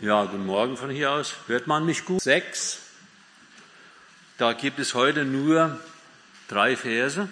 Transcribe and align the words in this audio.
Ja, 0.00 0.24
guten 0.24 0.44
Morgen 0.44 0.76
von 0.76 0.90
hier 0.90 1.12
aus. 1.12 1.34
Hört 1.46 1.68
man 1.68 1.86
mich 1.86 2.04
gut? 2.04 2.20
Sechs. 2.20 2.80
Da 4.38 4.52
gibt 4.52 4.80
es 4.80 4.92
heute 4.92 5.24
nur 5.24 5.80
drei 6.48 6.76
Verse. 6.76 7.28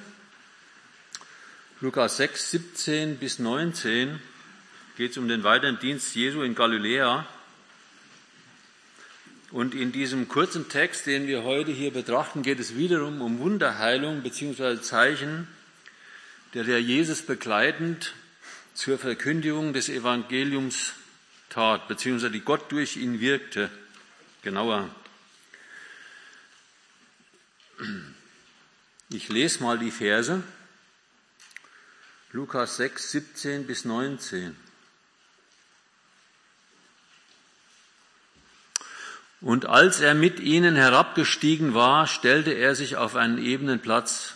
Lukas 1.80 2.16
6, 2.18 2.52
17 2.52 3.16
bis 3.16 3.40
19 3.40 4.20
geht 4.96 5.10
es 5.10 5.18
um 5.18 5.26
den 5.26 5.42
weiteren 5.42 5.80
Dienst 5.80 6.14
Jesu 6.14 6.42
in 6.42 6.54
Galiläa. 6.54 7.26
Und 9.50 9.74
in 9.74 9.90
diesem 9.90 10.28
kurzen 10.28 10.68
Text, 10.68 11.06
den 11.06 11.26
wir 11.26 11.42
heute 11.42 11.72
hier 11.72 11.92
betrachten, 11.92 12.42
geht 12.42 12.60
es 12.60 12.76
wiederum 12.76 13.20
um 13.20 13.40
Wunderheilung 13.40 14.22
bzw. 14.22 14.80
Zeichen, 14.80 15.48
der 16.54 16.62
der 16.62 16.80
Jesus 16.80 17.22
begleitend 17.22 18.14
zur 18.72 18.98
Verkündigung 18.98 19.72
des 19.72 19.88
Evangeliums 19.88 20.94
tat, 21.52 21.88
beziehungsweise 21.88 22.32
die 22.32 22.40
Gott 22.40 22.72
durch 22.72 22.96
ihn 22.96 23.20
wirkte. 23.20 23.70
Genauer. 24.42 24.88
Ich 29.10 29.28
lese 29.28 29.62
mal 29.62 29.78
die 29.78 29.90
Verse. 29.90 30.42
Lukas 32.32 32.76
6, 32.76 33.10
17 33.12 33.66
bis 33.66 33.84
19. 33.84 34.56
Und 39.42 39.66
als 39.66 40.00
er 40.00 40.14
mit 40.14 40.40
ihnen 40.40 40.76
herabgestiegen 40.76 41.74
war, 41.74 42.06
stellte 42.06 42.52
er 42.52 42.74
sich 42.74 42.96
auf 42.96 43.16
einen 43.16 43.38
ebenen 43.38 43.80
Platz 43.80 44.34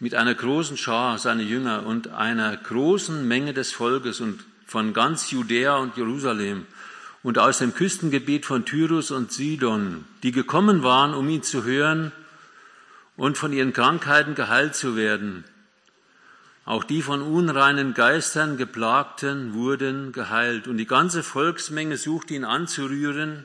mit 0.00 0.14
einer 0.14 0.34
großen 0.34 0.76
Schar 0.76 1.18
seiner 1.18 1.44
Jünger 1.44 1.86
und 1.86 2.08
einer 2.08 2.54
großen 2.56 3.26
Menge 3.26 3.54
des 3.54 3.72
Volkes 3.72 4.20
und 4.20 4.44
von 4.72 4.94
ganz 4.94 5.30
Judäa 5.30 5.76
und 5.76 5.98
Jerusalem 5.98 6.66
und 7.22 7.38
aus 7.38 7.58
dem 7.58 7.74
Küstengebiet 7.74 8.46
von 8.46 8.64
Tyrus 8.64 9.10
und 9.10 9.30
Sidon, 9.30 10.06
die 10.22 10.32
gekommen 10.32 10.82
waren, 10.82 11.12
um 11.12 11.28
ihn 11.28 11.42
zu 11.42 11.64
hören 11.64 12.10
und 13.18 13.36
von 13.36 13.52
ihren 13.52 13.74
Krankheiten 13.74 14.34
geheilt 14.34 14.74
zu 14.74 14.96
werden. 14.96 15.44
Auch 16.64 16.84
die 16.84 17.02
von 17.02 17.20
unreinen 17.20 17.92
Geistern 17.92 18.56
geplagten 18.56 19.52
wurden 19.52 20.12
geheilt 20.12 20.66
und 20.66 20.78
die 20.78 20.86
ganze 20.86 21.22
Volksmenge 21.22 21.98
suchte 21.98 22.32
ihn 22.32 22.46
anzurühren, 22.46 23.44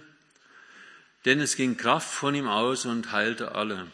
denn 1.25 1.41
es 1.41 1.57
ging 1.57 1.75
Kraft 1.75 2.09
von 2.09 2.35
ihm 2.35 2.47
aus 2.47 2.85
und 2.85 3.11
heilte 3.11 3.53
alle. 3.53 3.85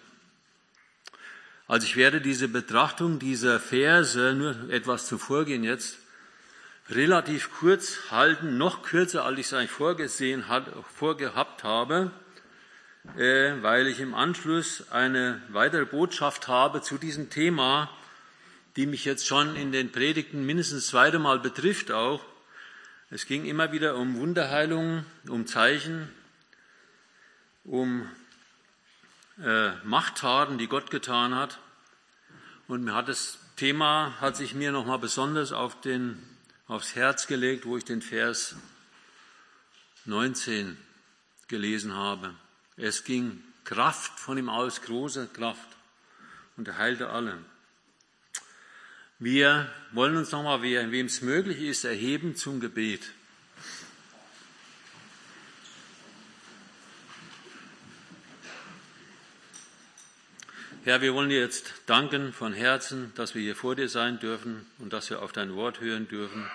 Also 1.68 1.88
ich 1.88 1.96
werde 1.96 2.22
diese 2.22 2.48
Betrachtung 2.48 3.18
dieser 3.18 3.60
Verse 3.60 4.36
nur 4.36 4.70
etwas 4.70 5.08
zuvor 5.08 5.46
gehen 5.46 5.64
jetzt 5.64 5.98
relativ 6.90 7.52
kurz 7.60 8.12
halten, 8.12 8.58
noch 8.58 8.84
kürzer, 8.84 9.26
als 9.26 9.40
ich 9.40 9.46
es 9.48 9.54
eigentlich 9.54 9.72
vorgesehen 9.72 10.48
hat, 10.48 10.66
vorgehabt 10.94 11.64
habe, 11.64 12.12
äh, 13.18 13.54
weil 13.62 13.88
ich 13.88 14.00
im 14.00 14.14
Anschluss 14.14 14.92
eine 14.92 15.42
weitere 15.50 15.86
Botschaft 15.86 16.48
habe 16.48 16.82
zu 16.82 16.98
diesem 16.98 17.30
Thema, 17.30 17.90
die 18.76 18.86
mich 18.86 19.06
jetzt 19.06 19.28
schon 19.28 19.56
in 19.56 19.72
den 19.72 19.92
Predigten 19.92 20.46
mindestens 20.46 20.88
zweite 20.88 21.20
Mal 21.20 21.40
betrifft 21.40 21.92
auch. 21.92 22.24
Es 23.10 23.28
ging 23.28 23.46
immer 23.46 23.72
wieder 23.72 23.96
um 23.96 24.16
Wunderheilungen, 24.18 25.06
um 25.28 25.46
Zeichen, 25.46 26.10
um 27.64 28.10
äh, 29.42 29.72
Machttaten, 29.84 30.58
die 30.58 30.68
Gott 30.68 30.90
getan 30.90 31.36
hat. 31.36 31.60
Und 32.68 32.84
mir 32.84 32.96
hat 32.96 33.08
das 33.08 33.38
Thema, 33.56 34.16
hat 34.20 34.36
sich 34.36 34.56
mir 34.56 34.72
nochmal 34.72 35.00
besonders 35.00 35.52
auf 35.52 35.80
den 35.82 36.33
aufs 36.74 36.96
Herz 36.96 37.28
gelegt, 37.28 37.68
wo 37.68 37.78
ich 37.78 37.86
den 37.86 38.02
Vers 38.02 38.56
19 40.06 40.76
gelesen 41.48 41.94
habe. 41.94 42.34
Es 42.78 43.04
ging 43.04 43.44
Kraft 43.64 44.20
von 44.20 44.40
ihm 44.40 44.50
aus, 44.50 44.82
große 44.82 45.28
Kraft, 45.34 45.68
und 46.58 46.68
er 46.68 46.80
heilte 46.80 47.12
alle. 47.12 47.38
Wir 49.20 49.72
wollen 49.92 50.18
uns 50.18 50.32
nochmal, 50.32 50.64
wem 50.64 51.06
es 51.06 51.22
möglich 51.22 51.62
ist, 51.62 51.84
erheben 51.84 52.36
zum 52.36 52.60
Gebet. 52.60 53.12
Herr, 60.86 61.00
wir 61.00 61.14
wollen 61.14 61.30
dir 61.30 61.40
jetzt 61.40 61.74
danken 61.86 62.34
von 62.34 62.52
Herzen, 62.52 63.14
dass 63.16 63.36
wir 63.36 63.42
hier 63.42 63.56
vor 63.56 63.74
dir 63.74 63.88
sein 63.88 64.20
dürfen 64.20 64.66
und 64.80 64.92
dass 64.92 65.10
wir 65.10 65.22
auf 65.22 65.32
dein 65.32 65.56
Wort 65.56 65.80
hören 65.80 66.10
dürfen. 66.10 66.46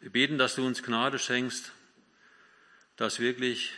Wir 0.00 0.10
beten, 0.10 0.38
dass 0.38 0.56
du 0.56 0.66
uns 0.66 0.82
Gnade 0.82 1.20
schenkst, 1.20 1.70
dass 2.96 3.20
wirklich 3.20 3.74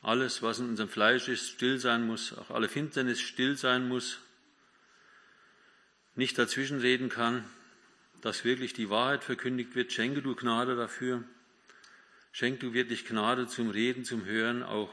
alles, 0.00 0.40
was 0.40 0.60
in 0.60 0.70
unserem 0.70 0.88
Fleisch 0.88 1.28
ist, 1.28 1.46
still 1.46 1.78
sein 1.78 2.06
muss, 2.06 2.32
auch 2.38 2.50
alle 2.50 2.70
Finsternis 2.70 3.20
still 3.20 3.58
sein 3.58 3.86
muss, 3.86 4.18
nicht 6.14 6.38
dazwischenreden 6.38 7.10
kann, 7.10 7.44
dass 8.22 8.46
wirklich 8.46 8.72
die 8.72 8.88
Wahrheit 8.88 9.24
verkündigt 9.24 9.74
wird. 9.74 9.92
Schenke 9.92 10.22
du 10.22 10.34
Gnade 10.34 10.74
dafür. 10.74 11.22
Schenk 12.32 12.60
du 12.60 12.72
wirklich 12.72 13.04
Gnade 13.04 13.46
zum 13.46 13.68
Reden, 13.68 14.06
zum 14.06 14.24
Hören, 14.24 14.62
auch 14.62 14.90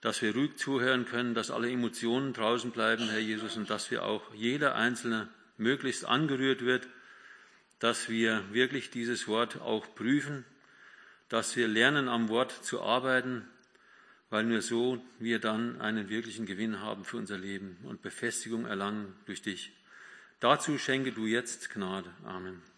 dass 0.00 0.22
wir 0.22 0.34
ruhig 0.34 0.56
zuhören 0.56 1.04
können, 1.04 1.34
dass 1.34 1.50
alle 1.50 1.70
Emotionen 1.70 2.32
draußen 2.32 2.70
bleiben, 2.70 3.08
Herr 3.10 3.18
Jesus, 3.18 3.56
und 3.56 3.68
dass 3.68 3.90
wir 3.90 4.04
auch 4.04 4.34
jeder 4.34 4.74
Einzelne 4.74 5.28
möglichst 5.58 6.04
angerührt 6.04 6.64
wird, 6.64 6.88
dass 7.78 8.08
wir 8.08 8.42
wirklich 8.52 8.90
dieses 8.90 9.28
Wort 9.28 9.60
auch 9.60 9.94
prüfen, 9.94 10.44
dass 11.28 11.56
wir 11.56 11.68
lernen, 11.68 12.08
am 12.08 12.28
Wort 12.28 12.52
zu 12.64 12.82
arbeiten, 12.82 13.46
weil 14.30 14.44
nur 14.44 14.62
so 14.62 15.02
wir 15.18 15.38
dann 15.38 15.80
einen 15.80 16.08
wirklichen 16.08 16.46
Gewinn 16.46 16.80
haben 16.80 17.04
für 17.04 17.16
unser 17.16 17.38
Leben 17.38 17.76
und 17.84 18.02
Befestigung 18.02 18.66
erlangen 18.66 19.14
durch 19.26 19.42
dich. 19.42 19.72
Dazu 20.40 20.78
schenke 20.78 21.12
du 21.12 21.26
jetzt 21.26 21.70
Gnade. 21.70 22.10
Amen. 22.24 22.69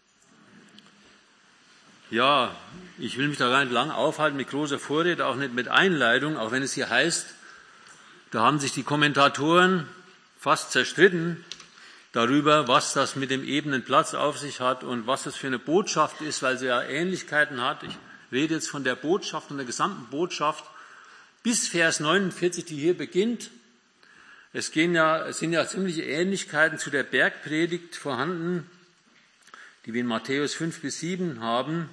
Ja, 2.13 2.55
ich 2.99 3.17
will 3.17 3.27
mich 3.27 3.39
da 3.39 3.49
gar 3.49 3.63
nicht 3.63 3.73
lang 3.73 3.89
aufhalten 3.89 4.37
mit 4.37 4.51
großer 4.51 4.77
Vorrede, 4.77 5.25
auch 5.25 5.35
nicht 5.35 5.51
mit 5.51 5.67
Einleitung, 5.67 6.37
auch 6.37 6.51
wenn 6.51 6.61
es 6.61 6.73
hier 6.73 6.87
heißt, 6.91 7.25
da 8.29 8.41
haben 8.41 8.59
sich 8.59 8.71
die 8.71 8.83
Kommentatoren 8.83 9.87
fast 10.37 10.71
zerstritten 10.71 11.43
darüber, 12.11 12.67
was 12.67 12.93
das 12.93 13.15
mit 13.15 13.31
dem 13.31 13.43
ebenen 13.43 13.83
Platz 13.83 14.13
auf 14.13 14.37
sich 14.37 14.59
hat 14.59 14.83
und 14.83 15.07
was 15.07 15.23
das 15.23 15.35
für 15.35 15.47
eine 15.47 15.57
Botschaft 15.57 16.21
ist, 16.21 16.43
weil 16.43 16.59
sie 16.59 16.67
ja 16.67 16.83
Ähnlichkeiten 16.83 17.61
hat. 17.61 17.81
Ich 17.81 17.97
rede 18.31 18.53
jetzt 18.53 18.69
von 18.69 18.83
der 18.83 18.95
Botschaft 18.95 19.49
und 19.49 19.57
der 19.57 19.65
gesamten 19.65 20.05
Botschaft 20.11 20.65
bis 21.41 21.67
Vers 21.67 21.99
49, 21.99 22.63
die 22.63 22.77
hier 22.77 22.95
beginnt. 22.95 23.49
Es, 24.53 24.69
gehen 24.69 24.93
ja, 24.93 25.25
es 25.25 25.39
sind 25.39 25.51
ja 25.51 25.65
ziemliche 25.65 26.03
Ähnlichkeiten 26.03 26.77
zu 26.77 26.91
der 26.91 27.01
Bergpredigt 27.01 27.95
vorhanden, 27.95 28.69
die 29.87 29.95
wir 29.95 30.01
in 30.01 30.07
Matthäus 30.07 30.53
5 30.53 30.79
bis 30.79 30.99
7 30.99 31.41
haben. 31.41 31.89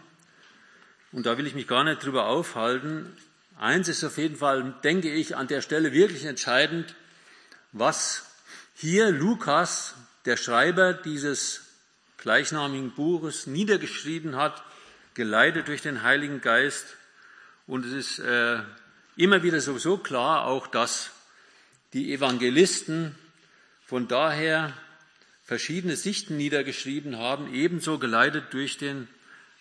Und 1.12 1.26
da 1.26 1.36
will 1.38 1.46
ich 1.46 1.54
mich 1.54 1.66
gar 1.66 1.84
nicht 1.84 2.04
drüber 2.04 2.26
aufhalten. 2.26 3.16
Eins 3.58 3.88
ist 3.88 4.04
auf 4.04 4.16
jeden 4.16 4.36
Fall, 4.36 4.74
denke 4.84 5.12
ich, 5.12 5.36
an 5.36 5.48
der 5.48 5.60
Stelle 5.60 5.92
wirklich 5.92 6.24
entscheidend, 6.24 6.94
was 7.72 8.26
hier 8.74 9.10
Lukas, 9.10 9.94
der 10.24 10.36
Schreiber 10.36 10.94
dieses 10.94 11.62
gleichnamigen 12.16 12.92
Buches, 12.92 13.46
niedergeschrieben 13.46 14.36
hat, 14.36 14.62
geleitet 15.14 15.68
durch 15.68 15.82
den 15.82 16.02
Heiligen 16.02 16.40
Geist. 16.40 16.86
Und 17.66 17.84
es 17.84 17.92
ist 17.92 18.18
äh, 18.20 18.60
immer 19.16 19.42
wieder 19.42 19.60
sowieso 19.60 19.98
klar 19.98 20.46
auch, 20.46 20.66
dass 20.66 21.10
die 21.92 22.12
Evangelisten 22.12 23.16
von 23.84 24.06
daher 24.06 24.72
verschiedene 25.42 25.96
Sichten 25.96 26.36
niedergeschrieben 26.36 27.18
haben, 27.18 27.52
ebenso 27.52 27.98
geleitet 27.98 28.44
durch 28.52 28.78
den 28.78 29.08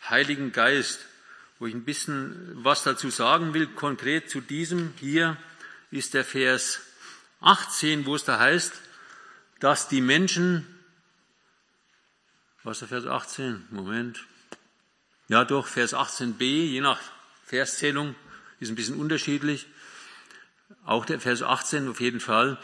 Heiligen 0.07 0.51
Geist 0.51 0.99
wo 1.59 1.67
ich 1.67 1.73
ein 1.73 1.83
bisschen 1.83 2.51
was 2.63 2.83
dazu 2.83 3.09
sagen 3.09 3.53
will. 3.53 3.67
Konkret 3.67 4.29
zu 4.29 4.41
diesem 4.41 4.93
hier 4.99 5.37
ist 5.91 6.13
der 6.13 6.23
Vers 6.23 6.79
18, 7.41 8.05
wo 8.05 8.15
es 8.15 8.23
da 8.23 8.39
heißt, 8.39 8.73
dass 9.59 9.89
die 9.89 10.01
Menschen, 10.01 10.65
was 12.63 12.81
ist 12.81 12.89
der 12.89 13.01
Vers 13.01 13.05
18? 13.05 13.67
Moment. 13.71 14.25
Ja, 15.27 15.45
doch, 15.45 15.67
Vers 15.67 15.93
18b, 15.93 16.43
je 16.43 16.81
nach 16.81 16.99
Verszählung, 17.45 18.15
ist 18.59 18.69
ein 18.69 18.75
bisschen 18.75 18.95
unterschiedlich. 18.95 19.67
Auch 20.85 21.05
der 21.05 21.19
Vers 21.19 21.43
18 21.43 21.89
auf 21.89 21.99
jeden 21.99 22.19
Fall. 22.19 22.57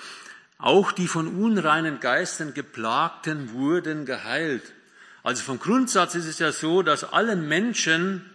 Auch 0.57 0.91
die 0.91 1.07
von 1.07 1.27
unreinen 1.27 1.99
Geistern 1.99 2.53
geplagten 2.53 3.51
wurden 3.51 4.05
geheilt. 4.05 4.73
Also 5.21 5.43
vom 5.43 5.59
Grundsatz 5.59 6.15
ist 6.15 6.25
es 6.25 6.39
ja 6.39 6.51
so, 6.51 6.81
dass 6.81 7.03
alle 7.03 7.35
Menschen 7.35 8.29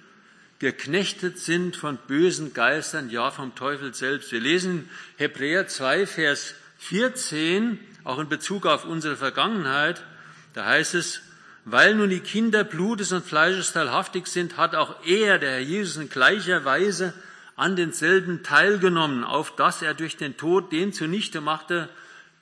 geknechtet 0.60 1.38
sind 1.38 1.74
von 1.74 1.98
bösen 2.06 2.52
Geistern, 2.52 3.10
ja 3.10 3.30
vom 3.30 3.54
Teufel 3.54 3.94
selbst. 3.94 4.30
Wir 4.30 4.40
lesen 4.40 4.88
Hebräer 5.16 5.66
2, 5.66 6.06
Vers 6.06 6.54
14, 6.78 7.80
auch 8.04 8.18
in 8.18 8.28
Bezug 8.28 8.66
auf 8.66 8.84
unsere 8.84 9.16
Vergangenheit. 9.16 10.04
Da 10.52 10.66
heißt 10.66 10.94
es, 10.94 11.22
Weil 11.64 11.94
nun 11.94 12.10
die 12.10 12.20
Kinder 12.20 12.62
Blutes 12.62 13.12
und 13.12 13.24
Fleisches 13.24 13.72
teilhaftig 13.72 14.26
sind, 14.26 14.56
hat 14.58 14.74
auch 14.74 15.04
er, 15.04 15.38
der 15.38 15.52
Herr 15.52 15.60
Jesus, 15.60 15.96
in 15.96 16.08
gleicher 16.10 16.64
Weise 16.64 17.14
an 17.56 17.76
denselben 17.76 18.42
teilgenommen, 18.42 19.24
auf 19.24 19.56
dass 19.56 19.82
er 19.82 19.94
durch 19.94 20.16
den 20.16 20.36
Tod 20.36 20.72
den 20.72 20.92
zunichte 20.92 21.40
machte, 21.40 21.88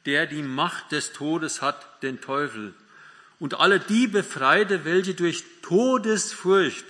der 0.07 0.27
die 0.27 0.43
Macht 0.43 0.93
des 0.93 1.13
Todes 1.13 1.63
hat, 1.63 2.03
den 2.03 2.21
Teufel. 2.21 2.75
Und 3.39 3.61
alle 3.61 3.79
die 3.79 4.09
befreite, 4.09 4.85
welche 4.85 5.15
durch 5.15 5.45
Todesfurcht 5.63 6.85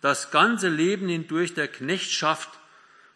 das 0.00 0.30
ganze 0.30 0.68
Leben 0.68 1.08
hindurch 1.08 1.54
der 1.54 1.68
Knechtschaft, 1.68 2.48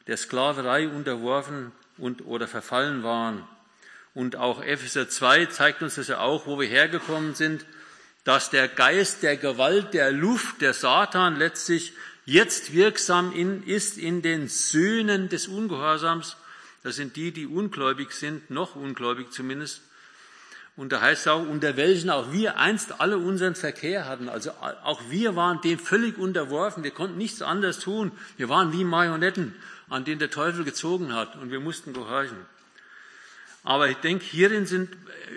der 0.07 0.17
Sklaverei 0.17 0.89
unterworfen 0.89 1.73
und 1.97 2.27
oder 2.27 2.47
verfallen 2.47 3.03
waren. 3.03 3.47
Und 4.15 4.37
auch 4.37 4.63
Epheser 4.63 5.09
2 5.09 5.47
zeigt 5.47 5.83
uns 5.83 5.97
das 5.97 6.09
ja 6.09 6.21
auch, 6.21 6.47
wo 6.47 6.61
wir 6.61 6.69
hergekommen 6.69 7.35
sind, 7.35 7.67
dass 8.23 8.51
der 8.51 8.69
Geist 8.69 9.23
der 9.23 9.37
Gewalt, 9.37 9.93
der 9.93 10.13
Luft, 10.13 10.61
der 10.61 10.73
Satan 10.73 11.37
letztlich 11.37 11.93
jetzt 12.25 12.73
wirksam 12.73 13.35
in, 13.35 13.63
ist 13.65 13.99
in 13.99 14.23
den 14.23 14.49
Söhnen 14.49 15.29
des 15.29 15.49
Ungehorsams. 15.49 16.37
Das 16.83 16.97
sind 16.97 17.17
die, 17.17 17.33
die 17.33 17.47
ungläubig 17.47 18.13
sind, 18.13 18.51
noch 18.51 18.77
ungläubig 18.77 19.31
zumindest. 19.33 19.83
Und 20.77 20.91
da 20.91 21.01
heißt 21.01 21.23
es 21.23 21.29
auch, 21.29 21.47
unter 21.47 21.77
welchen 21.77 22.11
auch 22.11 22.33
wir 22.33 22.59
einst 22.59 23.01
alle 23.01 23.19
unseren 23.19 23.55
Verkehr 23.55 24.07
hatten. 24.07 24.29
Also 24.29 24.51
auch 24.83 25.01
wir 25.09 25.37
waren 25.37 25.61
dem 25.61 25.79
völlig 25.79 26.19
unterworfen. 26.19 26.83
Wir 26.83 26.91
konnten 26.91 27.17
nichts 27.17 27.43
anderes 27.43 27.79
tun. 27.79 28.11
Wir 28.37 28.49
waren 28.49 28.73
wie 28.73 28.83
Marionetten, 28.83 29.55
an 29.89 30.05
denen 30.05 30.19
der 30.19 30.31
Teufel 30.31 30.65
gezogen 30.65 31.15
hat 31.15 31.37
und 31.37 31.53
wir 31.53 31.61
mussten 31.61 31.93
gehorchen. 31.93 32.39
Aber 33.63 33.89
ich 33.89 33.97
denke, 33.99 34.25
hierin 34.25 34.67
sind, 34.67 34.91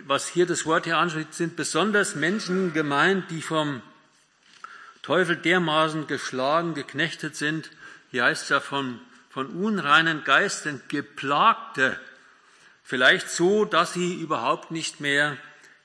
was 0.06 0.28
hier 0.28 0.48
das 0.48 0.66
Wort 0.66 0.86
hier 0.86 0.98
anspricht, 0.98 1.34
sind 1.34 1.56
besonders 1.56 2.16
Menschen 2.16 2.74
gemeint, 2.74 3.30
die 3.30 3.42
vom 3.42 3.82
Teufel 5.02 5.38
dermaßen 5.38 6.08
geschlagen, 6.08 6.74
geknechtet 6.74 7.36
sind. 7.36 7.70
Hier 8.12 8.26
heißt 8.26 8.44
es 8.44 8.50
ja 8.50 8.60
von, 8.60 9.00
von 9.30 9.48
unreinen 9.48 10.26
Geistern 10.26 10.82
geplagte. 10.90 11.98
Vielleicht 12.90 13.30
so, 13.30 13.66
dass 13.66 13.92
sie 13.92 14.14
überhaupt 14.14 14.72
nicht 14.72 15.02
mehr 15.02 15.36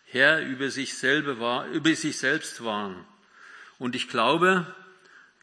Herr 0.05 0.41
über 0.41 0.71
sich, 0.71 0.97
selber 0.97 1.41
war, 1.41 1.67
über 1.67 1.93
sich 1.97 2.17
selbst 2.17 2.63
waren. 2.63 2.95
Und 3.81 3.97
ich 3.97 4.07
glaube, 4.09 4.73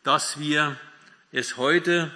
dass 0.03 0.39
wir 0.39 0.77
es 1.33 1.57
heute 1.57 2.11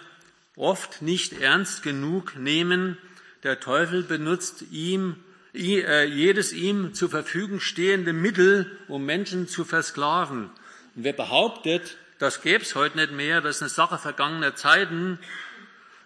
oft 0.55 1.01
nicht 1.01 1.41
ernst 1.41 1.83
genug 1.83 2.37
nehmen, 2.37 2.97
der 3.43 3.59
Teufel 3.59 4.03
benutzt 4.03 4.63
ihm 4.71 5.17
äh, 5.53 6.05
jedes 6.05 6.53
ihm 6.53 6.93
zur 6.93 7.09
Verfügung 7.09 7.59
stehende 7.59 8.13
Mittel, 8.13 8.71
um 8.87 9.05
Menschen 9.05 9.49
zu 9.49 9.65
versklaven. 9.65 10.51
Und 10.95 11.03
wer 11.03 11.11
behauptet, 11.11 11.97
das 12.17 12.41
gäbe 12.41 12.63
es 12.63 12.75
heute 12.75 12.95
nicht 12.95 13.11
mehr, 13.11 13.41
das 13.41 13.57
ist 13.57 13.61
eine 13.61 13.69
Sache 13.69 13.97
vergangener 13.97 14.55
Zeiten, 14.55 15.19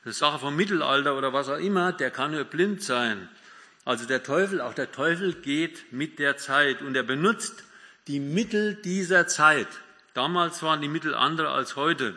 eine 0.07 0.13
Sache 0.13 0.39
vom 0.39 0.55
Mittelalter 0.55 1.17
oder 1.17 1.33
was 1.33 1.49
auch 1.49 1.57
immer, 1.57 1.91
der 1.91 2.11
kann 2.11 2.31
nur 2.31 2.45
blind 2.45 2.81
sein. 2.81 3.27
Also 3.83 4.05
der 4.05 4.23
Teufel, 4.23 4.61
auch 4.61 4.73
der 4.73 4.93
Teufel 4.93 5.33
geht 5.33 5.91
mit 5.91 6.17
der 6.17 6.37
Zeit 6.37 6.81
und 6.81 6.95
er 6.95 7.03
benutzt 7.03 7.65
die 8.07 8.21
Mittel 8.21 8.75
dieser 8.75 9.27
Zeit. 9.27 9.67
Damals 10.13 10.63
waren 10.63 10.79
die 10.79 10.87
Mittel 10.87 11.13
andere 11.13 11.49
als 11.49 11.75
heute. 11.75 12.15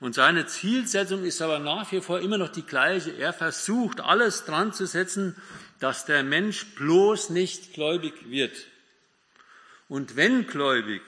Und 0.00 0.14
seine 0.14 0.46
Zielsetzung 0.46 1.24
ist 1.24 1.42
aber 1.42 1.58
nach 1.58 1.92
wie 1.92 2.00
vor 2.00 2.20
immer 2.20 2.38
noch 2.38 2.48
die 2.48 2.64
gleiche. 2.64 3.10
Er 3.10 3.34
versucht 3.34 4.00
alles 4.00 4.46
dran 4.46 4.72
zu 4.72 4.86
setzen, 4.86 5.36
dass 5.78 6.06
der 6.06 6.22
Mensch 6.22 6.74
bloß 6.74 7.28
nicht 7.28 7.74
gläubig 7.74 8.30
wird. 8.30 8.66
Und 9.90 10.16
wenn 10.16 10.46
gläubig, 10.46 11.02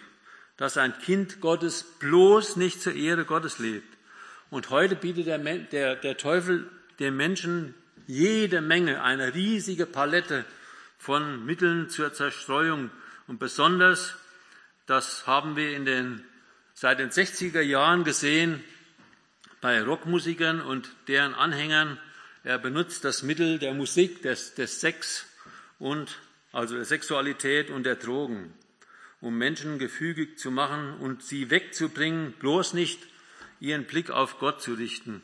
dass 0.59 0.77
ein 0.77 0.93
Kind 0.99 1.41
Gottes 1.41 1.87
bloß 2.01 2.57
nicht 2.57 2.83
zur 2.83 2.95
Ehre 2.95 3.25
Gottes 3.25 3.59
lebt. 3.59 3.92
Und 4.53 4.69
heute 4.69 4.97
bietet 4.97 5.29
der, 5.29 5.39
der, 5.39 5.97
der 5.97 6.19
Teufel 6.19 6.69
den 6.99 7.17
Menschen 7.17 7.75
jede 8.07 8.61
Menge, 8.61 9.03
eine 9.03 9.33
riesige 9.33 9.87
Palette 9.87 10.45
von 10.99 11.47
Mitteln 11.47 11.89
zur 11.89 12.13
Zerstreuung. 12.13 12.91
Und 13.27 13.39
besonders, 13.39 14.15
das 14.85 15.27
haben 15.27 15.57
wir 15.57 15.75
in 15.75 15.87
den, 15.87 16.23
seit 16.75 16.99
den 16.99 17.09
60er 17.09 17.63
Jahren 17.63 18.05
gesehen, 18.05 18.63
bei 19.63 19.83
Rockmusikern 19.83 20.61
und 20.61 20.91
deren 21.09 21.33
Anhängern. 21.33 21.99
Er 22.45 22.59
benutzt 22.59 23.07
das 23.07 23.23
Mittel 23.23 23.59
der 23.59 23.73
Musik, 23.73 24.21
des, 24.21 24.53
des 24.53 24.83
Sex 24.83 25.25
und 25.79 26.19
also 26.53 26.75
der 26.75 26.85
Sexualität 26.85 27.71
und 27.71 27.85
der 27.85 27.97
Drogen, 27.97 28.53
um 29.23 29.39
Menschen 29.39 29.79
gefügig 29.79 30.39
zu 30.39 30.51
machen 30.51 30.99
und 30.99 31.23
sie 31.23 31.49
wegzubringen, 31.49 32.33
bloß 32.33 32.75
nicht 32.75 33.12
ihren 33.63 33.85
Blick 33.85 34.11
auf 34.11 34.39
Gott 34.41 34.61
zu 34.61 34.75
richten. 34.75 35.23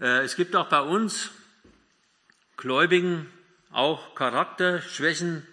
Äh, 0.00 0.24
es 0.24 0.34
gibt 0.34 0.56
auch 0.56 0.68
bei 0.68 0.80
uns 0.80 1.30
Gläubigen 2.56 3.28
auch 3.70 4.14
Charakterschwächen, 4.16 5.46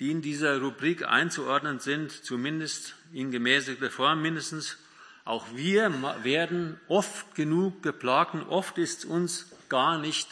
die 0.00 0.10
in 0.10 0.22
dieser 0.22 0.60
Rubrik 0.60 1.06
einzuordnen 1.06 1.78
sind, 1.78 2.10
zumindest 2.10 2.96
in 3.12 3.30
gemäßigter 3.30 3.90
Form 3.90 4.22
mindestens. 4.22 4.76
Auch 5.24 5.46
wir 5.54 5.92
werden 6.24 6.80
oft 6.88 7.34
genug 7.36 7.82
geplagt 7.82 8.34
und 8.34 8.42
oft 8.48 8.76
ist 8.76 9.04
uns 9.04 9.46
gar 9.68 9.98
nicht 9.98 10.28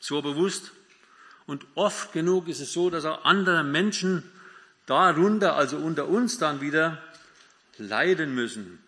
so 0.00 0.22
bewusst. 0.22 0.72
Und 1.46 1.66
oft 1.74 2.12
genug 2.14 2.48
ist 2.48 2.60
es 2.60 2.72
so, 2.72 2.88
dass 2.88 3.04
auch 3.04 3.24
andere 3.24 3.62
Menschen 3.62 4.22
darunter, 4.86 5.54
also 5.54 5.76
unter 5.76 6.08
uns 6.08 6.38
dann 6.38 6.62
wieder, 6.62 7.02
leiden 7.76 8.34
müssen. 8.34 8.83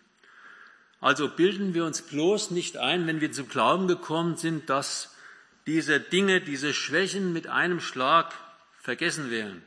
Also 0.99 1.29
bilden 1.29 1.73
wir 1.73 1.85
uns 1.85 2.01
bloß 2.01 2.51
nicht 2.51 2.77
ein, 2.77 3.05
wenn 3.07 3.21
wir 3.21 3.31
zum 3.31 3.49
Glauben 3.49 3.87
gekommen 3.87 4.35
sind, 4.35 4.69
dass 4.69 5.15
diese 5.67 5.99
Dinge, 5.99 6.41
diese 6.41 6.73
Schwächen 6.73 7.33
mit 7.33 7.47
einem 7.47 7.79
Schlag 7.79 8.33
vergessen 8.81 9.29
werden. 9.29 9.61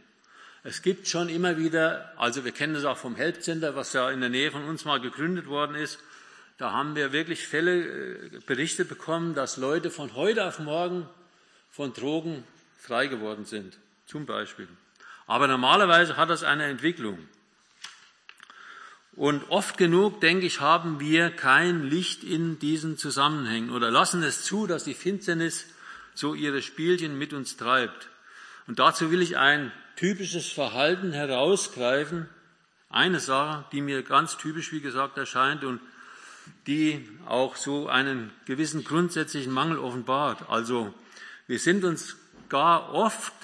Es 0.62 0.82
gibt 0.82 1.09
schon 1.09 1.29
immer 1.29 1.56
wieder, 1.56 2.12
also 2.17 2.44
wir 2.44 2.53
kennen 2.53 2.75
das 2.75 2.85
auch 2.85 2.99
vom 2.99 3.17
Help 3.17 3.43
Center, 3.43 3.77
was 3.77 3.93
ja 3.93 4.11
in 4.11 4.21
der 4.21 4.29
Nähe 4.29 4.50
von 4.50 4.65
uns 4.65 4.85
mal 4.85 5.00
gegründet 5.00 5.47
worden 5.47 5.75
ist. 5.77 5.99
Da 6.59 6.73
haben 6.73 6.94
wir 6.94 7.12
wirklich 7.12 7.47
Fälle 7.47 7.85
äh, 7.85 8.41
berichtet 8.44 8.88
bekommen, 8.88 9.35
dass 9.35 9.56
Leute 9.56 9.91
von 9.91 10.15
heute 10.15 10.47
auf 10.47 10.59
morgen 10.59 11.09
von 11.71 11.94
Drogen 11.94 12.44
frei 12.79 13.06
geworden 13.06 13.47
sind, 13.47 13.79
zum 14.06 14.27
Beispiel. 14.27 14.69
Aber 15.27 15.47
normalerweise 15.47 16.17
hat 16.17 16.29
das 16.29 16.43
eine 16.43 16.65
Entwicklung. 16.65 17.19
Und 19.20 19.50
oft 19.50 19.76
genug, 19.76 20.22
denke 20.22 20.46
ich, 20.46 20.62
haben 20.62 20.99
wir 20.99 21.28
kein 21.28 21.82
Licht 21.82 22.25
in 22.25 22.58
diesen 22.58 22.96
Zusammenhängen 22.96 23.69
oder 23.69 23.90
lassen 23.90 24.22
es 24.22 24.44
zu, 24.44 24.67
dass 24.67 24.84
die 24.84 24.94
Finsternis 24.94 25.67
so 26.15 26.32
ihre 26.32 26.62
Spielchen 26.62 27.19
mit 27.19 27.34
uns 27.34 27.58
treibt. 27.58 28.08
Und 28.67 28.79
dazu 28.79 29.10
will 29.10 29.20
ich 29.20 29.36
ein 29.36 29.72
typisches 29.96 30.50
Verhalten 30.50 31.12
herausgreifen. 31.12 32.31
Eine 32.89 33.20
Sache, 33.20 33.67
die 33.72 33.82
mir 33.82 34.03
ganz 34.03 34.39
typisch, 34.39 34.72
wie 34.72 34.81
gesagt, 34.81 35.19
erscheint 35.19 35.65
und 35.65 35.82
die 36.67 37.06
auch 37.27 37.56
so 37.56 37.91
einen 37.91 38.31
gewissen 38.46 38.84
grundsätzlichen 38.84 39.53
Mangel 39.53 39.79
offenbart. 39.81 40.48
Also 40.48 40.94
wir 41.46 41.58
sind 41.58 41.84
uns 41.84 42.17
gar 42.48 42.94
oft 42.94 43.34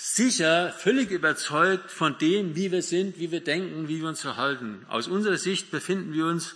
sicher, 0.00 0.72
völlig 0.78 1.10
überzeugt 1.10 1.90
von 1.90 2.16
dem, 2.18 2.54
wie 2.54 2.70
wir 2.70 2.82
sind, 2.82 3.18
wie 3.18 3.32
wir 3.32 3.40
denken, 3.40 3.88
wie 3.88 4.00
wir 4.00 4.08
uns 4.08 4.20
verhalten. 4.20 4.86
Aus 4.88 5.08
unserer 5.08 5.38
Sicht 5.38 5.72
befinden 5.72 6.12
wir 6.12 6.26
uns 6.26 6.54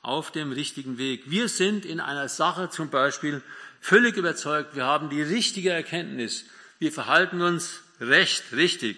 auf 0.00 0.30
dem 0.30 0.52
richtigen 0.52 0.96
Weg. 0.96 1.28
Wir 1.28 1.48
sind 1.48 1.84
in 1.84 1.98
einer 1.98 2.28
Sache 2.28 2.70
zum 2.70 2.90
Beispiel 2.90 3.42
völlig 3.80 4.16
überzeugt, 4.16 4.76
wir 4.76 4.84
haben 4.84 5.10
die 5.10 5.22
richtige 5.22 5.70
Erkenntnis, 5.70 6.44
wir 6.78 6.92
verhalten 6.92 7.42
uns 7.42 7.82
recht, 8.00 8.44
richtig. 8.52 8.96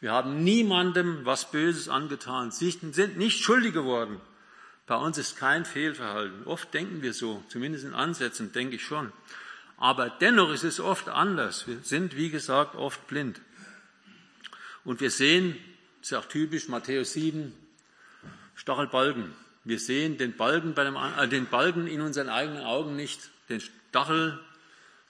Wir 0.00 0.10
haben 0.10 0.42
niemandem 0.42 1.24
was 1.24 1.52
Böses 1.52 1.88
angetan, 1.88 2.50
sind 2.50 3.18
nicht 3.18 3.40
schuldig 3.40 3.72
geworden. 3.72 4.20
Bei 4.88 4.96
uns 4.96 5.16
ist 5.16 5.36
kein 5.36 5.64
Fehlverhalten. 5.64 6.44
Oft 6.44 6.74
denken 6.74 7.02
wir 7.02 7.14
so, 7.14 7.44
zumindest 7.48 7.84
in 7.84 7.94
Ansätzen 7.94 8.50
denke 8.50 8.76
ich 8.76 8.84
schon. 8.84 9.12
Aber 9.82 10.10
dennoch 10.10 10.52
ist 10.52 10.62
es 10.62 10.78
oft 10.78 11.08
anders. 11.08 11.66
Wir 11.66 11.78
sind, 11.82 12.14
wie 12.14 12.30
gesagt, 12.30 12.76
oft 12.76 13.04
blind. 13.08 13.40
Und 14.84 15.00
wir 15.00 15.10
sehen, 15.10 15.56
das 15.98 16.12
ist 16.12 16.18
auch 16.18 16.26
typisch, 16.26 16.68
Matthäus 16.68 17.14
7, 17.14 17.52
Stachelbalken. 18.54 19.32
Wir 19.64 19.80
sehen 19.80 20.18
den 20.18 20.36
Balken, 20.36 20.74
bei 20.74 20.84
dem, 20.84 20.94
äh, 20.94 21.26
den 21.26 21.46
Balken 21.46 21.88
in 21.88 22.00
unseren 22.00 22.28
eigenen 22.28 22.62
Augen 22.62 22.94
nicht, 22.94 23.28
den 23.48 23.60
Stachel 23.60 24.38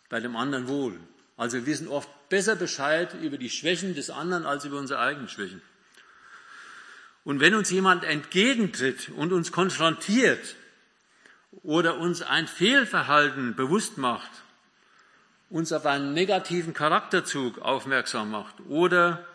bei 0.09 0.21
dem 0.21 0.37
anderen 0.37 0.69
wohl. 0.69 0.99
Also 1.37 1.59
wir 1.59 1.67
wissen 1.67 1.87
oft 1.87 2.09
besser 2.31 2.57
Bescheid 2.57 3.13
über 3.21 3.37
die 3.37 3.51
Schwächen 3.51 3.95
des 3.95 4.09
anderen 4.09 4.47
als 4.47 4.65
über 4.65 4.79
unsere 4.79 5.01
eigenen 5.01 5.29
Schwächen. 5.29 5.61
Und 7.25 7.41
wenn 7.41 7.55
uns 7.55 7.69
jemand 7.69 8.05
entgegentritt 8.05 9.11
und 9.11 9.35
uns 9.35 9.53
konfrontiert 9.53 10.57
oder 11.63 11.99
uns 11.99 12.23
ein 12.23 12.49
Fehlverhalten 12.49 13.55
bewusst 13.55 13.99
macht, 13.99 14.31
uns 15.53 15.71
auf 15.71 15.85
einen 15.85 16.15
negativen 16.15 16.73
Charakterzug 16.73 17.59
aufmerksam 17.59 18.31
macht 18.31 18.55
oder 18.69 19.27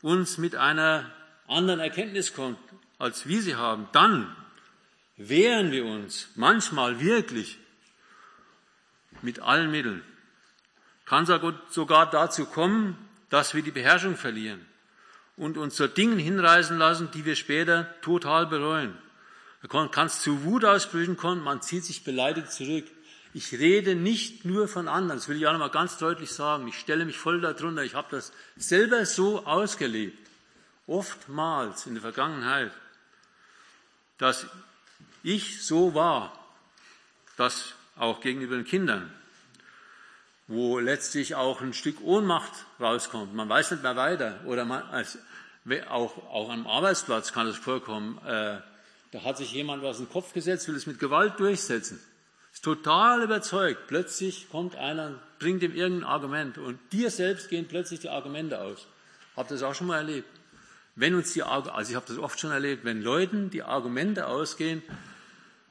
uns 0.00 0.38
mit 0.38 0.56
einer 0.56 1.12
anderen 1.46 1.80
Erkenntnis 1.80 2.32
kommt, 2.32 2.58
als 2.98 3.26
wir 3.26 3.42
sie 3.42 3.56
haben, 3.56 3.86
dann 3.92 4.34
wehren 5.18 5.72
wir 5.72 5.84
uns 5.84 6.28
manchmal 6.34 6.98
wirklich 7.00 7.58
mit 9.20 9.40
allen 9.40 9.70
Mitteln. 9.70 10.02
Kann 11.04 11.26
sogar 11.26 12.10
dazu 12.10 12.46
kommen, 12.46 12.96
dass 13.28 13.54
wir 13.54 13.62
die 13.62 13.70
Beherrschung 13.70 14.16
verlieren 14.16 14.64
und 15.36 15.58
uns 15.58 15.74
zu 15.74 15.88
Dingen 15.88 16.18
hinreißen 16.18 16.78
lassen, 16.78 17.10
die 17.12 17.26
wir 17.26 17.36
später 17.36 17.94
total 18.00 18.46
bereuen. 18.46 18.96
Kann 19.68 20.06
es 20.06 20.22
zu 20.22 20.44
Wutausbrüchen 20.44 21.18
kommen, 21.18 21.44
man 21.44 21.60
zieht 21.60 21.84
sich 21.84 22.02
beleidigt 22.02 22.50
zurück. 22.50 22.86
Ich 23.36 23.52
rede 23.52 23.94
nicht 23.94 24.46
nur 24.46 24.66
von 24.66 24.88
anderen, 24.88 25.18
das 25.18 25.28
will 25.28 25.36
ich 25.36 25.46
auch 25.46 25.52
nochmal 25.52 25.68
ganz 25.68 25.98
deutlich 25.98 26.32
sagen. 26.32 26.68
Ich 26.68 26.78
stelle 26.78 27.04
mich 27.04 27.18
voll 27.18 27.42
darunter. 27.42 27.82
Ich 27.82 27.94
habe 27.94 28.08
das 28.10 28.32
selber 28.56 29.04
so 29.04 29.44
ausgelebt, 29.44 30.16
oftmals 30.86 31.84
in 31.84 31.92
der 31.92 32.00
Vergangenheit, 32.00 32.72
dass 34.16 34.46
ich 35.22 35.62
so 35.62 35.94
war, 35.94 36.32
das 37.36 37.74
auch 37.96 38.22
gegenüber 38.22 38.56
den 38.56 38.64
Kindern, 38.64 39.12
wo 40.46 40.78
letztlich 40.78 41.34
auch 41.34 41.60
ein 41.60 41.74
Stück 41.74 42.00
Ohnmacht 42.00 42.52
rauskommt. 42.80 43.34
Man 43.34 43.50
weiß 43.50 43.72
nicht 43.72 43.82
mehr 43.82 43.96
weiter. 43.96 44.40
Oder 44.46 44.64
man, 44.64 44.82
also, 44.84 45.18
auch, 45.90 46.16
auch 46.30 46.48
am 46.48 46.66
Arbeitsplatz 46.66 47.34
kann 47.34 47.46
es 47.48 47.58
vorkommen. 47.58 48.16
Äh, 48.24 48.62
da 49.10 49.24
hat 49.24 49.36
sich 49.36 49.52
jemand 49.52 49.82
was 49.82 49.98
in 49.98 50.06
den 50.06 50.12
Kopf 50.12 50.32
gesetzt, 50.32 50.68
will 50.68 50.76
es 50.76 50.86
mit 50.86 50.98
Gewalt 50.98 51.38
durchsetzen. 51.38 52.00
Ist 52.56 52.64
total 52.64 53.22
überzeugt. 53.22 53.86
Plötzlich 53.86 54.48
kommt 54.48 54.76
einer, 54.76 55.20
bringt 55.38 55.62
ihm 55.62 55.74
irgendein 55.74 56.08
Argument 56.08 56.56
und 56.56 56.78
dir 56.90 57.10
selbst 57.10 57.50
gehen 57.50 57.68
plötzlich 57.68 58.00
die 58.00 58.08
Argumente 58.08 58.62
aus. 58.62 58.86
Habt 59.36 59.50
ihr 59.50 59.56
das 59.56 59.62
auch 59.62 59.74
schon 59.74 59.88
mal 59.88 59.98
erlebt? 59.98 60.26
Wenn 60.94 61.14
uns 61.14 61.34
die, 61.34 61.42
also 61.42 61.90
ich 61.90 61.94
habe 61.94 62.06
das 62.08 62.16
oft 62.16 62.40
schon 62.40 62.52
erlebt, 62.52 62.86
wenn 62.86 63.02
Leuten 63.02 63.50
die 63.50 63.62
Argumente 63.62 64.26
ausgehen, 64.26 64.82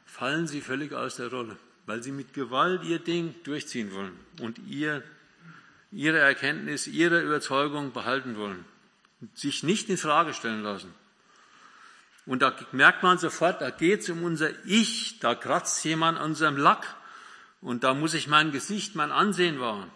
fallen 0.06 0.46
sie 0.46 0.62
völlig 0.62 0.94
aus 0.94 1.16
der 1.16 1.30
Rolle, 1.30 1.58
weil 1.88 2.04
sie 2.04 2.12
mit 2.12 2.36
Gewalt 2.36 2.84
ihr 2.84 3.00
Ding 3.00 3.34
durchziehen 3.44 3.92
wollen 3.92 4.20
und 4.40 4.60
ihr, 4.68 5.02
ihre 5.92 6.20
Erkenntnis, 6.20 6.86
ihre 6.86 7.20
Überzeugung 7.20 7.94
behalten 7.94 8.38
wollen 8.38 8.64
und 9.22 9.36
sich 9.36 9.64
nicht 9.64 9.90
in 9.90 9.98
Frage 9.98 10.36
stellen 10.36 10.62
lassen. 10.62 10.94
Und 12.26 12.42
da 12.42 12.56
merkt 12.72 13.04
man 13.04 13.18
sofort, 13.18 13.62
da 13.62 13.70
geht 13.70 14.02
es 14.02 14.10
um 14.10 14.24
unser 14.24 14.50
Ich, 14.66 15.20
da 15.20 15.36
kratzt 15.36 15.84
jemand 15.86 16.18
an 16.18 16.32
unserem 16.32 16.58
Lack 16.58 16.96
und 17.62 17.84
da 17.84 17.94
muss 17.94 18.14
ich 18.14 18.28
mein 18.28 18.52
Gesicht, 18.52 18.96
mein 18.96 19.12
Ansehen 19.12 19.60
wahren. 19.60 19.92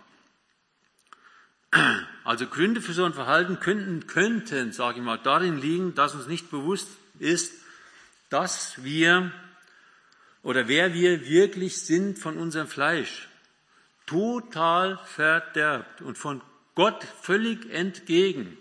Also 2.24 2.48
Gründe 2.48 2.82
für 2.82 2.94
so 2.94 3.06
ein 3.06 3.14
Verhalten 3.14 3.60
könnten, 3.60 4.08
könnten, 4.08 4.72
sage 4.72 5.00
ich 5.00 5.04
mal, 5.04 5.18
darin 5.18 5.60
liegen, 5.60 5.96
dass 5.96 6.14
uns 6.14 6.28
nicht 6.28 6.52
bewusst 6.52 6.88
ist, 7.20 7.54
dass 8.30 8.84
wir 8.84 9.32
oder 10.44 10.68
wer 10.68 10.94
wir 10.94 11.26
wirklich 11.28 11.82
sind 11.82 12.20
von 12.20 12.38
unserem 12.38 12.68
Fleisch. 12.68 13.28
Total 14.06 14.98
verderbt 15.06 16.02
und 16.02 16.18
von 16.18 16.42
Gott 16.76 17.04
völlig 17.22 17.70
entgegen. 17.72 18.58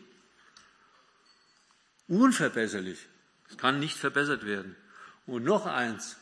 Unverbesserlich. 2.09 2.99
Es 3.49 3.57
kann 3.57 3.79
nicht 3.79 3.97
verbessert 3.97 4.45
werden. 4.45 4.77
Und 5.27 5.45
noch 5.45 5.67
eins. 5.67 6.17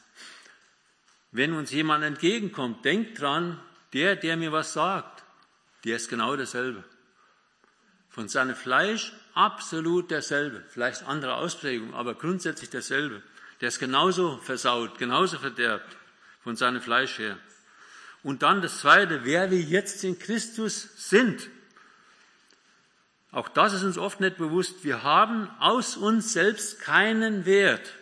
Wenn 1.32 1.52
uns 1.52 1.70
jemand 1.70 2.04
entgegenkommt, 2.04 2.84
denkt 2.84 3.20
dran, 3.20 3.60
der, 3.92 4.16
der 4.16 4.36
mir 4.36 4.52
was 4.52 4.72
sagt, 4.72 5.24
der 5.84 5.96
ist 5.96 6.08
genau 6.08 6.36
derselbe. 6.36 6.84
Von 8.08 8.28
seinem 8.28 8.56
Fleisch 8.56 9.12
absolut 9.34 10.10
derselbe. 10.10 10.64
Vielleicht 10.68 11.04
andere 11.04 11.34
Ausprägung, 11.34 11.94
aber 11.94 12.14
grundsätzlich 12.14 12.70
derselbe. 12.70 13.22
Der 13.60 13.68
ist 13.68 13.78
genauso 13.78 14.38
versaut, 14.38 14.98
genauso 14.98 15.38
verderbt 15.38 15.96
von 16.42 16.56
seinem 16.56 16.80
Fleisch 16.80 17.18
her. 17.18 17.38
Und 18.22 18.42
dann 18.42 18.62
das 18.62 18.80
Zweite, 18.80 19.24
wer 19.24 19.50
wir 19.50 19.60
jetzt 19.60 20.02
in 20.04 20.18
Christus 20.18 20.88
sind. 20.96 21.48
Auch 23.36 23.50
das 23.50 23.74
ist 23.74 23.82
uns 23.82 23.98
oft 23.98 24.20
nicht 24.20 24.38
bewusst. 24.38 24.82
Wir 24.82 25.02
haben 25.02 25.50
aus 25.58 25.98
uns 25.98 26.32
selbst 26.32 26.80
keinen 26.80 27.44
Wert. 27.44 27.92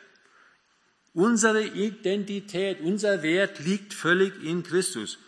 Unsere 1.12 1.64
Identität, 1.64 2.80
unser 2.80 3.24
Wert 3.24 3.58
liegt 3.58 3.94
völlig 3.94 4.40
in 4.44 4.62
Christus. 4.62 5.18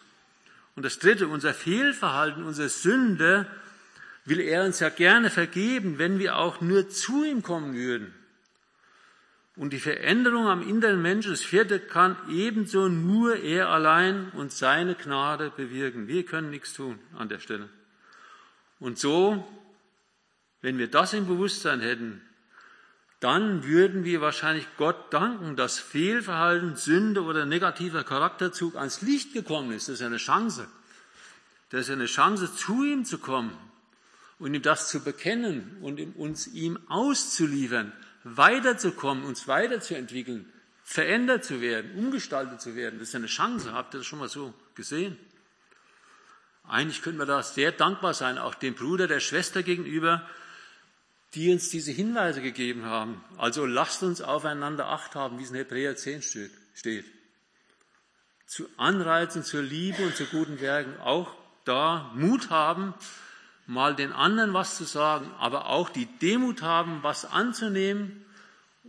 Und 0.77 0.85
das 0.85 1.01
Dritte, 1.01 1.27
unser 1.27 1.53
Fehlverhalten, 1.53 2.45
unsere 2.45 2.69
Sünde, 2.69 3.49
will 4.25 4.39
er 4.39 4.65
uns 4.65 4.79
ja 4.79 4.91
gerne 4.91 5.29
vergeben, 5.29 5.99
wenn 5.99 6.21
wir 6.21 6.37
auch 6.37 6.61
nur 6.61 6.89
zu 6.89 7.25
ihm 7.25 7.43
kommen 7.43 7.75
würden. 7.75 8.15
Und 9.57 9.73
die 9.73 9.81
Veränderung 9.81 10.47
am 10.47 10.63
inneren 10.63 11.03
Menschen, 11.03 11.33
das 11.33 11.43
vierte, 11.43 11.81
kann 11.81 12.17
ebenso 12.31 12.89
nur 12.89 13.39
er 13.39 13.71
allein 13.71 14.31
und 14.35 14.53
seine 14.53 14.95
Gnade 14.95 15.51
bewirken. 15.57 16.07
Wir 16.07 16.25
können 16.25 16.51
nichts 16.51 16.75
tun 16.75 17.01
an 17.19 17.29
der 17.29 17.41
Stelle. 17.41 17.69
Und 18.79 19.01
so 19.01 19.45
wenn 20.67 20.79
wir 20.79 20.91
das 20.91 21.13
im 21.13 21.29
Bewusstsein 21.29 21.79
hätten, 21.79 22.21
dann 23.21 23.63
würden 23.63 24.03
wir 24.03 24.21
wahrscheinlich 24.21 24.67
Gott 24.77 25.13
danken, 25.13 25.55
dass 25.55 25.79
Fehlverhalten, 25.79 26.75
Sünde 26.75 27.23
oder 27.23 27.47
negativer 27.47 28.03
Charakterzug 28.03 28.75
ans 28.75 29.01
Licht 29.01 29.33
gekommen 29.33 29.71
ist. 29.71 29.87
Das 29.87 30.01
ist 30.01 30.03
eine 30.03 30.17
Chance. 30.17 30.67
Das 31.71 31.83
ist 31.83 31.91
eine 31.91 32.07
Chance, 32.07 32.53
zu 32.53 32.83
ihm 32.83 33.05
zu 33.05 33.19
kommen 33.19 33.57
und 34.41 34.55
ihm 34.55 34.63
das 34.63 34.89
zu 34.89 35.05
bekennen 35.05 35.77
und 35.83 36.01
uns 36.17 36.49
ihm 36.49 36.81
auszuliefern, 36.89 37.93
weiterzukommen, 38.25 39.23
uns 39.23 39.47
weiterzuentwickeln, 39.47 40.53
verändert 40.83 41.45
zu 41.45 41.61
werden, 41.61 41.93
umgestaltet 41.97 42.61
zu 42.61 42.75
werden. 42.75 42.99
Das 42.99 43.11
ist 43.11 43.15
eine 43.15 43.29
Chance. 43.29 43.73
Habt 43.73 43.95
ihr 43.95 43.99
das 43.99 44.07
schon 44.09 44.19
mal 44.19 44.29
so 44.29 44.53
gesehen? 44.75 45.17
Eigentlich 46.65 47.03
können 47.03 47.19
wir 47.19 47.27
da 47.27 47.45
sehr 47.45 47.71
dankbar 47.71 48.15
sein, 48.15 48.37
auch 48.37 48.57
dem 48.57 48.75
Bruder, 48.75 49.07
der 49.07 49.21
Schwester 49.21 49.63
gegenüber, 49.63 50.29
die 51.37 51.53
uns 51.53 51.69
diese 51.69 51.93
Hinweise 51.93 52.41
gegeben 52.41 52.87
haben. 52.87 53.23
Also 53.37 53.67
lasst 53.67 54.03
uns 54.03 54.23
aufeinander 54.23 54.87
Acht 54.87 55.15
haben, 55.15 55.39
wie 55.39 55.43
es 55.43 55.51
in 55.51 55.57
Hebräer 55.57 55.95
10 55.95 56.23
steht. 56.23 57.05
Zu 58.47 58.67
Anreizen 58.79 59.45
zur 59.45 59.63
Liebe 59.63 60.03
und 60.03 60.17
zu 60.17 60.25
guten 60.25 60.61
Werken. 60.61 60.99
Auch 61.01 61.35
da 61.67 62.11
Mut 62.15 62.49
haben, 62.49 62.95
mal 63.67 63.95
den 63.95 64.13
anderen 64.13 64.55
was 64.55 64.79
zu 64.79 64.85
sagen, 64.85 65.31
aber 65.39 65.67
auch 65.67 65.91
die 65.91 66.07
Demut 66.07 66.63
haben, 66.63 67.03
was 67.03 67.27
anzunehmen 67.27 68.25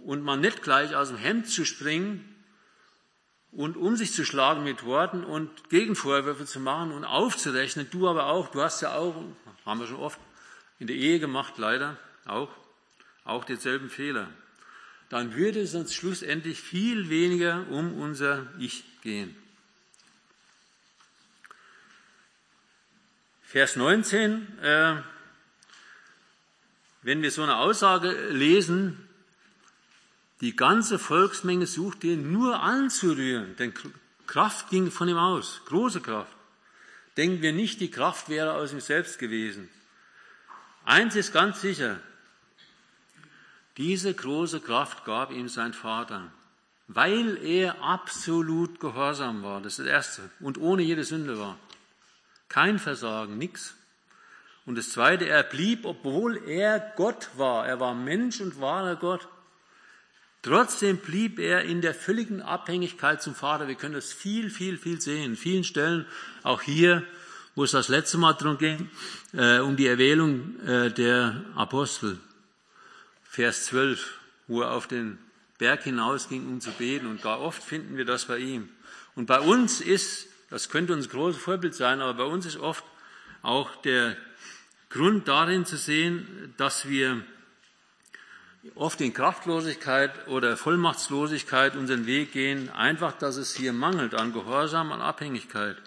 und 0.06 0.24
mal 0.24 0.38
nicht 0.38 0.64
gleich 0.64 0.96
aus 0.96 1.10
dem 1.10 1.18
Hemd 1.18 1.50
zu 1.50 1.66
springen 1.66 2.34
und 3.52 3.76
um 3.76 3.98
sich 3.98 4.14
zu 4.14 4.24
schlagen 4.24 4.64
mit 4.64 4.86
Worten 4.86 5.26
und 5.26 5.70
Gegenvorwürfe 5.70 6.46
zu 6.46 6.62
machen 6.62 6.94
und 6.94 7.04
aufzurechnen. 7.04 7.90
Du 7.92 8.08
aber 8.08 8.28
auch, 8.28 8.48
du 8.50 8.62
hast 8.62 8.80
ja 8.82 8.96
auch, 8.96 9.16
haben 9.66 9.80
wir 9.82 9.88
schon 9.88 9.98
oft 9.98 10.20
in 10.80 10.88
der 10.88 10.96
Ehe 10.96 11.20
gemacht, 11.20 11.58
leider 11.58 11.98
auch, 12.28 12.50
auch 13.24 13.44
denselben 13.44 13.90
Fehler, 13.90 14.30
dann 15.10 15.36
würde 15.36 15.62
es 15.62 15.74
uns 15.74 15.94
schlussendlich 15.94 16.62
viel 16.62 17.10
weniger 17.10 17.66
um 17.70 17.94
unser 17.94 18.48
Ich 18.60 18.84
gehen. 19.02 19.36
Vers 23.44 23.78
19, 23.78 24.60
äh, 24.60 24.96
wenn 27.04 27.22
wir 27.22 27.32
so 27.32 27.44
eine 27.44 27.56
Aussage 27.56 28.12
lesen, 28.32 29.08
die 30.42 30.56
ganze 30.56 31.00
Volksmenge 31.00 31.66
suchte 31.66 32.08
ihn 32.08 32.32
nur 32.32 32.60
anzurühren, 32.62 33.56
denn 33.56 33.74
Kraft 34.28 34.70
ging 34.70 34.92
von 34.92 35.08
ihm 35.08 35.18
aus, 35.18 35.62
große 35.66 36.02
Kraft. 36.02 36.36
Denken 37.16 37.42
wir 37.42 37.54
nicht, 37.54 37.80
die 37.80 37.90
Kraft 37.90 38.30
wäre 38.30 38.54
aus 38.54 38.74
ihm 38.74 38.82
selbst 38.82 39.18
gewesen. 39.18 39.70
Eins 40.84 41.16
ist 41.16 41.34
ganz 41.34 41.62
sicher, 41.62 42.00
diese 43.78 44.14
große 44.14 44.60
Kraft 44.60 45.06
gab 45.06 45.32
ihm 45.32 45.50
sein 45.50 45.74
Vater, 45.74 46.32
weil 46.88 47.38
er 47.44 47.82
absolut 47.84 48.80
gehorsam 48.80 49.44
war. 49.44 49.62
Das 49.62 49.74
ist 49.74 49.80
das 49.80 49.88
Erste. 49.88 50.30
Und 50.40 50.58
ohne 50.58 50.82
jede 50.82 51.04
Sünde 51.04 51.38
war. 51.38 51.58
Kein 52.50 52.80
Versagen, 52.80 53.38
nichts. 53.38 53.76
Und 54.66 54.78
das 54.78 54.90
Zweite, 54.90 55.28
er 55.28 55.44
blieb, 55.44 55.86
obwohl 55.86 56.42
er 56.48 56.94
Gott 56.96 57.30
war. 57.38 57.68
Er 57.68 57.80
war 57.80 57.94
Mensch 57.94 58.42
und 58.42 58.60
wahrer 58.60 58.96
Gott. 58.96 59.28
Trotzdem 60.42 60.98
blieb 60.98 61.40
er 61.40 61.64
in 61.64 61.82
der 61.82 61.94
völligen 61.94 62.42
Abhängigkeit 62.42 63.22
zum 63.22 63.36
Vater. 63.36 63.68
Wir 63.68 63.76
können 63.76 63.96
das 63.96 64.12
viel, 64.12 64.50
viel, 64.50 64.78
viel 64.78 65.00
sehen. 65.02 65.32
In 65.32 65.36
vielen 65.36 65.64
Stellen, 65.64 66.06
auch 66.44 66.62
hier, 66.62 67.04
wo 67.56 67.64
es 67.64 67.72
das 67.72 67.90
letzte 67.90 68.18
Mal 68.18 68.34
darum 68.34 68.58
ging, 68.58 68.90
äh, 69.34 69.60
um 69.60 69.76
die 69.76 69.88
Erwählung 69.88 70.60
äh, 70.66 70.92
der 70.92 71.44
Apostel. 71.56 72.20
Vers 73.38 73.66
12, 73.66 74.20
wo 74.48 74.64
er 74.64 74.72
auf 74.72 74.88
den 74.88 75.20
Berg 75.60 75.84
hinausging, 75.84 76.48
um 76.48 76.60
zu 76.60 76.72
beten. 76.72 77.06
Und 77.06 77.22
gar 77.22 77.40
oft 77.40 77.62
finden 77.62 77.96
wir 77.96 78.04
das 78.04 78.26
bei 78.26 78.40
ihm. 78.40 78.68
Und 79.14 79.28
bei 79.28 79.40
uns 79.40 79.80
ist, 79.80 80.28
das 80.50 80.70
könnte 80.70 80.94
uns 80.94 81.06
ein 81.06 81.12
großes 81.12 81.40
Vorbild 81.40 81.76
sein, 81.76 82.02
aber 82.02 82.16
bei 82.16 82.24
uns 82.24 82.48
ist 82.48 82.58
oft 82.58 82.84
auch 83.44 83.76
der 83.84 84.18
Grund 84.90 85.28
darin 85.28 85.68
zu 85.68 85.78
sehen, 85.78 86.56
dass 86.58 86.88
wir 86.88 87.22
oft 88.74 89.02
in 89.02 89.14
Kraftlosigkeit 89.14 90.28
oder 90.28 90.58
Vollmachtslosigkeit 90.58 91.76
unseren 91.76 92.08
Weg 92.08 92.32
gehen, 92.32 92.72
einfach, 92.72 93.14
dass 93.14 93.36
es 93.36 93.54
hier 93.54 93.72
mangelt 93.72 94.16
an 94.16 94.34
Gehorsam, 94.34 94.92
an 94.92 95.02
Abhängigkeit. 95.02 95.78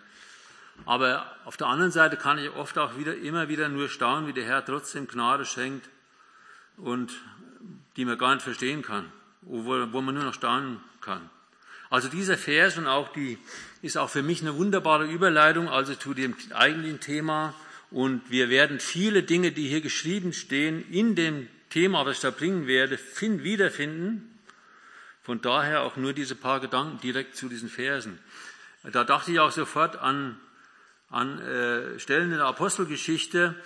Aber 0.87 1.27
auf 1.47 1.57
der 1.57 1.67
anderen 1.67 1.91
Seite 1.91 2.17
kann 2.17 2.39
ich 2.39 2.49
oft 2.51 2.79
auch 2.79 2.97
wieder, 2.97 3.17
immer 3.17 3.49
wieder 3.49 3.69
nur 3.69 3.89
staunen, 3.89 4.29
wie 4.29 4.33
der 4.35 4.45
Herr 4.45 4.65
trotzdem 4.65 5.09
Gnade 5.09 5.45
schenkt 5.45 5.89
und 6.83 7.13
die 8.01 8.07
man 8.07 8.17
gar 8.17 8.33
nicht 8.35 8.45
verstehen 8.45 8.81
kann, 8.81 9.13
wo, 9.43 9.63
wo 9.93 10.01
man 10.01 10.15
nur 10.15 10.25
noch 10.25 10.33
staunen 10.33 10.81
kann. 11.03 11.29
Also 11.91 12.09
dieser 12.09 12.39
Vers 12.39 12.79
und 12.79 12.87
auch 12.87 13.13
die 13.13 13.37
ist 13.83 13.99
auch 13.99 14.09
für 14.09 14.23
mich 14.23 14.41
eine 14.41 14.57
wunderbare 14.57 15.05
Überleitung, 15.05 15.69
also 15.69 15.95
zu 15.95 16.15
dem 16.15 16.35
eigentlichen 16.55 17.01
Thema. 17.01 17.53
Und 17.91 18.23
wir 18.31 18.49
werden 18.49 18.81
viele 18.81 19.23
Dinge, 19.23 19.53
die 19.53 19.69
hier 19.69 19.83
geschrieben 19.83 20.33
stehen, 20.33 20.83
in 20.91 21.15
dem 21.15 21.47
Thema, 21.69 22.07
was 22.07 22.17
ich 22.17 22.23
da 22.23 22.31
bringen 22.31 22.67
werde, 22.67 22.97
find, 22.97 23.45
wiederfinden. 23.45 24.41
Von 25.23 25.43
daher 25.43 25.83
auch 25.83 25.97
nur 25.97 26.15
diese 26.15 26.37
paar 26.37 26.61
Gedanken 26.61 27.01
direkt 27.03 27.37
zu 27.37 27.51
diesen 27.51 27.69
Versen. 27.69 28.19
Da 28.83 29.05
dachte 29.05 29.31
ich 29.31 29.41
auch 29.41 29.53
sofort 29.53 29.97
an, 29.97 30.41
an 31.11 31.39
äh, 31.39 31.99
Stellen 31.99 32.33
in 32.33 32.39
der 32.39 32.47
Apostelgeschichte, 32.47 33.57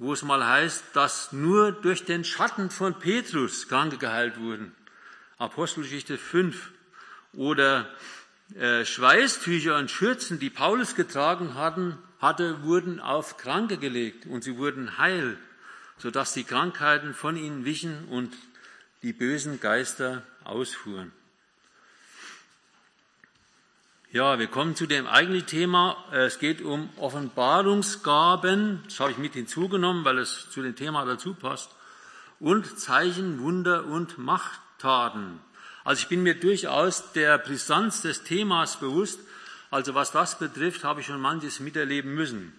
wo 0.00 0.14
es 0.14 0.22
mal 0.22 0.44
heißt, 0.44 0.82
dass 0.94 1.30
nur 1.30 1.72
durch 1.72 2.06
den 2.06 2.24
Schatten 2.24 2.70
von 2.70 2.98
Petrus 2.98 3.68
Kranke 3.68 3.98
geheilt 3.98 4.40
wurden. 4.40 4.74
Apostelgeschichte 5.36 6.16
5. 6.16 6.70
Oder 7.34 7.86
äh, 8.54 8.86
Schweißtücher 8.86 9.76
und 9.76 9.90
Schürzen, 9.90 10.38
die 10.38 10.48
Paulus 10.48 10.94
getragen 10.94 11.54
hatten, 11.54 11.98
hatte, 12.18 12.62
wurden 12.62 12.98
auf 12.98 13.36
Kranke 13.36 13.76
gelegt 13.76 14.24
und 14.24 14.42
sie 14.42 14.56
wurden 14.56 14.96
heil, 14.96 15.36
sodass 15.98 16.32
die 16.32 16.44
Krankheiten 16.44 17.12
von 17.12 17.36
ihnen 17.36 17.66
wichen 17.66 18.08
und 18.08 18.32
die 19.02 19.12
bösen 19.12 19.60
Geister 19.60 20.22
ausfuhren. 20.44 21.12
Ja, 24.12 24.40
wir 24.40 24.48
kommen 24.48 24.74
zu 24.74 24.88
dem 24.88 25.06
eigentlichen 25.06 25.46
Thema. 25.46 25.96
Es 26.10 26.40
geht 26.40 26.62
um 26.62 26.90
Offenbarungsgaben. 26.96 28.82
Das 28.86 28.98
habe 28.98 29.12
ich 29.12 29.18
mit 29.18 29.34
hinzugenommen, 29.34 30.04
weil 30.04 30.18
es 30.18 30.50
zu 30.50 30.62
dem 30.62 30.74
Thema 30.74 31.04
dazu 31.04 31.32
passt. 31.32 31.70
Und 32.40 32.76
Zeichen, 32.76 33.38
Wunder 33.40 33.84
und 33.84 34.18
Machttaten. 34.18 35.38
Also 35.84 36.02
ich 36.02 36.08
bin 36.08 36.24
mir 36.24 36.34
durchaus 36.34 37.12
der 37.12 37.38
Brisanz 37.38 38.02
des 38.02 38.24
Themas 38.24 38.80
bewusst. 38.80 39.20
Also 39.70 39.94
was 39.94 40.10
das 40.10 40.40
betrifft, 40.40 40.82
habe 40.82 41.02
ich 41.02 41.06
schon 41.06 41.20
manches 41.20 41.60
miterleben 41.60 42.12
müssen. 42.12 42.52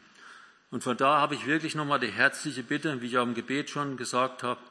Und 0.70 0.86
von 0.86 0.96
da 0.96 1.20
habe 1.20 1.36
ich 1.36 1.48
wirklich 1.48 1.76
nochmal 1.76 2.00
die 2.00 2.08
herzliche 2.08 2.64
Bitte, 2.64 3.02
wie 3.02 3.08
ich 3.08 3.18
auch 3.18 3.24
im 3.24 3.34
Gebet 3.34 3.70
schon 3.70 3.98
gesagt 3.98 4.42
habe, 4.42 4.62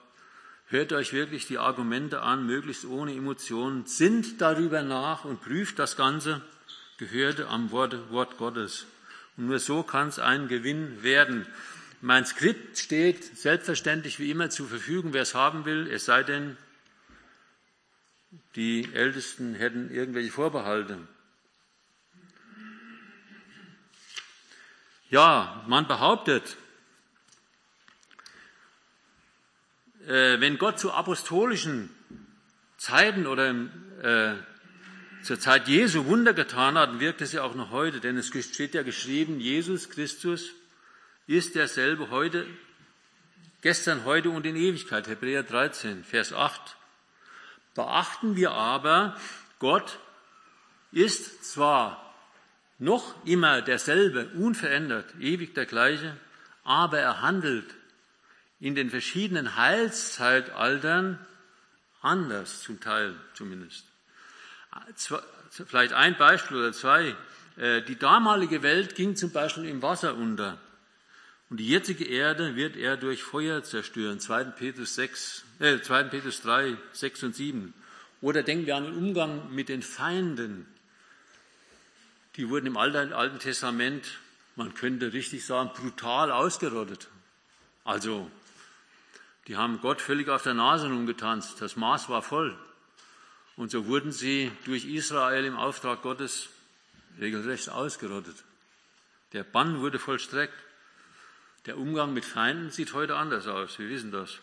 hört 0.68 0.94
euch 0.94 1.12
wirklich 1.12 1.46
die 1.46 1.58
Argumente 1.58 2.22
an, 2.22 2.46
möglichst 2.46 2.86
ohne 2.86 3.12
Emotionen, 3.12 3.84
sinnt 3.84 4.40
darüber 4.40 4.80
nach 4.80 5.26
und 5.26 5.42
prüft 5.42 5.78
das 5.78 5.94
Ganze 5.94 6.40
Gehörte 7.00 7.48
am 7.48 7.70
Wort, 7.70 8.10
Wort 8.10 8.36
Gottes. 8.36 8.84
Und 9.38 9.46
nur 9.46 9.58
so 9.58 9.82
kann 9.82 10.08
es 10.08 10.18
ein 10.18 10.48
Gewinn 10.48 11.02
werden. 11.02 11.46
Mein 12.02 12.26
Skript 12.26 12.78
steht 12.78 13.38
selbstverständlich 13.38 14.18
wie 14.18 14.30
immer 14.30 14.50
zur 14.50 14.68
Verfügung, 14.68 15.14
wer 15.14 15.22
es 15.22 15.34
haben 15.34 15.64
will, 15.64 15.90
es 15.90 16.04
sei 16.04 16.22
denn, 16.22 16.58
die 18.54 18.86
Ältesten 18.92 19.54
hätten 19.54 19.90
irgendwelche 19.90 20.30
Vorbehalte. 20.30 20.98
Ja, 25.08 25.64
man 25.68 25.88
behauptet, 25.88 26.58
äh, 30.06 30.38
wenn 30.38 30.58
Gott 30.58 30.78
zu 30.78 30.92
apostolischen 30.92 31.88
Zeiten 32.76 33.26
oder 33.26 33.54
äh, 34.02 34.49
zur 35.22 35.38
Zeit 35.38 35.68
Jesu 35.68 36.06
Wunder 36.06 36.34
getan 36.34 36.78
hat, 36.78 37.00
wirkt 37.00 37.20
es 37.20 37.32
ja 37.32 37.42
auch 37.42 37.54
noch 37.54 37.70
heute, 37.70 38.00
denn 38.00 38.16
es 38.16 38.28
steht 38.28 38.74
ja 38.74 38.82
geschrieben, 38.82 39.40
Jesus 39.40 39.90
Christus 39.90 40.50
ist 41.26 41.54
derselbe 41.54 42.10
heute, 42.10 42.46
gestern, 43.60 44.04
heute 44.04 44.30
und 44.30 44.46
in 44.46 44.56
Ewigkeit. 44.56 45.06
Hebräer 45.06 45.42
13, 45.42 46.04
Vers 46.04 46.32
8. 46.32 46.76
Beachten 47.74 48.36
wir 48.36 48.52
aber, 48.52 49.16
Gott 49.58 49.98
ist 50.92 51.44
zwar 51.44 52.14
noch 52.78 53.14
immer 53.26 53.62
derselbe, 53.62 54.28
unverändert, 54.30 55.14
ewig 55.20 55.54
der 55.54 55.66
gleiche, 55.66 56.16
aber 56.64 56.98
er 56.98 57.20
handelt 57.20 57.74
in 58.58 58.74
den 58.74 58.90
verschiedenen 58.90 59.56
Heilszeitaltern 59.56 61.18
anders, 62.00 62.62
zum 62.62 62.80
Teil 62.80 63.14
zumindest. 63.34 63.89
Vielleicht 65.50 65.92
ein 65.92 66.16
Beispiel 66.16 66.56
oder 66.56 66.72
zwei. 66.72 67.16
Äh, 67.56 67.82
die 67.82 67.98
damalige 67.98 68.62
Welt 68.62 68.94
ging 68.94 69.16
zum 69.16 69.32
Beispiel 69.32 69.66
im 69.66 69.82
Wasser 69.82 70.14
unter. 70.14 70.58
Und 71.50 71.56
die 71.56 71.68
jetzige 71.68 72.04
Erde 72.04 72.54
wird 72.54 72.76
er 72.76 72.96
durch 72.96 73.24
Feuer 73.24 73.64
zerstören. 73.64 74.20
2. 74.20 74.44
Petrus, 74.44 74.94
6, 74.94 75.44
äh, 75.58 75.80
2. 75.80 76.04
Petrus 76.04 76.42
3, 76.42 76.76
6 76.92 77.24
und 77.24 77.34
7. 77.34 77.74
Oder 78.20 78.44
denken 78.44 78.66
wir 78.66 78.76
an 78.76 78.84
den 78.84 78.96
Umgang 78.96 79.52
mit 79.52 79.68
den 79.68 79.82
Feinden. 79.82 80.66
Die 82.36 82.48
wurden 82.48 82.66
im 82.66 82.76
Alten 82.76 83.38
Testament, 83.40 84.18
man 84.54 84.74
könnte 84.74 85.12
richtig 85.12 85.44
sagen, 85.44 85.70
brutal 85.74 86.30
ausgerottet. 86.30 87.08
Also, 87.82 88.30
die 89.48 89.56
haben 89.56 89.80
Gott 89.80 90.00
völlig 90.00 90.28
auf 90.28 90.44
der 90.44 90.54
Nase 90.54 90.86
rumgetanzt. 90.86 91.60
Das 91.60 91.74
Maß 91.74 92.08
war 92.08 92.22
voll. 92.22 92.56
Und 93.60 93.70
so 93.70 93.86
wurden 93.86 94.10
sie 94.10 94.50
durch 94.64 94.86
Israel 94.86 95.44
im 95.44 95.54
Auftrag 95.54 96.00
Gottes 96.00 96.48
regelrecht 97.20 97.68
ausgerottet. 97.68 98.36
Der 99.34 99.44
Bann 99.44 99.82
wurde 99.82 99.98
vollstreckt. 99.98 100.54
Der 101.66 101.76
Umgang 101.76 102.14
mit 102.14 102.24
Feinden 102.24 102.70
sieht 102.70 102.94
heute 102.94 103.16
anders 103.16 103.46
aus. 103.46 103.78
Wir 103.78 103.90
wissen 103.90 104.12
das. 104.12 104.38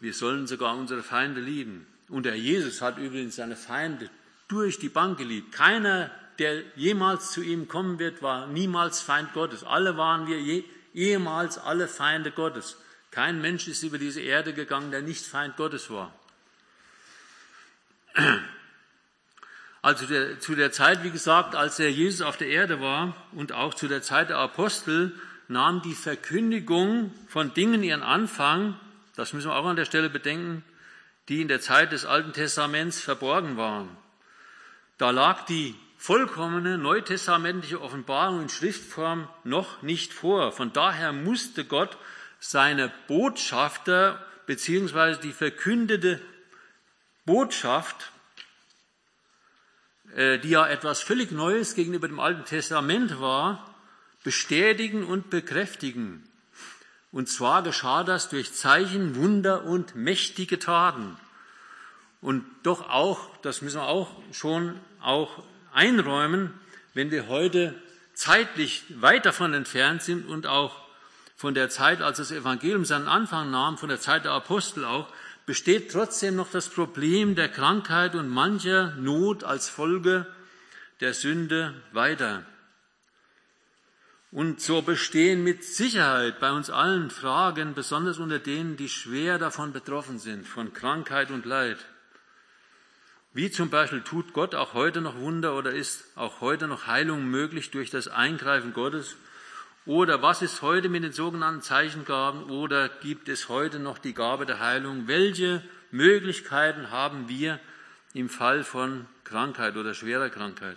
Wir 0.00 0.12
sollen 0.14 0.48
sogar 0.48 0.76
unsere 0.76 1.04
Feinde 1.04 1.40
lieben. 1.40 1.86
Und 2.08 2.26
der 2.26 2.34
Jesus 2.34 2.82
hat 2.82 2.98
übrigens 2.98 3.36
seine 3.36 3.54
Feinde 3.54 4.10
durch 4.48 4.80
die 4.80 4.88
Bank 4.88 5.16
geliebt. 5.16 5.52
Keiner, 5.52 6.10
der 6.40 6.60
jemals 6.74 7.30
zu 7.30 7.40
ihm 7.40 7.68
kommen 7.68 8.00
wird, 8.00 8.20
war 8.20 8.48
niemals 8.48 9.00
Feind 9.00 9.32
Gottes. 9.32 9.62
Alle 9.62 9.96
waren 9.96 10.26
wir 10.26 10.40
je, 10.40 10.64
ehemals 10.92 11.56
alle 11.56 11.86
Feinde 11.86 12.32
Gottes. 12.32 12.76
Kein 13.12 13.40
Mensch 13.40 13.68
ist 13.68 13.84
über 13.84 13.98
diese 13.98 14.22
Erde 14.22 14.54
gegangen, 14.54 14.90
der 14.90 15.02
nicht 15.02 15.24
Feind 15.24 15.56
Gottes 15.56 15.88
war. 15.88 16.12
Also 19.82 20.06
der, 20.06 20.38
zu 20.38 20.54
der 20.54 20.70
Zeit, 20.70 21.02
wie 21.02 21.10
gesagt, 21.10 21.56
als 21.56 21.76
der 21.76 21.90
Jesus 21.90 22.24
auf 22.24 22.36
der 22.36 22.46
Erde 22.46 22.80
war 22.80 23.16
und 23.32 23.52
auch 23.52 23.74
zu 23.74 23.88
der 23.88 24.00
Zeit 24.00 24.28
der 24.28 24.38
Apostel, 24.38 25.12
nahm 25.48 25.82
die 25.82 25.94
Verkündigung 25.94 27.12
von 27.26 27.52
Dingen 27.52 27.82
ihren 27.82 28.02
Anfang, 28.02 28.78
das 29.16 29.32
müssen 29.32 29.50
wir 29.50 29.56
auch 29.56 29.66
an 29.66 29.76
der 29.76 29.84
Stelle 29.84 30.08
bedenken, 30.08 30.64
die 31.28 31.40
in 31.40 31.48
der 31.48 31.60
Zeit 31.60 31.92
des 31.92 32.06
Alten 32.06 32.32
Testaments 32.32 33.00
verborgen 33.00 33.56
waren. 33.56 33.88
Da 34.98 35.10
lag 35.10 35.44
die 35.46 35.74
vollkommene 35.98 36.78
neutestamentliche 36.78 37.80
Offenbarung 37.80 38.42
in 38.42 38.48
Schriftform 38.48 39.28
noch 39.44 39.82
nicht 39.82 40.12
vor. 40.12 40.52
Von 40.52 40.72
daher 40.72 41.12
musste 41.12 41.64
Gott 41.64 41.96
seine 42.40 42.92
Botschafter 43.06 44.24
beziehungsweise 44.46 45.20
die 45.20 45.32
verkündete 45.32 46.20
Botschaft, 47.24 48.12
äh, 50.14 50.38
die 50.38 50.50
ja 50.50 50.66
etwas 50.66 51.00
völlig 51.00 51.30
Neues 51.30 51.74
gegenüber 51.74 52.08
dem 52.08 52.20
Alten 52.20 52.44
Testament 52.44 53.20
war, 53.20 53.74
bestätigen 54.24 55.04
und 55.04 55.30
bekräftigen. 55.30 56.28
Und 57.12 57.28
zwar 57.28 57.62
geschah 57.62 58.04
das 58.04 58.28
durch 58.28 58.52
Zeichen, 58.52 59.16
Wunder 59.16 59.64
und 59.64 59.94
mächtige 59.94 60.58
Taten. 60.58 61.16
Und 62.20 62.44
doch 62.62 62.88
auch, 62.88 63.36
das 63.42 63.62
müssen 63.62 63.80
wir 63.80 63.86
auch 63.86 64.10
schon 64.32 64.78
auch 65.00 65.42
einräumen, 65.72 66.54
wenn 66.94 67.10
wir 67.10 67.28
heute 67.28 67.74
zeitlich 68.14 68.84
weit 69.00 69.26
davon 69.26 69.54
entfernt 69.54 70.02
sind 70.02 70.26
und 70.26 70.46
auch 70.46 70.80
von 71.36 71.54
der 71.54 71.68
Zeit, 71.68 72.00
als 72.02 72.18
das 72.18 72.30
Evangelium 72.30 72.84
seinen 72.84 73.08
Anfang 73.08 73.50
nahm, 73.50 73.76
von 73.76 73.88
der 73.88 74.00
Zeit 74.00 74.24
der 74.24 74.32
Apostel 74.32 74.84
auch, 74.84 75.08
besteht 75.46 75.90
trotzdem 75.90 76.36
noch 76.36 76.50
das 76.50 76.68
Problem 76.68 77.34
der 77.34 77.48
Krankheit 77.48 78.14
und 78.14 78.28
mancher 78.28 78.94
Not 78.96 79.44
als 79.44 79.68
Folge 79.68 80.26
der 81.00 81.14
Sünde 81.14 81.74
weiter. 81.92 82.44
Und 84.30 84.62
so 84.62 84.80
bestehen 84.80 85.44
mit 85.44 85.62
Sicherheit 85.62 86.40
bei 86.40 86.52
uns 86.52 86.70
allen 86.70 87.10
Fragen, 87.10 87.74
besonders 87.74 88.18
unter 88.18 88.38
denen, 88.38 88.78
die 88.78 88.88
schwer 88.88 89.38
davon 89.38 89.72
betroffen 89.72 90.18
sind, 90.18 90.46
von 90.46 90.72
Krankheit 90.72 91.30
und 91.30 91.44
Leid. 91.44 91.78
Wie 93.34 93.50
zum 93.50 93.68
Beispiel 93.68 94.02
tut 94.02 94.32
Gott 94.32 94.54
auch 94.54 94.74
heute 94.74 95.00
noch 95.00 95.18
Wunder 95.18 95.54
oder 95.54 95.72
ist 95.72 96.04
auch 96.16 96.40
heute 96.40 96.66
noch 96.66 96.86
Heilung 96.86 97.26
möglich 97.26 97.70
durch 97.70 97.90
das 97.90 98.08
Eingreifen 98.08 98.72
Gottes 98.72 99.16
Oder 99.84 100.22
was 100.22 100.42
ist 100.42 100.62
heute 100.62 100.88
mit 100.88 101.02
den 101.02 101.12
sogenannten 101.12 101.62
Zeichengaben? 101.62 102.44
Oder 102.44 102.88
gibt 102.88 103.28
es 103.28 103.48
heute 103.48 103.80
noch 103.80 103.98
die 103.98 104.14
Gabe 104.14 104.46
der 104.46 104.60
Heilung? 104.60 105.08
Welche 105.08 105.62
Möglichkeiten 105.90 106.90
haben 106.90 107.28
wir 107.28 107.58
im 108.14 108.28
Fall 108.28 108.62
von 108.62 109.06
Krankheit 109.24 109.76
oder 109.76 109.94
schwerer 109.94 110.30
Krankheit? 110.30 110.76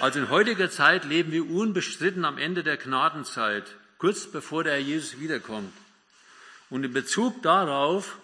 Also 0.00 0.18
in 0.18 0.30
heutiger 0.30 0.68
Zeit 0.68 1.04
leben 1.04 1.30
wir 1.30 1.48
unbestritten 1.48 2.24
am 2.24 2.38
Ende 2.38 2.64
der 2.64 2.76
Gnadenzeit, 2.76 3.76
kurz 3.98 4.26
bevor 4.26 4.64
der 4.64 4.72
Herr 4.72 4.80
Jesus 4.80 5.20
wiederkommt. 5.20 5.72
Und 6.70 6.82
in 6.82 6.92
Bezug 6.92 7.42
darauf 7.42 8.18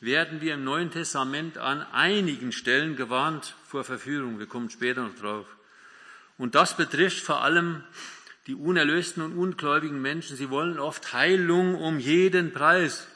werden 0.00 0.40
wir 0.40 0.54
im 0.54 0.64
Neuen 0.64 0.90
Testament 0.90 1.56
an 1.56 1.80
einigen 1.92 2.52
Stellen 2.52 2.96
gewarnt 2.96 3.54
vor 3.66 3.84
Verführung. 3.84 4.40
Wir 4.40 4.46
kommen 4.46 4.68
später 4.68 5.04
noch 5.04 5.14
drauf. 5.14 5.46
Und 6.36 6.54
das 6.54 6.76
betrifft 6.76 7.22
vor 7.22 7.42
allem 7.42 7.84
die 8.46 8.54
unerlösten 8.54 9.22
und 9.22 9.36
ungläubigen 9.36 10.02
Menschen. 10.02 10.36
Sie 10.36 10.50
wollen 10.50 10.78
oft 10.78 11.12
Heilung 11.12 11.74
um 11.74 11.98
jeden 11.98 12.52
Preis. 12.52 13.06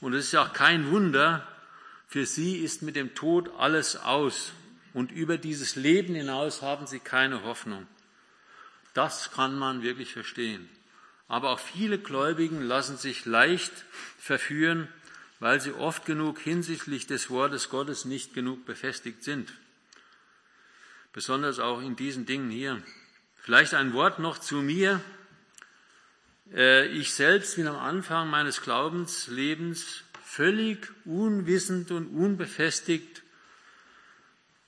Und 0.00 0.14
es 0.14 0.26
ist 0.26 0.32
ja 0.32 0.44
auch 0.44 0.52
kein 0.52 0.90
Wunder, 0.90 1.46
für 2.08 2.26
sie 2.26 2.56
ist 2.56 2.82
mit 2.82 2.96
dem 2.96 3.14
Tod 3.14 3.50
alles 3.58 3.96
aus. 3.96 4.52
Und 4.92 5.12
über 5.12 5.38
dieses 5.38 5.76
Leben 5.76 6.14
hinaus 6.14 6.60
haben 6.60 6.86
sie 6.86 6.98
keine 6.98 7.44
Hoffnung. 7.44 7.86
Das 8.92 9.30
kann 9.32 9.58
man 9.58 9.82
wirklich 9.82 10.12
verstehen. 10.12 10.68
Aber 11.28 11.50
auch 11.50 11.60
viele 11.60 11.98
Gläubigen 11.98 12.60
lassen 12.60 12.98
sich 12.98 13.24
leicht 13.24 13.72
verführen, 14.18 14.88
weil 15.40 15.60
sie 15.60 15.72
oft 15.72 16.04
genug 16.04 16.38
hinsichtlich 16.38 17.06
des 17.06 17.30
Wortes 17.30 17.70
Gottes 17.70 18.04
nicht 18.04 18.34
genug 18.34 18.66
befestigt 18.66 19.24
sind. 19.24 19.52
Besonders 21.12 21.58
auch 21.58 21.80
in 21.80 21.96
diesen 21.96 22.26
Dingen 22.26 22.50
hier. 22.50 22.82
Vielleicht 23.42 23.74
ein 23.74 23.92
Wort 23.92 24.20
noch 24.20 24.38
zu 24.38 24.62
mir. 24.62 25.00
Äh, 26.54 26.86
ich 26.86 27.12
selbst 27.12 27.56
bin 27.56 27.66
am 27.66 27.76
Anfang 27.76 28.30
meines 28.30 28.62
Glaubenslebens 28.62 30.04
völlig 30.24 30.88
unwissend 31.04 31.90
und 31.90 32.06
unbefestigt, 32.06 33.24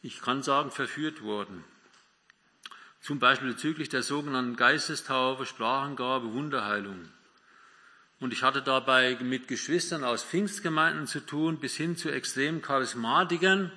ich 0.03 0.21
kann 0.21 0.43
sagen, 0.43 0.73
verführt 0.73 1.23
worden. 1.23 1.63
Zum 3.01 3.21
Beispiel 3.21 3.53
bezüglich 3.53 3.91
der 3.91 4.03
sogenannten 4.03 4.57
Geistestaufe, 4.57 5.47
Sprachengabe, 5.47 6.33
Wunderheilung. 6.33 7.09
Und 8.19 8.33
ich 8.33 8.43
hatte 8.43 8.61
dabei 8.61 9.17
mit 9.21 9.47
Geschwistern 9.47 10.03
aus 10.03 10.25
Pfingstgemeinden 10.25 11.07
zu 11.07 11.21
tun, 11.21 11.61
bis 11.61 11.77
hin 11.77 11.97
zu 11.97 12.11
extremen 12.11 12.61
Charismatikern. 12.61 13.71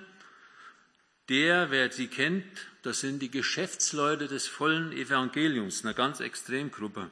Der, 1.30 1.70
wer 1.70 1.92
sie 1.92 2.08
kennt, 2.08 2.46
das 2.88 3.02
sind 3.02 3.20
die 3.22 3.30
Geschäftsleute 3.30 4.30
des 4.30 4.48
vollen 4.48 4.94
Evangeliums, 4.94 5.84
eine 5.84 5.94
ganz 5.94 6.22
Extremgruppe. 6.22 7.12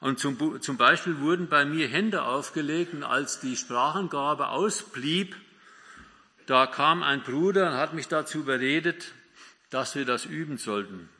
Und 0.00 0.18
zum, 0.18 0.62
zum 0.62 0.78
Beispiel 0.78 1.18
wurden 1.18 1.48
bei 1.48 1.66
mir 1.66 1.88
Hände 1.88 2.22
aufgelegt 2.22 2.94
und 2.94 3.02
als 3.02 3.38
die 3.38 3.58
Sprachengabe 3.58 4.48
ausblieb, 4.48 5.36
da 6.46 6.66
kam 6.66 7.02
ein 7.02 7.22
Bruder 7.22 7.70
und 7.70 7.76
hat 7.76 7.92
mich 7.92 8.08
dazu 8.08 8.38
überredet, 8.38 9.12
dass 9.68 9.94
wir 9.94 10.06
das 10.06 10.24
üben 10.24 10.56
sollten. 10.56 11.10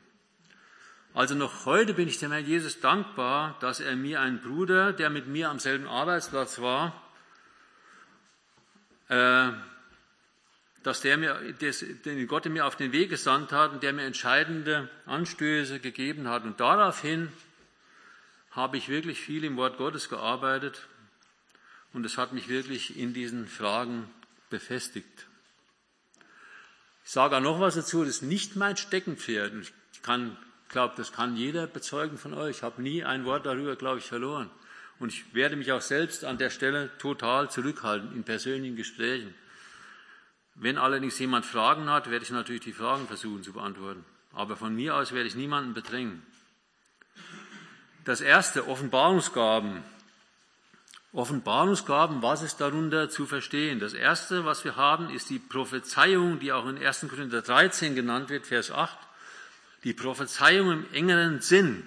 Also 1.13 1.35
noch 1.35 1.67
heute 1.67 1.93
bin 1.93 2.07
ich 2.07 2.17
dem 2.17 2.31
Herrn 2.31 2.47
Jesus 2.47 2.79
dankbar, 2.79 3.55
dass 3.61 3.79
er 3.79 3.95
mir 3.95 4.19
einen 4.19 4.41
Bruder, 4.41 4.93
der 4.93 5.11
mit 5.11 5.27
mir 5.27 5.51
am 5.51 5.59
selben 5.59 5.87
Arbeitsplatz 5.87 6.59
war, 6.59 6.99
äh, 9.09 9.51
dass 10.83 11.01
der 11.01 11.17
mir, 11.17 11.39
den 12.05 12.27
Gott 12.27 12.45
mir 12.45 12.65
auf 12.65 12.75
den 12.75 12.91
Weg 12.91 13.09
gesandt 13.09 13.51
hat 13.51 13.71
und 13.71 13.83
der 13.83 13.93
mir 13.93 14.03
entscheidende 14.03 14.89
Anstöße 15.05 15.79
gegeben 15.79 16.27
hat. 16.27 16.43
Und 16.43 16.59
daraufhin 16.59 17.29
habe 18.51 18.77
ich 18.77 18.89
wirklich 18.89 19.19
viel 19.19 19.43
im 19.43 19.57
Wort 19.57 19.77
Gottes 19.77 20.09
gearbeitet 20.09 20.87
und 21.93 22.05
es 22.05 22.17
hat 22.17 22.33
mich 22.33 22.49
wirklich 22.49 22.97
in 22.97 23.13
diesen 23.13 23.47
Fragen 23.47 24.09
befestigt. 24.49 25.27
Ich 27.05 27.11
sage 27.11 27.37
auch 27.37 27.41
noch 27.41 27.59
was 27.59 27.75
dazu, 27.75 28.03
das 28.03 28.15
ist 28.15 28.21
nicht 28.23 28.55
mein 28.55 28.77
Steckenpferd. 28.77 29.53
Ich 29.93 30.01
kann 30.01 30.37
glaube, 30.69 30.95
das 30.97 31.13
kann 31.13 31.37
jeder 31.37 31.67
bezeugen 31.67 32.17
von 32.17 32.33
euch. 32.33 32.57
Ich 32.57 32.63
habe 32.63 32.81
nie 32.81 33.05
ein 33.05 33.23
Wort 33.23 33.45
darüber, 33.45 33.77
glaube 33.77 33.99
ich, 33.99 34.05
verloren. 34.05 34.49
Und 34.99 35.13
ich 35.13 35.33
werde 35.33 35.55
mich 35.55 35.71
auch 35.71 35.81
selbst 35.81 36.25
an 36.25 36.37
der 36.37 36.49
Stelle 36.49 36.89
total 36.97 37.49
zurückhalten 37.49 38.13
in 38.13 38.23
persönlichen 38.23 38.75
Gesprächen. 38.75 39.33
Wenn 40.55 40.77
allerdings 40.77 41.17
jemand 41.19 41.45
Fragen 41.45 41.89
hat, 41.89 42.09
werde 42.09 42.23
ich 42.23 42.31
natürlich 42.31 42.61
die 42.61 42.73
Fragen 42.73 43.07
versuchen 43.07 43.43
zu 43.43 43.53
beantworten. 43.53 44.05
Aber 44.33 44.55
von 44.55 44.75
mir 44.75 44.95
aus 44.95 45.11
werde 45.11 45.27
ich 45.27 45.35
niemanden 45.35 45.73
bedrängen. 45.73 46.23
Das 48.05 48.21
erste, 48.21 48.67
Offenbarungsgaben. 48.67 49.83
Offenbarungsgaben, 51.13 52.21
was 52.21 52.41
ist 52.41 52.57
darunter 52.57 53.09
zu 53.09 53.25
verstehen? 53.25 53.79
Das 53.79 53.93
erste, 53.93 54.45
was 54.45 54.63
wir 54.63 54.75
haben, 54.75 55.09
ist 55.09 55.29
die 55.29 55.39
Prophezeiung, 55.39 56.39
die 56.39 56.51
auch 56.51 56.67
in 56.67 56.83
1. 56.83 57.07
Korinther 57.09 57.41
13 57.41 57.95
genannt 57.95 58.29
wird, 58.29 58.47
Vers 58.47 58.71
8 58.71 58.97
die 59.83 59.93
Prophezeiung 59.93 60.71
im 60.71 60.85
engeren 60.93 61.41
Sinn. 61.41 61.83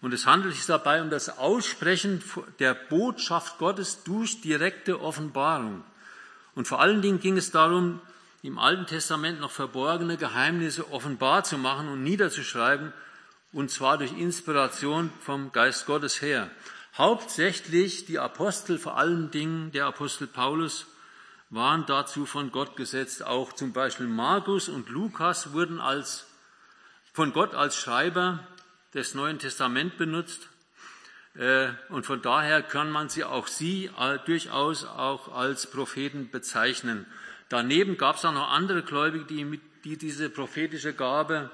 Und 0.00 0.12
es 0.12 0.26
handelt 0.26 0.54
sich 0.54 0.66
dabei 0.66 1.02
um 1.02 1.10
das 1.10 1.38
Aussprechen 1.38 2.22
der 2.58 2.74
Botschaft 2.74 3.58
Gottes 3.58 4.02
durch 4.04 4.40
direkte 4.40 5.00
Offenbarung. 5.00 5.82
Und 6.56 6.66
vor 6.66 6.80
allen 6.80 7.02
Dingen 7.02 7.20
ging 7.20 7.36
es 7.36 7.52
darum, 7.52 8.00
im 8.42 8.58
Alten 8.58 8.86
Testament 8.86 9.40
noch 9.40 9.50
verborgene 9.50 10.16
Geheimnisse 10.16 10.90
offenbar 10.90 11.44
zu 11.44 11.58
machen 11.58 11.88
und 11.88 12.02
niederzuschreiben, 12.02 12.92
und 13.52 13.70
zwar 13.70 13.98
durch 13.98 14.12
Inspiration 14.18 15.12
vom 15.20 15.52
Geist 15.52 15.86
Gottes 15.86 16.22
her. 16.22 16.50
Hauptsächlich 16.96 18.06
die 18.06 18.18
Apostel, 18.18 18.78
vor 18.78 18.96
allen 18.96 19.30
Dingen 19.30 19.70
der 19.72 19.84
Apostel 19.86 20.26
Paulus, 20.26 20.86
waren 21.50 21.84
dazu 21.86 22.24
von 22.24 22.50
Gott 22.50 22.74
gesetzt. 22.74 23.24
Auch 23.24 23.52
zum 23.52 23.72
Beispiel 23.72 24.06
Markus 24.06 24.68
und 24.68 24.88
Lukas 24.88 25.52
wurden 25.52 25.78
als 25.78 26.26
von 27.12 27.32
Gott 27.32 27.54
als 27.54 27.76
Schreiber 27.76 28.46
des 28.94 29.14
Neuen 29.14 29.38
Testaments 29.38 29.96
benutzt. 29.96 30.48
Äh, 31.38 31.68
und 31.90 32.06
von 32.06 32.22
daher 32.22 32.62
kann 32.62 32.90
man 32.90 33.08
sie 33.08 33.24
auch 33.24 33.46
sie 33.46 33.90
äh, 33.98 34.18
durchaus 34.24 34.84
auch 34.84 35.34
als 35.34 35.70
Propheten 35.70 36.30
bezeichnen. 36.30 37.06
Daneben 37.48 37.96
gab 37.98 38.16
es 38.16 38.24
auch 38.24 38.32
noch 38.32 38.50
andere 38.50 38.82
Gläubige, 38.82 39.24
die, 39.26 39.60
die 39.84 39.98
diese 39.98 40.30
prophetische 40.30 40.94
Gabe 40.94 41.50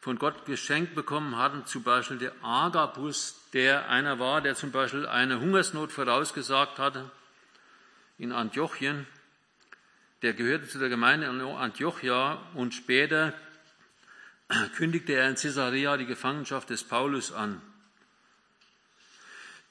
von 0.00 0.18
Gott 0.18 0.44
geschenkt 0.46 0.96
bekommen 0.96 1.36
hatten, 1.36 1.64
zum 1.64 1.84
Beispiel 1.84 2.18
der 2.18 2.32
Agabus, 2.42 3.36
der 3.52 3.88
einer 3.88 4.18
war, 4.18 4.40
der 4.40 4.56
zum 4.56 4.72
Beispiel 4.72 5.06
eine 5.06 5.40
Hungersnot 5.40 5.92
vorausgesagt 5.92 6.78
hatte 6.80 7.08
in 8.18 8.32
Antiochien. 8.32 9.06
Der 10.22 10.32
gehörte 10.32 10.66
zu 10.66 10.80
der 10.80 10.88
Gemeinde 10.88 11.28
in 11.28 11.40
Antiochia 11.40 12.42
und 12.54 12.74
später 12.74 13.32
kündigte 14.76 15.12
er 15.12 15.28
in 15.28 15.36
Caesarea 15.36 15.96
die 15.96 16.06
Gefangenschaft 16.06 16.70
des 16.70 16.82
Paulus 16.82 17.32
an. 17.32 17.62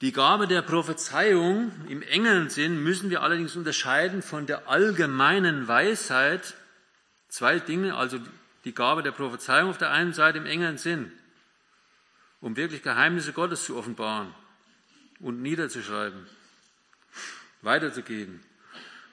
Die 0.02 0.10
Gabe 0.10 0.48
der 0.48 0.62
Prophezeiung 0.62 1.70
im 1.88 2.02
engeren 2.02 2.50
Sinn 2.50 2.82
müssen 2.82 3.08
wir 3.08 3.22
allerdings 3.22 3.54
unterscheiden 3.54 4.20
von 4.20 4.46
der 4.46 4.68
allgemeinen 4.68 5.68
Weisheit. 5.68 6.54
Zwei 7.28 7.60
Dinge, 7.60 7.94
also 7.94 8.18
die 8.64 8.74
Gabe 8.74 9.04
der 9.04 9.12
Prophezeiung 9.12 9.70
auf 9.70 9.78
der 9.78 9.92
einen 9.92 10.12
Seite 10.12 10.38
im 10.38 10.46
engeren 10.46 10.76
Sinn, 10.76 11.12
um 12.40 12.56
wirklich 12.56 12.82
Geheimnisse 12.82 13.32
Gottes 13.32 13.64
zu 13.64 13.76
offenbaren 13.76 14.34
und 15.20 15.40
niederzuschreiben, 15.40 16.26
weiterzugeben. 17.60 18.40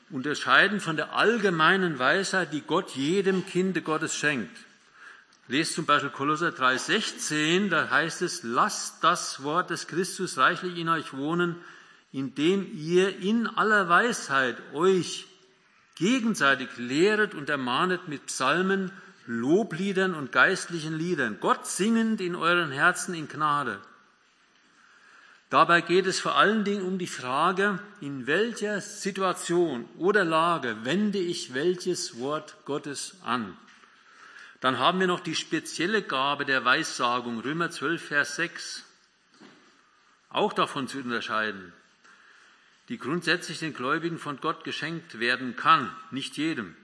Unterscheiden 0.10 0.80
von 0.80 0.96
der 0.96 1.14
allgemeinen 1.14 2.00
Weisheit, 2.00 2.52
die 2.52 2.62
Gott 2.62 2.96
jedem 2.96 3.46
Kinde 3.46 3.84
Gottes 3.84 4.16
schenkt. 4.16 4.58
Lest 5.50 5.74
zum 5.74 5.88
Beispiel 5.88 6.12
Kolosser 6.12 6.50
3,16, 6.50 7.70
da 7.70 7.90
heißt 7.90 8.22
es, 8.22 8.44
lasst 8.44 9.04
das 9.04 9.42
Wort 9.42 9.72
des 9.72 9.88
Christus 9.88 10.38
reichlich 10.38 10.78
in 10.78 10.90
euch 10.90 11.12
wohnen, 11.12 11.56
indem 12.12 12.72
ihr 12.78 13.18
in 13.18 13.48
aller 13.48 13.90
Weisheit 13.90 14.58
euch 14.74 15.26
gegenseitig 15.96 16.70
lehret 16.78 17.34
und 17.34 17.50
ermahnet 17.50 18.08
mit 18.08 18.28
Psalmen, 18.28 18.92
Lobliedern 19.26 20.14
und 20.14 20.32
geistlichen 20.32 20.96
Liedern, 20.96 21.40
Gott 21.42 21.66
singend 21.66 22.22
in 22.22 22.36
euren 22.36 22.70
Herzen 22.70 23.16
in 23.16 23.28
Gnade. 23.28 23.80
Dabei 25.50 25.82
geht 25.82 26.06
es 26.06 26.20
vor 26.20 26.36
allen 26.36 26.64
Dingen 26.64 26.86
um 26.86 27.00
die 27.00 27.08
Frage, 27.08 27.80
in 28.02 28.28
welcher 28.28 28.82
Situation 28.82 29.90
oder 29.98 30.24
Lage 30.24 30.78
wende 30.84 31.18
ich 31.18 31.56
welches 31.56 32.20
Wort 32.20 32.56
Gottes 32.66 33.16
an. 33.24 33.58
Dann 34.60 34.78
haben 34.78 35.00
wir 35.00 35.08
noch 35.08 35.22
die 35.22 35.36
spezielle 35.36 36.02
Gabe 36.02 36.46
der 36.46 36.66
Weissagung, 36.66 37.40
Römer 37.40 37.72
12, 37.72 38.06
Vers 38.06 38.36
6, 38.36 38.86
auch 40.30 40.52
davon 40.54 40.88
zu 40.88 41.00
unterscheiden, 41.00 41.74
die 42.90 42.98
grundsätzlich 42.98 43.60
den 43.60 43.74
Gläubigen 43.74 44.18
von 44.18 44.42
Gott 44.42 44.64
geschenkt 44.64 45.20
werden 45.20 45.56
kann, 45.56 45.96
nicht 46.12 46.38
jedem. 46.38 46.76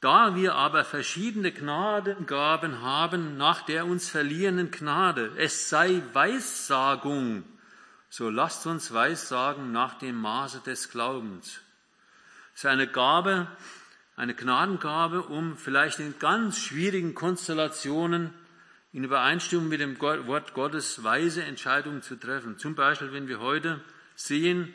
Da 0.00 0.36
wir 0.36 0.54
aber 0.54 0.84
verschiedene 0.84 1.50
Gnadengaben 1.50 2.80
haben 2.82 3.36
nach 3.36 3.62
der 3.62 3.86
uns 3.86 4.08
verliehenen 4.08 4.70
Gnade, 4.70 5.32
es 5.36 5.68
sei 5.68 6.00
Weissagung, 6.12 7.42
so 8.08 8.30
lasst 8.30 8.66
uns 8.66 8.92
Weissagen 8.92 9.72
nach 9.72 9.98
dem 9.98 10.16
Maße 10.16 10.60
des 10.60 10.90
Glaubens. 10.90 11.60
Es 12.54 12.60
ist 12.60 12.66
eine 12.66 12.86
Gabe, 12.86 13.48
eine 14.16 14.34
Gnadengabe, 14.34 15.22
um 15.22 15.56
vielleicht 15.56 16.00
in 16.00 16.18
ganz 16.18 16.58
schwierigen 16.58 17.14
Konstellationen 17.14 18.32
in 18.92 19.04
Übereinstimmung 19.04 19.68
mit 19.68 19.80
dem 19.80 20.00
Wort 20.00 20.54
Gottes 20.54 21.04
weise 21.04 21.44
Entscheidungen 21.44 22.00
zu 22.00 22.16
treffen. 22.16 22.58
Zum 22.58 22.74
Beispiel, 22.74 23.12
wenn 23.12 23.28
wir 23.28 23.40
heute 23.40 23.80
sehen, 24.14 24.72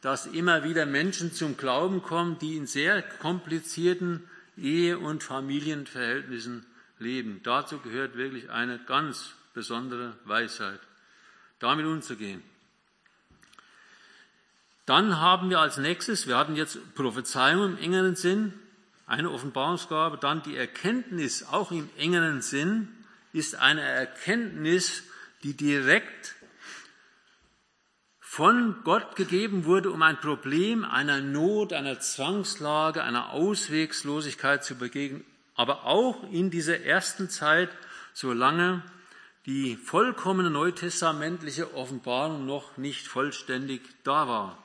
dass 0.00 0.26
immer 0.26 0.62
wieder 0.62 0.86
Menschen 0.86 1.32
zum 1.32 1.56
Glauben 1.56 2.02
kommen, 2.02 2.38
die 2.38 2.56
in 2.56 2.66
sehr 2.66 3.02
komplizierten 3.02 4.22
Ehe- 4.56 4.98
und 4.98 5.24
Familienverhältnissen 5.24 6.64
leben. 6.98 7.40
Dazu 7.42 7.78
gehört 7.78 8.16
wirklich 8.16 8.50
eine 8.50 8.78
ganz 8.78 9.34
besondere 9.54 10.14
Weisheit, 10.24 10.80
damit 11.58 11.86
umzugehen. 11.86 12.42
Dann 14.86 15.18
haben 15.18 15.50
wir 15.50 15.60
als 15.60 15.78
nächstes, 15.78 16.28
wir 16.28 16.36
hatten 16.36 16.54
jetzt 16.54 16.94
Prophezeiung 16.94 17.72
im 17.72 17.78
engeren 17.78 18.14
Sinn, 18.14 18.52
eine 19.06 19.30
Offenbarungsgabe, 19.30 20.18
dann 20.18 20.42
die 20.42 20.56
Erkenntnis 20.56 21.44
auch 21.44 21.70
im 21.70 21.90
engeren 21.96 22.42
Sinn 22.42 22.88
ist 23.32 23.56
eine 23.56 23.82
Erkenntnis, 23.82 25.02
die 25.42 25.56
direkt 25.56 26.34
von 28.20 28.76
Gott 28.84 29.14
gegeben 29.16 29.64
wurde, 29.64 29.90
um 29.90 30.02
ein 30.02 30.18
Problem 30.20 30.84
einer 30.84 31.20
Not, 31.20 31.72
einer 31.72 32.00
Zwangslage, 32.00 33.02
einer 33.02 33.30
Auswegslosigkeit 33.30 34.64
zu 34.64 34.76
begegnen, 34.76 35.24
aber 35.54 35.84
auch 35.84 36.24
in 36.32 36.50
dieser 36.50 36.80
ersten 36.80 37.28
Zeit, 37.28 37.70
solange 38.12 38.82
die 39.46 39.76
vollkommene 39.76 40.50
neutestamentliche 40.50 41.74
Offenbarung 41.74 42.46
noch 42.46 42.76
nicht 42.76 43.06
vollständig 43.06 43.82
da 44.02 44.26
war. 44.26 44.63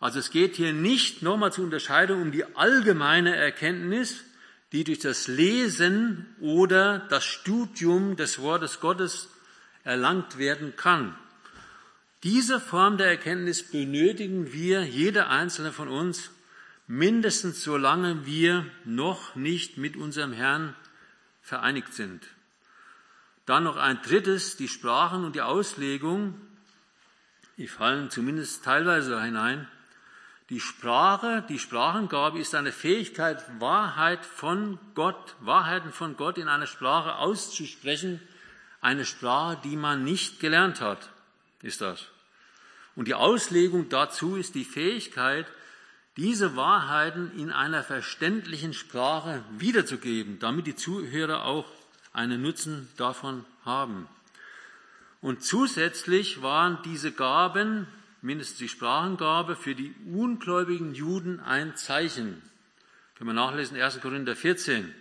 Also 0.00 0.18
es 0.20 0.30
geht 0.30 0.56
hier 0.56 0.72
nicht 0.72 1.22
nochmal 1.22 1.52
zur 1.52 1.64
Unterscheidung 1.64 2.22
um 2.22 2.32
die 2.32 2.44
allgemeine 2.56 3.34
Erkenntnis, 3.34 4.24
die 4.72 4.84
durch 4.84 4.98
das 4.98 5.28
Lesen 5.28 6.26
oder 6.40 7.00
das 7.08 7.24
Studium 7.24 8.16
des 8.16 8.38
Wortes 8.38 8.80
Gottes 8.80 9.28
erlangt 9.82 10.38
werden 10.38 10.76
kann. 10.76 11.16
Diese 12.22 12.60
Form 12.60 12.98
der 12.98 13.08
Erkenntnis 13.08 13.62
benötigen 13.62 14.52
wir, 14.52 14.82
jeder 14.82 15.30
einzelne 15.30 15.72
von 15.72 15.88
uns, 15.88 16.30
mindestens 16.86 17.62
solange 17.62 18.26
wir 18.26 18.66
noch 18.84 19.36
nicht 19.36 19.78
mit 19.78 19.96
unserem 19.96 20.32
Herrn 20.32 20.74
vereinigt 21.42 21.94
sind. 21.94 22.26
Dann 23.46 23.64
noch 23.64 23.76
ein 23.76 24.02
drittes, 24.02 24.56
die 24.56 24.68
Sprachen 24.68 25.24
und 25.24 25.36
die 25.36 25.42
Auslegung, 25.42 26.34
die 27.56 27.68
fallen 27.68 28.10
zumindest 28.10 28.64
teilweise 28.64 29.22
hinein. 29.22 29.66
Die 30.50 30.60
Sprache, 30.60 31.44
die 31.46 31.58
Sprachengabe 31.58 32.38
ist 32.38 32.54
eine 32.54 32.72
Fähigkeit, 32.72 33.44
Wahrheit 33.60 34.24
von 34.24 34.78
Gott, 34.94 35.36
Wahrheiten 35.40 35.92
von 35.92 36.16
Gott 36.16 36.38
in 36.38 36.48
einer 36.48 36.66
Sprache 36.66 37.16
auszusprechen. 37.16 38.20
Eine 38.80 39.04
Sprache, 39.04 39.58
die 39.62 39.76
man 39.76 40.04
nicht 40.04 40.40
gelernt 40.40 40.80
hat, 40.80 41.10
ist 41.60 41.82
das. 41.82 42.06
Und 42.96 43.08
die 43.08 43.14
Auslegung 43.14 43.90
dazu 43.90 44.36
ist 44.36 44.54
die 44.54 44.64
Fähigkeit, 44.64 45.46
diese 46.16 46.56
Wahrheiten 46.56 47.30
in 47.38 47.52
einer 47.52 47.84
verständlichen 47.84 48.72
Sprache 48.72 49.44
wiederzugeben, 49.58 50.38
damit 50.38 50.66
die 50.66 50.74
Zuhörer 50.74 51.44
auch 51.44 51.66
einen 52.12 52.40
Nutzen 52.40 52.88
davon 52.96 53.44
haben. 53.64 54.08
Und 55.20 55.44
zusätzlich 55.44 56.42
waren 56.42 56.78
diese 56.84 57.12
Gaben 57.12 57.86
mindestens 58.28 58.58
die 58.58 58.68
Sprachengabe, 58.68 59.56
für 59.56 59.74
die 59.74 59.94
ungläubigen 60.12 60.94
Juden 60.94 61.40
ein 61.40 61.76
Zeichen. 61.76 62.42
Können 63.14 63.30
wir 63.30 63.34
nachlesen, 63.34 63.80
1. 63.80 64.02
Korinther 64.02 64.36
14, 64.36 64.94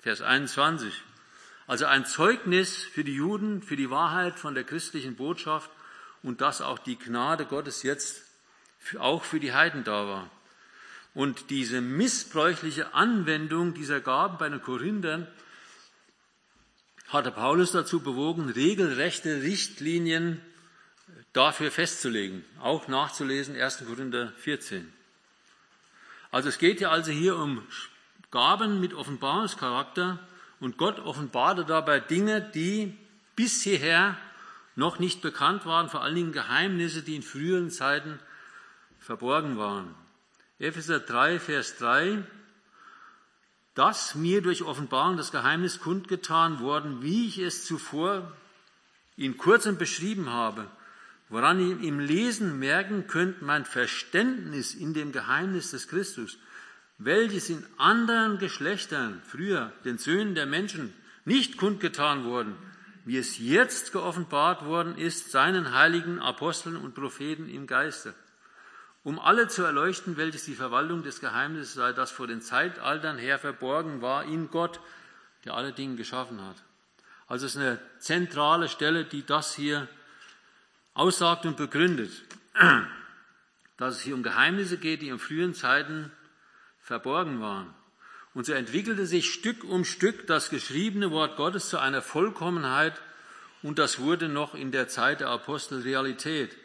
Vers 0.00 0.20
21. 0.20 0.92
Also 1.68 1.86
ein 1.86 2.04
Zeugnis 2.06 2.82
für 2.82 3.04
die 3.04 3.14
Juden, 3.14 3.62
für 3.62 3.76
die 3.76 3.88
Wahrheit 3.88 4.36
von 4.36 4.56
der 4.56 4.64
christlichen 4.64 5.14
Botschaft 5.14 5.70
und 6.24 6.40
dass 6.40 6.60
auch 6.60 6.80
die 6.80 6.98
Gnade 6.98 7.46
Gottes 7.46 7.84
jetzt 7.84 8.24
auch 8.98 9.22
für 9.22 9.38
die 9.38 9.52
Heiden 9.52 9.84
da 9.84 10.08
war. 10.08 10.28
Und 11.14 11.50
diese 11.50 11.80
missbräuchliche 11.80 12.94
Anwendung 12.94 13.74
dieser 13.74 14.00
Gaben 14.00 14.38
bei 14.38 14.48
den 14.48 14.60
Korinthern 14.60 15.28
hatte 17.06 17.30
Paulus 17.30 17.70
dazu 17.70 18.00
bewogen, 18.00 18.50
regelrechte 18.50 19.42
Richtlinien 19.42 20.42
dafür 21.32 21.70
festzulegen, 21.70 22.44
auch 22.60 22.88
nachzulesen 22.88 23.60
1. 23.60 23.84
Korinther 23.86 24.32
14. 24.38 24.92
Also 26.30 26.48
es 26.48 26.58
geht 26.58 26.80
ja 26.80 26.90
also 26.90 27.10
hier 27.10 27.36
um 27.36 27.66
Gaben 28.30 28.80
mit 28.80 28.94
Offenbarungscharakter 28.94 30.18
und 30.60 30.78
Gott 30.78 30.98
offenbarte 30.98 31.64
dabei 31.64 32.00
Dinge, 32.00 32.40
die 32.40 32.96
bis 33.36 33.62
hierher 33.62 34.16
noch 34.74 34.98
nicht 34.98 35.20
bekannt 35.20 35.66
waren, 35.66 35.90
vor 35.90 36.02
allen 36.02 36.14
Dingen 36.14 36.32
Geheimnisse, 36.32 37.02
die 37.02 37.16
in 37.16 37.22
früheren 37.22 37.70
Zeiten 37.70 38.18
verborgen 38.98 39.58
waren. 39.58 39.94
Epheser 40.58 41.00
3, 41.00 41.40
Vers 41.40 41.76
3, 41.78 42.22
dass 43.74 44.14
mir 44.14 44.42
durch 44.42 44.62
Offenbarung 44.62 45.16
das 45.16 45.32
Geheimnis 45.32 45.80
kundgetan 45.80 46.60
worden, 46.60 47.02
wie 47.02 47.26
ich 47.26 47.38
es 47.38 47.66
zuvor 47.66 48.32
in 49.16 49.36
kurzem 49.36 49.76
beschrieben 49.76 50.30
habe, 50.30 50.70
woran 51.32 51.58
ihr 51.60 51.80
im 51.80 51.98
Lesen 51.98 52.58
merken 52.58 53.06
könnt, 53.06 53.40
mein 53.40 53.64
Verständnis 53.64 54.74
in 54.74 54.92
dem 54.92 55.12
Geheimnis 55.12 55.70
des 55.70 55.88
Christus, 55.88 56.36
welches 56.98 57.48
in 57.48 57.64
anderen 57.78 58.38
Geschlechtern, 58.38 59.22
früher 59.26 59.72
den 59.86 59.96
Söhnen 59.96 60.34
der 60.34 60.44
Menschen, 60.44 60.92
nicht 61.24 61.56
kundgetan 61.56 62.26
worden, 62.26 62.54
wie 63.06 63.16
es 63.16 63.38
jetzt 63.38 63.92
geoffenbart 63.92 64.66
worden 64.66 64.98
ist, 64.98 65.30
seinen 65.30 65.72
heiligen 65.72 66.18
Aposteln 66.20 66.76
und 66.76 66.94
Propheten 66.94 67.48
im 67.48 67.66
Geiste, 67.66 68.14
um 69.02 69.18
alle 69.18 69.48
zu 69.48 69.62
erleuchten, 69.62 70.18
welches 70.18 70.44
die 70.44 70.54
Verwaltung 70.54 71.02
des 71.02 71.18
Geheimnisses 71.20 71.72
sei, 71.72 71.94
das 71.94 72.10
vor 72.10 72.26
den 72.26 72.42
Zeitaltern 72.42 73.16
her 73.16 73.38
verborgen 73.38 74.02
war 74.02 74.24
in 74.24 74.50
Gott, 74.50 74.80
der 75.46 75.54
alle 75.54 75.72
Dinge 75.72 75.96
geschaffen 75.96 76.42
hat. 76.42 76.56
Also 77.26 77.46
es 77.46 77.54
ist 77.54 77.62
eine 77.62 77.80
zentrale 78.00 78.68
Stelle, 78.68 79.06
die 79.06 79.24
das 79.24 79.54
hier 79.54 79.88
aussagt 80.94 81.46
und 81.46 81.56
begründet, 81.56 82.10
dass 83.76 83.96
es 83.96 84.02
hier 84.02 84.14
um 84.14 84.22
Geheimnisse 84.22 84.78
geht, 84.78 85.02
die 85.02 85.08
in 85.08 85.18
frühen 85.18 85.54
Zeiten 85.54 86.10
verborgen 86.80 87.40
waren. 87.40 87.72
Und 88.34 88.46
so 88.46 88.52
entwickelte 88.52 89.06
sich 89.06 89.32
Stück 89.32 89.64
um 89.64 89.84
Stück 89.84 90.26
das 90.26 90.50
geschriebene 90.50 91.10
Wort 91.10 91.36
Gottes 91.36 91.68
zu 91.68 91.78
einer 91.78 92.02
Vollkommenheit 92.02 93.00
und 93.62 93.78
das 93.78 93.98
wurde 93.98 94.28
noch 94.28 94.54
in 94.54 94.72
der 94.72 94.88
Zeit 94.88 95.20
der 95.20 95.28
Apostel 95.28 95.82
Realität. 95.82 96.56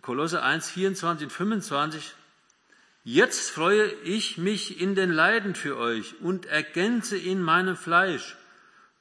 Kolosse 0.00 0.42
1, 0.42 0.70
24 0.70 1.26
und 1.26 1.32
25. 1.32 2.14
Jetzt 3.04 3.50
freue 3.50 3.90
ich 4.04 4.38
mich 4.38 4.80
in 4.80 4.94
den 4.94 5.10
Leiden 5.10 5.54
für 5.54 5.76
euch 5.76 6.20
und 6.20 6.46
ergänze 6.46 7.16
in 7.16 7.42
meinem 7.42 7.76
Fleisch, 7.76 8.36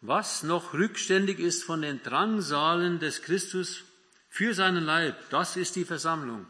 was 0.01 0.41
noch 0.41 0.73
rückständig 0.73 1.39
ist 1.39 1.63
von 1.63 1.83
den 1.83 2.01
Drangsalen 2.01 2.99
des 2.99 3.21
Christus 3.21 3.83
für 4.31 4.53
seinen 4.53 4.85
Leib, 4.85 5.29
das 5.29 5.57
ist 5.57 5.75
die 5.75 5.83
Versammlung, 5.83 6.45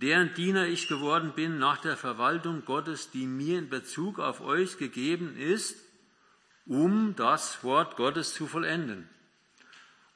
deren 0.00 0.32
Diener 0.34 0.66
ich 0.66 0.86
geworden 0.86 1.32
bin 1.34 1.58
nach 1.58 1.78
der 1.78 1.96
Verwaltung 1.96 2.64
Gottes, 2.64 3.10
die 3.10 3.26
mir 3.26 3.58
in 3.58 3.68
Bezug 3.68 4.20
auf 4.20 4.40
euch 4.40 4.78
gegeben 4.78 5.36
ist, 5.36 5.76
um 6.66 7.16
das 7.16 7.64
Wort 7.64 7.96
Gottes 7.96 8.32
zu 8.32 8.46
vollenden. 8.46 9.08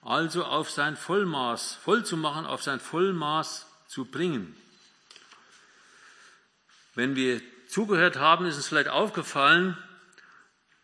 Also 0.02 0.44
auf 0.44 0.70
sein 0.70 0.96
Vollmaß, 0.96 1.74
voll 1.74 2.06
zu 2.06 2.16
machen, 2.16 2.46
auf 2.46 2.62
sein 2.62 2.78
Vollmaß 2.78 3.66
zu 3.88 4.04
bringen. 4.04 4.56
Wenn 6.94 7.16
wir 7.16 7.42
zugehört 7.66 8.18
haben, 8.18 8.46
ist 8.46 8.54
uns 8.54 8.68
vielleicht 8.68 8.88
aufgefallen, 8.88 9.76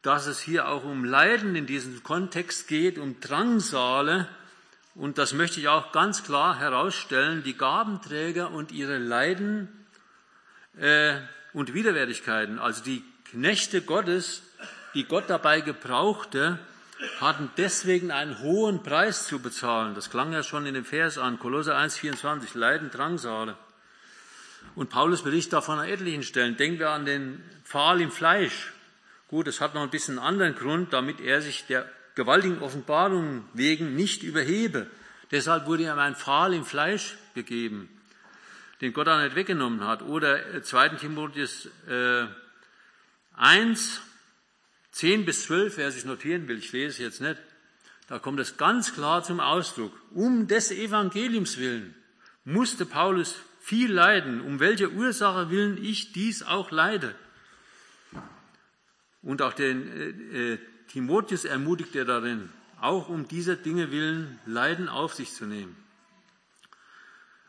dass 0.02 0.26
es 0.26 0.40
hier 0.40 0.66
auch 0.66 0.82
um 0.82 1.04
Leiden 1.04 1.54
in 1.54 1.66
diesem 1.66 2.02
Kontext 2.02 2.66
geht, 2.66 2.98
um 2.98 3.20
Drangsale, 3.20 4.28
und 4.94 5.18
das 5.18 5.32
möchte 5.32 5.60
ich 5.60 5.68
auch 5.68 5.92
ganz 5.92 6.22
klar 6.22 6.58
herausstellen, 6.58 7.42
die 7.42 7.56
Gabenträger 7.56 8.50
und 8.50 8.70
ihre 8.70 8.98
Leiden 8.98 9.68
äh, 10.78 11.16
und 11.52 11.74
Widerwärtigkeiten, 11.74 12.58
also 12.58 12.82
die 12.82 13.02
Knechte 13.24 13.82
Gottes, 13.82 14.42
die 14.94 15.04
Gott 15.04 15.24
dabei 15.28 15.60
gebrauchte, 15.60 16.58
hatten 17.20 17.50
deswegen 17.56 18.12
einen 18.12 18.38
hohen 18.40 18.82
Preis 18.84 19.26
zu 19.26 19.40
bezahlen. 19.40 19.96
Das 19.96 20.10
klang 20.10 20.32
ja 20.32 20.44
schon 20.44 20.66
in 20.66 20.74
dem 20.74 20.84
Vers 20.84 21.18
an, 21.18 21.40
Kolosser 21.40 21.76
1,24, 21.76 22.56
Leiden, 22.56 22.90
Drangsale. 22.90 23.56
Und 24.76 24.90
Paulus 24.90 25.22
berichtet 25.22 25.54
davon 25.54 25.80
an 25.80 25.88
etlichen 25.88 26.22
Stellen. 26.22 26.56
Denken 26.56 26.78
wir 26.78 26.90
an 26.90 27.04
den 27.04 27.42
Pfahl 27.64 28.00
im 28.00 28.12
Fleisch. 28.12 28.72
Gut, 29.28 29.48
das 29.48 29.60
hat 29.60 29.74
noch 29.74 29.82
ein 29.82 29.90
bisschen 29.90 30.18
einen 30.18 30.26
anderen 30.26 30.54
Grund, 30.54 30.92
damit 30.92 31.20
er 31.20 31.42
sich 31.42 31.66
der 31.66 31.88
gewaltigen 32.14 32.60
Offenbarung 32.60 33.44
wegen 33.54 33.94
nicht 33.96 34.22
überhebe. 34.22 34.86
Deshalb 35.30 35.66
wurde 35.66 35.84
ihm 35.84 35.98
ein 35.98 36.16
Pfahl 36.16 36.54
im 36.54 36.64
Fleisch 36.64 37.16
gegeben, 37.34 37.88
den 38.80 38.92
Gott 38.92 39.08
auch 39.08 39.22
nicht 39.22 39.34
weggenommen 39.34 39.84
hat. 39.84 40.02
Oder 40.02 40.62
2. 40.62 40.90
Timotheus 40.90 41.68
äh, 41.88 42.26
1, 43.36 44.00
10 44.92 45.24
bis 45.24 45.44
12, 45.44 45.76
wer 45.76 45.90
sich 45.90 46.04
notieren 46.04 46.46
will, 46.46 46.58
ich 46.58 46.72
lese 46.72 46.88
es 46.88 46.98
jetzt 46.98 47.20
nicht, 47.20 47.40
da 48.06 48.18
kommt 48.18 48.38
es 48.38 48.56
ganz 48.56 48.94
klar 48.94 49.24
zum 49.24 49.40
Ausdruck. 49.40 49.92
Um 50.12 50.46
des 50.46 50.70
Evangeliums 50.70 51.58
willen 51.58 51.94
musste 52.44 52.86
Paulus 52.86 53.34
viel 53.60 53.90
leiden, 53.90 54.42
um 54.42 54.60
welche 54.60 54.92
Ursache 54.92 55.50
willen 55.50 55.82
ich 55.82 56.12
dies 56.12 56.42
auch 56.42 56.70
leide. 56.70 57.14
Und 59.22 59.40
auch 59.40 59.54
den 59.54 59.88
äh, 59.88 60.52
äh, 60.52 60.58
Timotheus 60.88 61.44
ermutigt 61.44 61.94
er 61.96 62.04
darin, 62.04 62.50
auch 62.80 63.08
um 63.08 63.28
dieser 63.28 63.56
Dinge 63.56 63.90
willen 63.90 64.38
Leiden 64.46 64.88
auf 64.88 65.14
sich 65.14 65.32
zu 65.32 65.46
nehmen. 65.46 65.76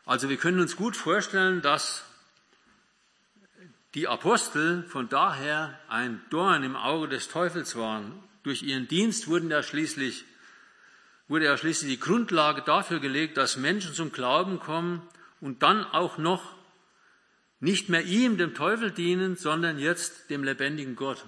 Also 0.04 0.28
wir 0.28 0.36
können 0.36 0.60
uns 0.60 0.76
gut 0.76 0.96
vorstellen, 0.96 1.62
dass 1.62 2.04
die 3.94 4.08
Apostel 4.08 4.84
von 4.84 5.08
daher 5.08 5.78
ein 5.88 6.20
Dorn 6.30 6.62
im 6.62 6.76
Auge 6.76 7.08
des 7.08 7.28
Teufels 7.28 7.76
waren. 7.76 8.12
Durch 8.42 8.62
ihren 8.62 8.86
Dienst 8.86 9.26
wurden 9.26 9.50
ja 9.50 9.62
schließlich, 9.62 10.24
wurde 11.28 11.46
ja 11.46 11.56
schließlich 11.56 11.90
die 11.90 12.00
Grundlage 12.00 12.62
dafür 12.62 13.00
gelegt, 13.00 13.36
dass 13.36 13.56
Menschen 13.56 13.94
zum 13.94 14.12
Glauben 14.12 14.60
kommen 14.60 15.02
und 15.40 15.62
dann 15.62 15.84
auch 15.84 16.18
noch 16.18 16.54
nicht 17.58 17.88
mehr 17.88 18.04
ihm, 18.04 18.36
dem 18.36 18.54
Teufel 18.54 18.90
dienen, 18.90 19.36
sondern 19.36 19.78
jetzt 19.78 20.30
dem 20.30 20.44
lebendigen 20.44 20.94
Gott. 20.94 21.24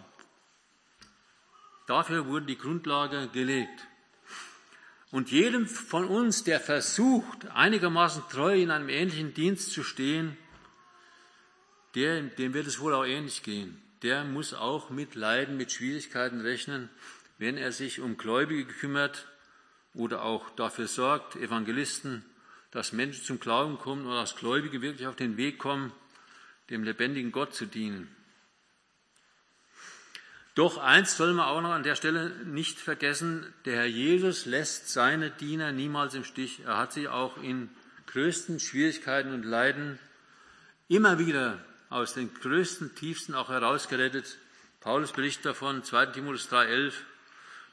Dafür 1.88 2.26
wurde 2.26 2.44
die 2.44 2.58
Grundlage 2.58 3.28
gelegt. 3.32 3.86
Und 5.10 5.30
jedem 5.30 5.66
von 5.66 6.04
uns, 6.04 6.44
der 6.44 6.60
versucht, 6.60 7.46
einigermaßen 7.54 8.24
treu 8.30 8.60
in 8.60 8.70
einem 8.70 8.90
ähnlichen 8.90 9.32
Dienst 9.32 9.72
zu 9.72 9.82
stehen, 9.82 10.36
der, 11.94 12.20
dem 12.20 12.52
wird 12.52 12.66
es 12.66 12.78
wohl 12.78 12.92
auch 12.92 13.06
ähnlich 13.06 13.42
gehen. 13.42 13.80
Der 14.02 14.24
muss 14.24 14.52
auch 14.52 14.90
mit 14.90 15.14
Leiden, 15.14 15.56
mit 15.56 15.72
Schwierigkeiten 15.72 16.42
rechnen, 16.42 16.90
wenn 17.38 17.56
er 17.56 17.72
sich 17.72 18.00
um 18.00 18.18
Gläubige 18.18 18.66
kümmert 18.66 19.26
oder 19.94 20.24
auch 20.24 20.50
dafür 20.50 20.88
sorgt, 20.88 21.36
Evangelisten, 21.36 22.22
dass 22.70 22.92
Menschen 22.92 23.24
zum 23.24 23.40
Glauben 23.40 23.78
kommen 23.78 24.06
oder 24.06 24.20
dass 24.20 24.36
Gläubige 24.36 24.82
wirklich 24.82 25.06
auf 25.06 25.16
den 25.16 25.38
Weg 25.38 25.58
kommen, 25.58 25.90
dem 26.68 26.84
lebendigen 26.84 27.32
Gott 27.32 27.54
zu 27.54 27.64
dienen. 27.64 28.14
Doch 30.54 30.78
eins 30.78 31.16
soll 31.16 31.34
man 31.34 31.46
auch 31.46 31.60
noch 31.60 31.70
an 31.70 31.84
der 31.84 31.94
Stelle 31.94 32.30
nicht 32.44 32.80
vergessen, 32.80 33.46
der 33.64 33.76
Herr 33.76 33.86
Jesus 33.86 34.44
lässt 34.44 34.88
seine 34.88 35.30
Diener 35.30 35.72
niemals 35.72 36.14
im 36.14 36.24
Stich. 36.24 36.60
Er 36.66 36.78
hat 36.78 36.92
sie 36.92 37.08
auch 37.08 37.36
in 37.42 37.70
größten 38.06 38.58
Schwierigkeiten 38.58 39.32
und 39.32 39.44
Leiden 39.44 39.98
immer 40.88 41.18
wieder 41.18 41.58
aus 41.90 42.14
den 42.14 42.32
größten, 42.34 42.94
tiefsten 42.94 43.34
auch 43.34 43.50
herausgerettet. 43.50 44.38
Paulus 44.80 45.12
berichtet 45.12 45.46
davon, 45.46 45.84
2 45.84 46.06
Timotheus 46.06 46.50
3,11. 46.50 46.92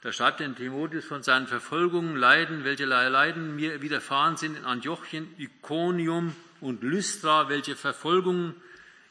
Da 0.01 0.11
schreibt 0.11 0.39
er 0.39 0.45
in 0.45 0.55
Timotheus 0.55 1.05
von 1.05 1.23
seinen 1.23 1.47
Verfolgungen, 1.47 2.15
Leiden, 2.15 2.63
welche 2.63 2.85
Leiden 2.85 3.55
mir 3.55 3.81
widerfahren 3.81 4.37
sind 4.37 4.57
in 4.57 4.65
Antiochien, 4.65 5.27
Iconium 5.37 6.35
und 6.61 6.83
Lystra, 6.83 7.49
welche 7.49 7.75
Verfolgungen 7.75 8.53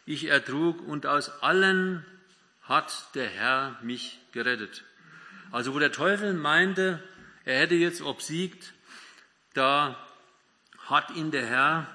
ich 0.07 0.27
ertrug 0.27 0.87
und 0.87 1.07
aus 1.07 1.43
allen 1.43 2.05
hat 2.65 3.15
der 3.15 3.29
Herr 3.29 3.79
mich 3.83 4.19
gerettet. 4.33 4.85
Also 5.53 5.75
wo 5.75 5.79
der 5.79 5.93
Teufel 5.93 6.35
meinte, 6.35 7.03
er 7.45 7.61
hätte 7.61 7.75
jetzt 7.75 8.01
obsiegt, 8.01 8.73
da 9.53 9.97
hat 10.79 11.11
ihn 11.13 11.31
der 11.31 11.47
Herr, 11.47 11.87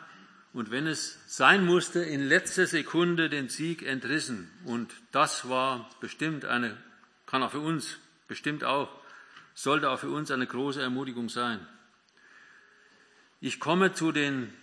und 0.51 0.71
wenn 0.71 0.87
es 0.87 1.19
sein 1.27 1.65
musste, 1.65 1.99
in 1.99 2.21
letzter 2.21 2.65
Sekunde 2.65 3.29
den 3.29 3.49
Sieg 3.49 3.83
entrissen. 3.83 4.49
Und 4.65 4.91
das 5.11 5.47
war 5.47 5.89
bestimmt 5.99 6.45
eine, 6.45 6.75
kann 7.27 7.43
auch 7.43 7.51
für 7.51 7.59
uns, 7.59 7.99
bestimmt 8.27 8.63
auch, 8.63 8.89
sollte 9.53 9.89
auch 9.89 9.99
für 9.99 10.09
uns 10.09 10.31
eine 10.31 10.47
große 10.47 10.81
Ermutigung 10.81 11.29
sein. 11.29 11.65
Ich 13.41 13.59
komme 13.59 13.93
zu, 13.93 14.11
den, 14.11 14.53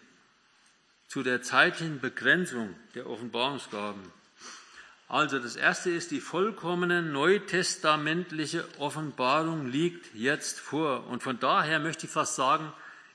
zu 1.06 1.22
der 1.22 1.42
zeitlichen 1.42 2.00
Begrenzung 2.00 2.74
der 2.94 3.08
Offenbarungsgaben. 3.08 4.02
Also 5.08 5.38
das 5.38 5.54
erste 5.54 5.90
ist, 5.90 6.10
die 6.10 6.20
vollkommene 6.20 7.00
neutestamentliche 7.00 8.66
Offenbarung 8.78 9.66
liegt 9.66 10.14
jetzt 10.14 10.58
vor. 10.58 11.06
Und 11.06 11.22
von 11.22 11.38
daher 11.38 11.78
möchte 11.78 12.06
ich 12.06 12.12
fast 12.12 12.34
sagen, 12.34 12.72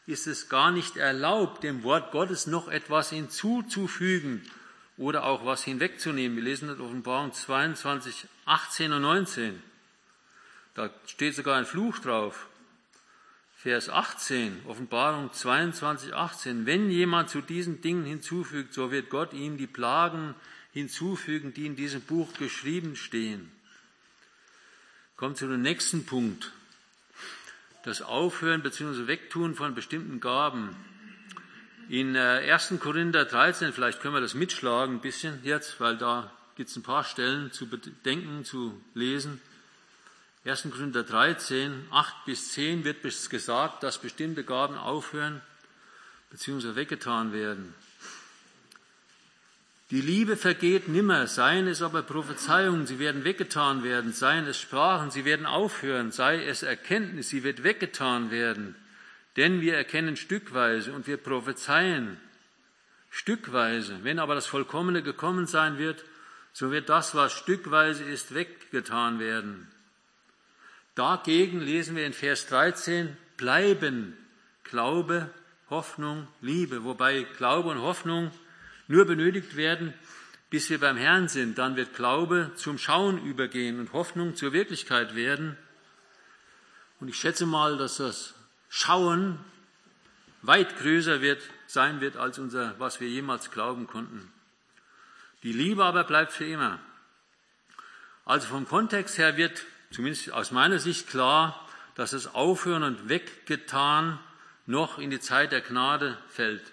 ist 0.08 0.26
es 0.26 0.48
gar 0.48 0.72
nicht 0.72 0.96
erlaubt, 0.96 1.64
dem 1.64 1.84
Wort 1.84 2.12
Gottes 2.12 2.48
noch 2.48 2.70
etwas 2.70 3.10
hinzuzufügen 3.10 4.42
oder 4.98 5.26
auch 5.26 5.46
was 5.46 5.64
hinwegzunehmen. 5.64 6.38
Wir 6.38 6.44
lesen 6.44 6.70
in 6.70 6.80
Offenbarung 6.80 7.34
22, 7.34 8.26
18 8.46 8.94
und 8.94 9.02
19. 9.02 9.62
Da 10.76 10.90
steht 11.06 11.36
sogar 11.36 11.58
ein 11.58 11.66
Fluch 11.66 12.00
drauf. 12.00 12.48
Vers 13.56 13.90
18, 13.90 14.62
Offenbarung 14.66 15.32
22, 15.32 16.16
18. 16.16 16.66
Wenn 16.66 16.90
jemand 16.90 17.30
zu 17.30 17.42
diesen 17.42 17.82
Dingen 17.82 18.06
hinzufügt, 18.06 18.74
so 18.74 18.92
wird 18.92 19.10
Gott 19.10 19.34
ihm 19.34 19.58
die 19.58 19.68
Plagen 19.68 20.34
hinzufügen, 20.74 21.54
die 21.54 21.66
in 21.66 21.76
diesem 21.76 22.02
Buch 22.02 22.34
geschrieben 22.34 22.96
stehen. 22.96 23.52
Kommt 25.16 25.38
zu 25.38 25.48
dem 25.48 25.62
nächsten 25.62 26.06
Punkt. 26.06 26.52
Das 27.84 28.02
Aufhören 28.02 28.62
bzw. 28.62 29.08
Wegtun 29.08 29.56
von 29.56 29.76
bestimmten 29.76 30.20
Gaben. 30.20 30.76
In 31.90 32.16
1. 32.16 32.72
Äh, 32.72 32.78
Korinther 32.78 33.26
13, 33.26 33.74
vielleicht 33.74 34.02
können 34.02 34.14
wir 34.14 34.22
das 34.22 34.34
mitschlagen 34.34 34.96
ein 34.96 35.02
bisschen 35.02 35.40
jetzt, 35.44 35.80
weil 35.80 35.98
da 35.98 36.32
gibt 36.56 36.70
es 36.70 36.76
ein 36.76 36.84
paar 36.84 37.04
Stellen 37.04 37.52
zu 37.52 37.68
bedenken, 37.68 38.46
zu 38.46 38.80
lesen. 38.94 39.42
1. 40.46 40.70
Korinther 40.72 41.04
13, 41.04 41.88
8 41.92 42.26
bis 42.26 42.54
10 42.54 42.84
wird 42.84 43.04
gesagt, 43.04 43.84
dass 43.84 44.00
bestimmte 44.00 44.44
Gaben 44.44 44.76
aufhören 44.76 45.42
bzw. 46.32 46.76
weggetan 46.76 47.34
werden. 47.34 47.76
Die 49.92 50.00
Liebe 50.00 50.38
vergeht 50.38 50.88
nimmer, 50.88 51.28
seien 51.28 51.68
es 51.68 51.82
aber 51.82 52.02
Prophezeiungen, 52.02 52.88
sie 52.88 52.98
werden 52.98 53.26
weggetan 53.26 53.84
werden, 53.84 54.14
seien 54.14 54.48
es 54.48 54.58
Sprachen, 54.58 55.12
sie 55.12 55.26
werden 55.26 55.46
aufhören, 55.46 56.14
sei 56.14 56.46
es 56.46 56.64
Erkenntnis, 56.64 57.28
sie 57.28 57.44
wird 57.44 57.66
weggetan 57.66 58.32
werden. 58.32 58.76
Denn 59.36 59.60
wir 59.60 59.76
erkennen 59.76 60.16
stückweise 60.16 60.94
und 60.94 61.08
wir 61.08 61.18
prophezeien 61.18 62.18
stückweise. 63.10 64.00
Wenn 64.04 64.20
aber 64.20 64.34
das 64.34 64.48
Vollkommene 64.48 65.04
gekommen 65.04 65.46
sein 65.46 65.78
wird, 65.78 66.06
so 66.54 66.72
wird 66.72 66.88
das, 66.88 67.14
was 67.14 67.34
stückweise 67.34 68.06
ist, 68.06 68.34
weggetan 68.34 69.20
werden. 69.20 69.68
Dagegen 70.96 71.60
lesen 71.60 71.98
wir 71.98 72.06
in 72.06 72.14
Vers 72.14 72.48
13, 72.48 73.18
bleiben 73.36 74.18
Glaube, 74.64 75.30
Hoffnung, 75.70 76.30
Liebe, 76.40 76.86
wobei 76.86 77.24
Glaube 77.38 77.70
und 77.70 77.82
Hoffnung 77.82 78.32
nur 78.92 79.06
benötigt 79.06 79.56
werden, 79.56 79.94
bis 80.50 80.70
wir 80.70 80.80
beim 80.80 80.98
Herrn 80.98 81.28
sind. 81.28 81.58
Dann 81.58 81.76
wird 81.76 81.96
Glaube 81.96 82.52
zum 82.56 82.78
Schauen 82.78 83.26
übergehen 83.26 83.80
und 83.80 83.94
Hoffnung 83.94 84.36
zur 84.36 84.54
Wirklichkeit 84.54 85.16
werden. 85.16 85.58
Und 87.00 87.08
ich 87.08 87.16
schätze 87.16 87.46
mal, 87.46 87.78
dass 87.78 87.98
das 87.98 88.36
Schauen 88.70 89.40
weit 90.42 90.78
größer 90.78 91.22
wird, 91.22 91.42
sein 91.68 92.02
wird 92.02 92.18
als 92.18 92.38
unser, 92.38 92.78
was 92.80 93.00
wir 93.00 93.08
jemals 93.08 93.50
glauben 93.50 93.88
konnten. 93.88 94.32
Die 95.44 95.54
Liebe 95.54 95.84
aber 95.84 96.04
bleibt 96.04 96.34
für 96.34 96.46
immer. 96.46 96.80
Also 98.26 98.48
vom 98.48 98.68
Kontext 98.68 99.18
her 99.18 99.38
wird 99.38 99.66
zumindest 99.90 100.32
aus 100.32 100.52
meiner 100.52 100.80
Sicht 100.80 101.08
klar, 101.08 101.68
dass 101.96 102.12
das 102.12 102.34
Aufhören 102.34 102.84
und 102.84 103.10
Weggetan 103.10 104.20
noch 104.66 105.00
in 105.00 105.10
die 105.10 105.20
Zeit 105.20 105.52
der 105.52 105.62
Gnade 105.62 106.18
fällt. 106.28 106.64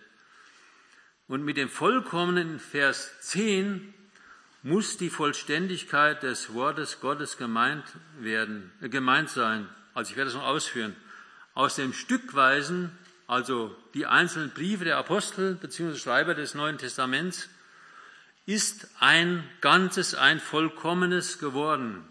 Und 1.28 1.44
mit 1.44 1.58
dem 1.58 1.68
vollkommenen 1.68 2.58
Vers 2.58 3.20
10 3.20 3.94
muss 4.62 4.96
die 4.96 5.10
Vollständigkeit 5.10 6.22
des 6.22 6.54
Wortes 6.54 7.00
Gottes 7.00 7.36
gemeint 7.36 7.84
werden, 8.18 8.72
äh, 8.80 8.88
gemeint 8.88 9.30
sein. 9.30 9.68
Also 9.94 10.10
ich 10.10 10.16
werde 10.16 10.30
es 10.30 10.36
noch 10.36 10.46
ausführen. 10.46 10.96
Aus 11.54 11.76
dem 11.76 11.92
Stückweisen, 11.92 12.96
also 13.26 13.76
die 13.94 14.06
einzelnen 14.06 14.50
Briefe 14.50 14.84
der 14.84 14.96
Apostel 14.96 15.54
bzw. 15.54 15.96
Schreiber 15.96 16.34
des 16.34 16.54
Neuen 16.54 16.78
Testaments, 16.78 17.48
ist 18.46 18.88
ein 18.98 19.44
Ganzes, 19.60 20.14
ein 20.14 20.40
Vollkommenes 20.40 21.38
geworden. 21.38 22.08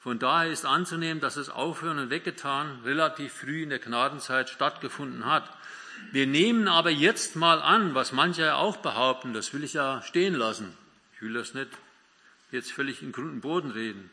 Von 0.00 0.18
daher 0.18 0.50
ist 0.50 0.64
anzunehmen, 0.64 1.20
dass 1.20 1.34
das 1.34 1.50
Aufhören 1.50 1.98
und 1.98 2.10
Weggetan 2.10 2.80
relativ 2.84 3.32
früh 3.32 3.64
in 3.64 3.68
der 3.68 3.78
Gnadenzeit 3.78 4.48
stattgefunden 4.48 5.26
hat. 5.26 5.50
Wir 6.12 6.26
nehmen 6.26 6.68
aber 6.68 6.90
jetzt 6.90 7.36
mal 7.36 7.60
an, 7.60 7.94
was 7.94 8.12
manche 8.12 8.54
auch 8.54 8.78
behaupten, 8.78 9.34
das 9.34 9.52
will 9.52 9.64
ich 9.64 9.74
ja 9.74 10.02
stehen 10.02 10.34
lassen. 10.34 10.72
Ich 11.14 11.22
will 11.22 11.34
das 11.34 11.54
nicht 11.54 11.68
jetzt 12.50 12.72
völlig 12.72 13.02
in 13.02 13.12
Grund 13.12 13.30
und 13.30 13.40
Boden 13.40 13.70
reden. 13.70 14.10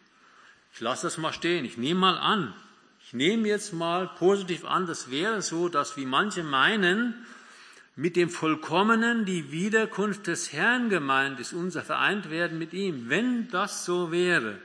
Ich 0.73 0.81
lasse 0.81 1.07
das 1.07 1.17
mal 1.17 1.31
stehen. 1.31 1.63
Ich 1.63 1.77
nehme 1.77 2.01
mal 2.01 2.17
an. 2.17 2.53
Ich 3.05 3.13
nehme 3.13 3.47
jetzt 3.47 3.71
mal 3.71 4.07
positiv 4.07 4.65
an, 4.65 4.87
das 4.87 5.11
wäre 5.11 5.43
so, 5.43 5.69
dass 5.69 5.95
wie 5.95 6.07
manche 6.07 6.43
meinen, 6.43 7.13
mit 7.95 8.15
dem 8.15 8.29
Vollkommenen 8.29 9.25
die 9.25 9.51
Wiederkunft 9.51 10.27
des 10.27 10.51
Herrn 10.51 10.89
gemeint 10.89 11.39
ist, 11.39 11.53
unser 11.53 11.83
vereint 11.83 12.29
werden 12.29 12.57
mit 12.57 12.73
ihm. 12.73 13.07
Wenn 13.07 13.47
das 13.49 13.85
so 13.85 14.11
wäre, 14.11 14.57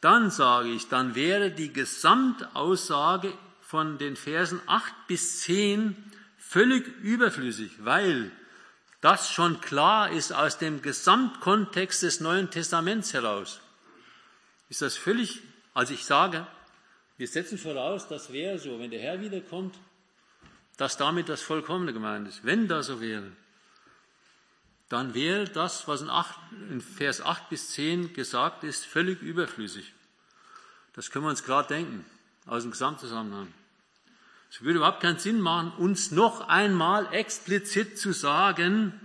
dann 0.00 0.30
sage 0.30 0.70
ich, 0.70 0.88
dann 0.88 1.14
wäre 1.14 1.50
die 1.50 1.72
Gesamtaussage 1.72 3.32
von 3.68 3.98
den 3.98 4.16
Versen 4.16 4.62
8 4.66 4.94
bis 5.08 5.40
10 5.40 5.94
völlig 6.38 6.86
überflüssig, 7.02 7.84
weil 7.84 8.32
das 9.02 9.30
schon 9.30 9.60
klar 9.60 10.10
ist 10.10 10.32
aus 10.32 10.56
dem 10.56 10.80
Gesamtkontext 10.80 12.02
des 12.02 12.20
Neuen 12.20 12.50
Testaments 12.50 13.12
heraus. 13.12 13.60
Ist 14.70 14.80
das 14.80 14.96
völlig, 14.96 15.42
also 15.74 15.92
ich 15.92 16.06
sage, 16.06 16.46
wir 17.18 17.28
setzen 17.28 17.58
voraus, 17.58 18.08
das 18.08 18.32
wäre 18.32 18.58
so, 18.58 18.80
wenn 18.80 18.90
der 18.90 19.00
Herr 19.00 19.20
wiederkommt, 19.20 19.74
dass 20.78 20.96
damit 20.96 21.28
das 21.28 21.42
Vollkommene 21.42 21.92
gemeint 21.92 22.26
ist. 22.26 22.46
Wenn 22.46 22.68
das 22.68 22.86
so 22.86 23.02
wäre, 23.02 23.32
dann 24.88 25.12
wäre 25.12 25.44
das, 25.44 25.86
was 25.86 26.00
in, 26.00 26.08
8, 26.08 26.38
in 26.70 26.80
Vers 26.80 27.20
8 27.20 27.50
bis 27.50 27.72
10 27.72 28.14
gesagt 28.14 28.64
ist, 28.64 28.86
völlig 28.86 29.20
überflüssig. 29.20 29.92
Das 30.94 31.10
können 31.10 31.26
wir 31.26 31.30
uns 31.30 31.44
gerade 31.44 31.68
denken, 31.68 32.06
aus 32.48 32.62
dem 32.62 32.72
Gesamtzusammenhang. 32.72 33.52
Es 34.50 34.62
würde 34.62 34.78
überhaupt 34.78 35.00
keinen 35.00 35.18
Sinn 35.18 35.40
machen, 35.40 35.72
uns 35.76 36.10
noch 36.10 36.48
einmal 36.48 37.12
explizit 37.12 37.98
zu 37.98 38.12
sagen, 38.12 38.98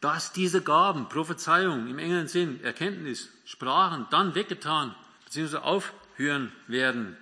dass 0.00 0.32
diese 0.32 0.62
Gaben, 0.62 1.08
Prophezeiung 1.08 1.88
im 1.88 1.98
engeren 1.98 2.28
Sinn, 2.28 2.62
Erkenntnis, 2.62 3.30
Sprachen 3.44 4.06
dann 4.10 4.34
weggetan 4.34 4.94
bzw. 5.24 5.58
aufhören 5.58 6.52
werden. 6.66 7.16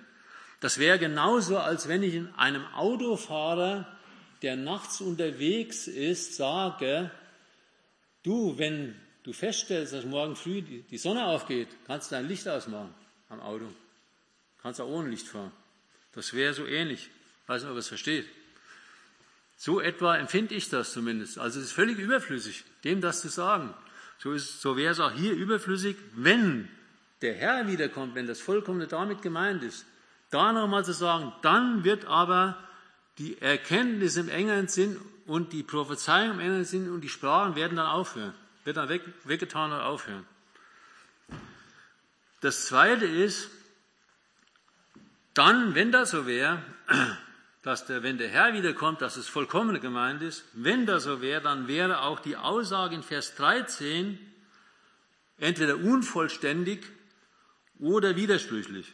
Das 0.59 0.77
wäre 0.77 0.99
genauso, 0.99 1.57
als 1.57 1.87
wenn 1.87 2.03
ich 2.03 2.21
einem 2.37 2.65
Autofahrer, 2.73 3.87
der 4.41 4.55
nachts 4.57 4.99
unterwegs 4.99 5.87
ist, 5.87 6.35
sage, 6.35 7.11
du, 8.23 8.57
wenn 8.57 8.95
du 9.23 9.33
feststellst, 9.33 9.93
dass 9.93 10.05
morgen 10.05 10.35
früh 10.35 10.61
die 10.61 10.97
Sonne 10.97 11.25
aufgeht, 11.25 11.69
kannst 11.85 12.11
du 12.11 12.15
dein 12.15 12.27
Licht 12.27 12.47
ausmachen 12.47 12.93
am 13.29 13.39
Auto. 13.39 13.65
Kannst 14.63 14.81
auch 14.81 14.87
ohne 14.87 15.09
Licht 15.09 15.27
fahren. 15.27 15.51
Das 16.13 16.33
wäre 16.33 16.53
so 16.53 16.65
ähnlich. 16.65 17.09
Ich 17.43 17.49
weiß 17.49 17.63
nicht, 17.63 17.69
ob 17.69 17.75
ihr 17.75 17.79
es 17.79 17.87
versteht. 17.87 18.27
So 19.57 19.79
etwa 19.79 20.17
empfinde 20.17 20.55
ich 20.55 20.69
das 20.69 20.91
zumindest. 20.91 21.37
Also 21.37 21.59
es 21.59 21.67
ist 21.67 21.71
völlig 21.73 21.97
überflüssig, 21.99 22.63
dem 22.83 23.01
das 23.01 23.21
zu 23.21 23.29
sagen. 23.29 23.73
So, 24.19 24.37
so 24.37 24.77
wäre 24.77 24.91
es 24.91 24.99
auch 24.99 25.11
hier 25.11 25.33
überflüssig, 25.33 25.97
wenn 26.13 26.67
der 27.21 27.35
Herr 27.35 27.67
wiederkommt, 27.67 28.15
wenn 28.15 28.27
das 28.27 28.39
Vollkommene 28.39 28.87
damit 28.87 29.21
gemeint 29.21 29.63
ist, 29.63 29.85
da 30.31 30.51
nochmal 30.51 30.85
zu 30.85 30.93
sagen, 30.93 31.33
dann 31.41 31.83
wird 31.83 32.05
aber 32.05 32.57
die 33.17 33.39
Erkenntnis 33.41 34.15
im 34.15 34.29
engeren 34.29 34.67
Sinn 34.67 34.99
und 35.27 35.53
die 35.53 35.63
Prophezeiung 35.63 36.35
im 36.35 36.39
engeren 36.39 36.65
Sinn 36.65 36.89
und 36.89 37.01
die 37.01 37.09
Sprachen 37.09 37.55
werden 37.55 37.77
dann 37.77 37.87
aufhören, 37.87 38.33
wird 38.63 38.77
dann 38.77 38.89
weg, 38.89 39.03
weggetan 39.25 39.71
und 39.71 39.79
aufhören. 39.79 40.25
Das 42.39 42.65
zweite 42.65 43.05
ist, 43.05 43.51
dann, 45.33 45.75
wenn 45.75 45.91
das 45.91 46.11
so 46.11 46.25
wäre, 46.25 46.61
dass 47.63 47.85
der, 47.85 48.03
wenn 48.03 48.17
der 48.17 48.29
Herr 48.29 48.53
wiederkommt, 48.53 49.01
dass 49.01 49.17
es 49.17 49.27
vollkommene 49.27 49.79
gemeint 49.79 50.21
ist, 50.21 50.45
wenn 50.53 50.85
das 50.85 51.03
so 51.03 51.21
wäre, 51.21 51.41
dann 51.41 51.67
wäre 51.67 52.01
auch 52.01 52.19
die 52.19 52.37
Aussage 52.37 52.95
in 52.95 53.03
Vers 53.03 53.35
13 53.35 54.17
entweder 55.37 55.77
unvollständig 55.77 56.85
oder 57.79 58.15
widersprüchlich. 58.15 58.93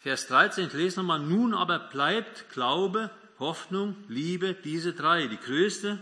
Vers 0.00 0.26
13, 0.28 0.66
ich 0.66 0.72
lese 0.74 1.00
nochmal, 1.00 1.20
nun 1.20 1.54
aber 1.54 1.78
bleibt 1.78 2.50
Glaube, 2.50 3.10
Hoffnung, 3.38 3.96
Liebe, 4.08 4.54
diese 4.54 4.92
drei. 4.92 5.26
Die 5.26 5.38
größte 5.38 5.98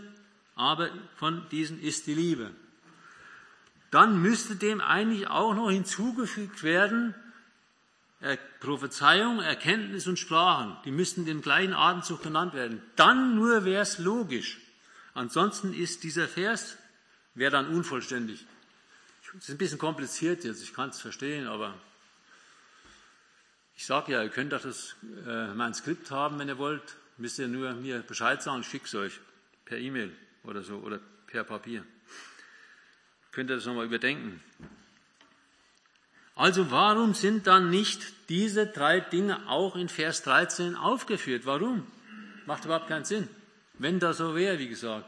aber 0.55 0.89
von 1.15 1.47
diesen 1.49 1.81
ist 1.81 2.07
die 2.07 2.13
Liebe. 2.13 2.51
Dann 3.91 4.21
müsste 4.21 4.55
dem 4.55 4.81
eigentlich 4.81 5.27
auch 5.27 5.53
noch 5.53 5.69
hinzugefügt 5.69 6.63
werden, 6.63 7.15
Prophezeiung, 8.59 9.41
Erkenntnis 9.41 10.07
und 10.07 10.17
Sprachen. 10.17 10.77
Die 10.85 10.91
müssten 10.91 11.25
den 11.25 11.41
gleichen 11.41 11.73
Atemzug 11.73 12.23
genannt 12.23 12.53
werden. 12.53 12.81
Dann 12.95 13.35
nur 13.35 13.65
wäre 13.65 13.81
es 13.81 13.97
logisch. 13.97 14.59
Ansonsten 15.13 15.73
ist 15.73 16.03
dieser 16.03 16.27
Vers, 16.27 16.77
wäre 17.35 17.51
dann 17.51 17.67
unvollständig. 17.67 18.45
Es 19.37 19.45
ist 19.45 19.49
ein 19.49 19.57
bisschen 19.57 19.79
kompliziert 19.79 20.43
jetzt, 20.43 20.61
ich 20.61 20.73
kann 20.73 20.89
es 20.89 21.01
verstehen, 21.01 21.47
aber 21.47 21.73
ich 23.75 23.85
sage 23.85 24.11
ja, 24.11 24.23
ihr 24.23 24.29
könnt 24.29 24.53
doch 24.53 24.61
das, 24.61 24.95
äh, 25.27 25.47
mein 25.53 25.73
Skript 25.73 26.11
haben, 26.11 26.37
wenn 26.39 26.47
ihr 26.47 26.57
wollt. 26.57 26.95
Müsst 27.17 27.39
ihr 27.39 27.47
nur 27.47 27.73
mir 27.73 27.99
Bescheid 27.99 28.41
sagen, 28.41 28.61
ich 28.61 28.67
schicke 28.67 28.85
es 28.85 28.95
euch 28.95 29.19
per 29.65 29.77
E-Mail 29.77 30.15
oder 30.43 30.63
so 30.63 30.77
oder 30.77 30.99
per 31.27 31.43
Papier. 31.43 31.83
Könnt 33.31 33.49
ihr 33.49 33.55
das 33.55 33.65
nochmal 33.65 33.85
überdenken. 33.85 34.41
Also 36.35 36.71
warum 36.71 37.13
sind 37.13 37.47
dann 37.47 37.69
nicht 37.69 38.01
diese 38.29 38.65
drei 38.65 38.99
Dinge 38.99 39.47
auch 39.47 39.75
in 39.75 39.89
Vers 39.89 40.23
13 40.23 40.75
aufgeführt? 40.75 41.45
Warum? 41.45 41.85
Macht 42.45 42.65
überhaupt 42.65 42.87
keinen 42.87 43.05
Sinn. 43.05 43.29
Wenn 43.75 43.99
das 43.99 44.17
so 44.17 44.35
wäre, 44.35 44.59
wie 44.59 44.67
gesagt. 44.67 45.05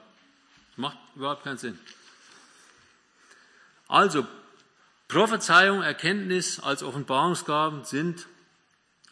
Macht 0.78 0.98
überhaupt 1.16 1.44
keinen 1.44 1.58
Sinn. 1.58 1.80
Also, 3.88 4.26
Prophezeiung, 5.08 5.82
Erkenntnis 5.84 6.60
als 6.60 6.84
Offenbarungsgaben 6.84 7.86
sind 7.86 8.28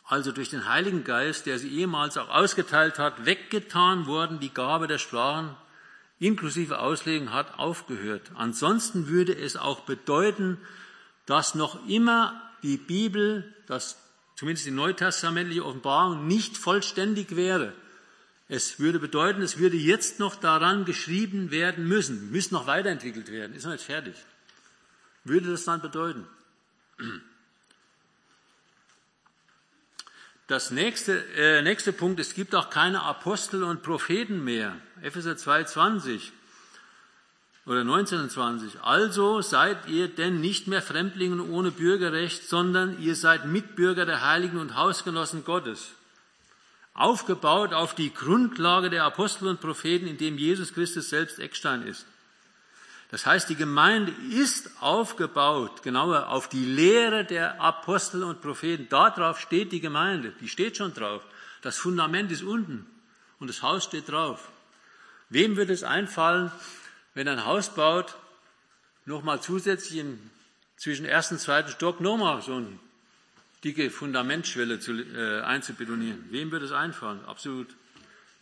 also 0.05 0.32
durch 0.32 0.49
den 0.49 0.68
Heiligen 0.68 1.03
Geist, 1.03 1.45
der 1.45 1.59
sie 1.59 1.70
ehemals 1.70 2.18
auch 2.18 2.30
ausgeteilt 2.30 2.99
hat, 2.99 3.26
weggetan 3.26 4.05
worden. 4.05 4.39
Die 4.39 4.53
Gabe 4.53 4.88
der 4.88 4.97
Sprachen 4.97 5.55
inklusive 6.20 6.80
Auslegung 6.80 7.32
hat 7.34 7.57
aufgehört. 7.57 8.32
Ansonsten 8.36 9.07
würde 9.07 9.34
es 9.34 9.55
auch 9.55 9.82
bedeuten, 9.82 10.59
dass 11.26 11.55
noch 11.55 11.88
immer 11.88 12.41
die 12.63 12.78
Bibel, 12.78 13.53
dass 13.67 13.97
zumindest 14.36 14.65
die 14.65 14.71
neutestamentliche 14.71 15.65
Offenbarung 15.65 16.28
nicht 16.28 16.57
vollständig 16.57 17.36
wäre. 17.36 17.74
Es 18.49 18.80
würde 18.80 18.99
bedeuten, 18.99 19.41
es 19.41 19.57
würde 19.57 19.78
jetzt 19.78 20.19
noch 20.19 20.36
daran 20.36 20.86
geschrieben 20.86 21.51
werden 21.51 21.88
müssen, 21.88 22.32
müsste 22.32 22.53
noch 22.53 22.67
weiterentwickelt 22.67 23.32
werden, 23.32 23.55
ist 23.55 23.63
noch 23.63 23.71
nicht 23.71 23.86
fertig. 23.86 24.15
Würde 25.24 25.51
das 25.51 25.63
dann 25.63 25.82
bedeuten? 25.82 26.28
Das 30.47 30.71
nächste, 30.71 31.26
äh, 31.36 31.61
nächste 31.61 31.93
Punkt, 31.93 32.19
es 32.19 32.34
gibt 32.34 32.53
auch 32.53 32.69
keine 32.69 33.01
Apostel 33.01 33.63
und 33.63 33.82
Propheten 33.82 34.43
mehr. 34.43 34.76
Epheser 35.01 35.34
2,20 35.34 36.32
oder 37.66 37.82
1920. 37.82 38.82
Also 38.82 39.41
seid 39.41 39.88
ihr 39.88 40.09
denn 40.09 40.41
nicht 40.41 40.68
mehr 40.68 40.82
Fremdlinge 40.82 41.41
ohne 41.43 41.72
Bürgerrecht, 41.72 42.47
sondern 42.47 43.01
ihr 43.01 43.16
seid 43.16 43.45
Mitbürger 43.45 44.05
der 44.05 44.26
Heiligen 44.28 44.57
und 44.57 44.76
Hausgenossen 44.76 45.45
Gottes. 45.45 45.91
Aufgebaut 46.93 47.74
auf 47.74 47.95
die 47.95 48.14
Grundlage 48.14 48.89
der 48.89 49.05
Apostel 49.05 49.47
und 49.47 49.61
Propheten, 49.61 50.07
in 50.07 50.18
dem 50.18 50.38
Jesus 50.38 50.74
Christus 50.74 51.09
selbst 51.09 51.39
Eckstein 51.39 51.84
ist. 51.88 52.05
Das 53.09 53.26
heißt, 53.26 53.47
die 53.49 53.55
Gemeinde 53.55 54.11
ist 54.32 54.70
aufgebaut, 54.82 55.84
genauer 55.84 56.30
auf 56.30 56.49
die 56.49 56.66
Lehre 56.66 57.24
der 57.24 57.61
Apostel 57.61 58.24
und 58.24 58.41
Propheten. 58.41 58.89
Darauf 58.89 59.39
steht 59.39 59.72
die 59.72 59.82
Gemeinde, 59.82 60.34
die 60.41 60.49
steht 60.49 60.78
schon 60.78 60.93
drauf. 60.93 61.22
Das 61.61 61.78
Fundament 61.78 62.32
ist 62.32 62.43
unten 62.43 62.88
und 63.39 63.47
das 63.47 63.61
Haus 63.61 63.84
steht 63.84 64.09
drauf. 64.09 64.49
Wem 65.30 65.55
wird 65.55 65.70
es 65.70 65.84
einfallen, 65.84 66.51
wenn 67.14 67.28
er 67.28 67.34
ein 67.34 67.45
Haus 67.45 67.74
baut, 67.74 68.16
nochmal 69.05 69.41
zusätzlich 69.41 69.99
im, 69.99 70.30
zwischen 70.78 71.05
ersten 71.05 71.36
und 71.36 71.39
zweiten 71.39 71.70
Stock 71.70 72.01
nochmal 72.01 72.41
so 72.41 72.55
eine 72.55 72.80
dicke 73.64 73.89
Fundamentschwelle 73.89 74.80
zu, 74.80 74.93
äh, 74.93 75.41
einzubetonieren. 75.41 76.26
Wem 76.30 76.51
wird 76.51 76.64
es 76.64 76.72
einfallen? 76.72 77.24
Absolut 77.26 77.76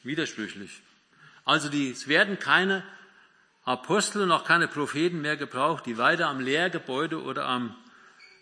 widersprüchlich. 0.04 0.82
Also 1.46 1.70
die, 1.70 1.92
es 1.92 2.08
werden 2.08 2.40
keine 2.40 2.84
Apostel 3.64 4.24
und 4.24 4.32
auch 4.32 4.44
keine 4.44 4.68
Propheten 4.68 5.22
mehr 5.22 5.38
gebraucht, 5.38 5.86
die 5.86 5.98
weiter 5.98 6.28
am 6.28 6.40
Lehrgebäude 6.40 7.22
oder 7.22 7.46
am, 7.46 7.76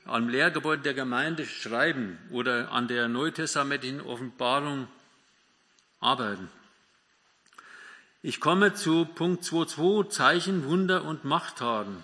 am 0.06 0.30
Lehrgebäude 0.30 0.84
der 0.84 0.94
Gemeinde 0.94 1.46
schreiben 1.46 2.18
oder 2.32 2.72
an 2.72 2.88
der 2.88 3.10
neutestamentlichen 3.10 4.02
Offenbarung 4.02 4.88
arbeiten. 6.00 6.50
Ich 8.22 8.42
komme 8.42 8.74
zu 8.74 9.06
Punkt 9.06 9.46
2.2, 9.46 10.10
Zeichen, 10.10 10.66
Wunder 10.66 11.06
und 11.06 11.24
Machttaten. 11.24 12.04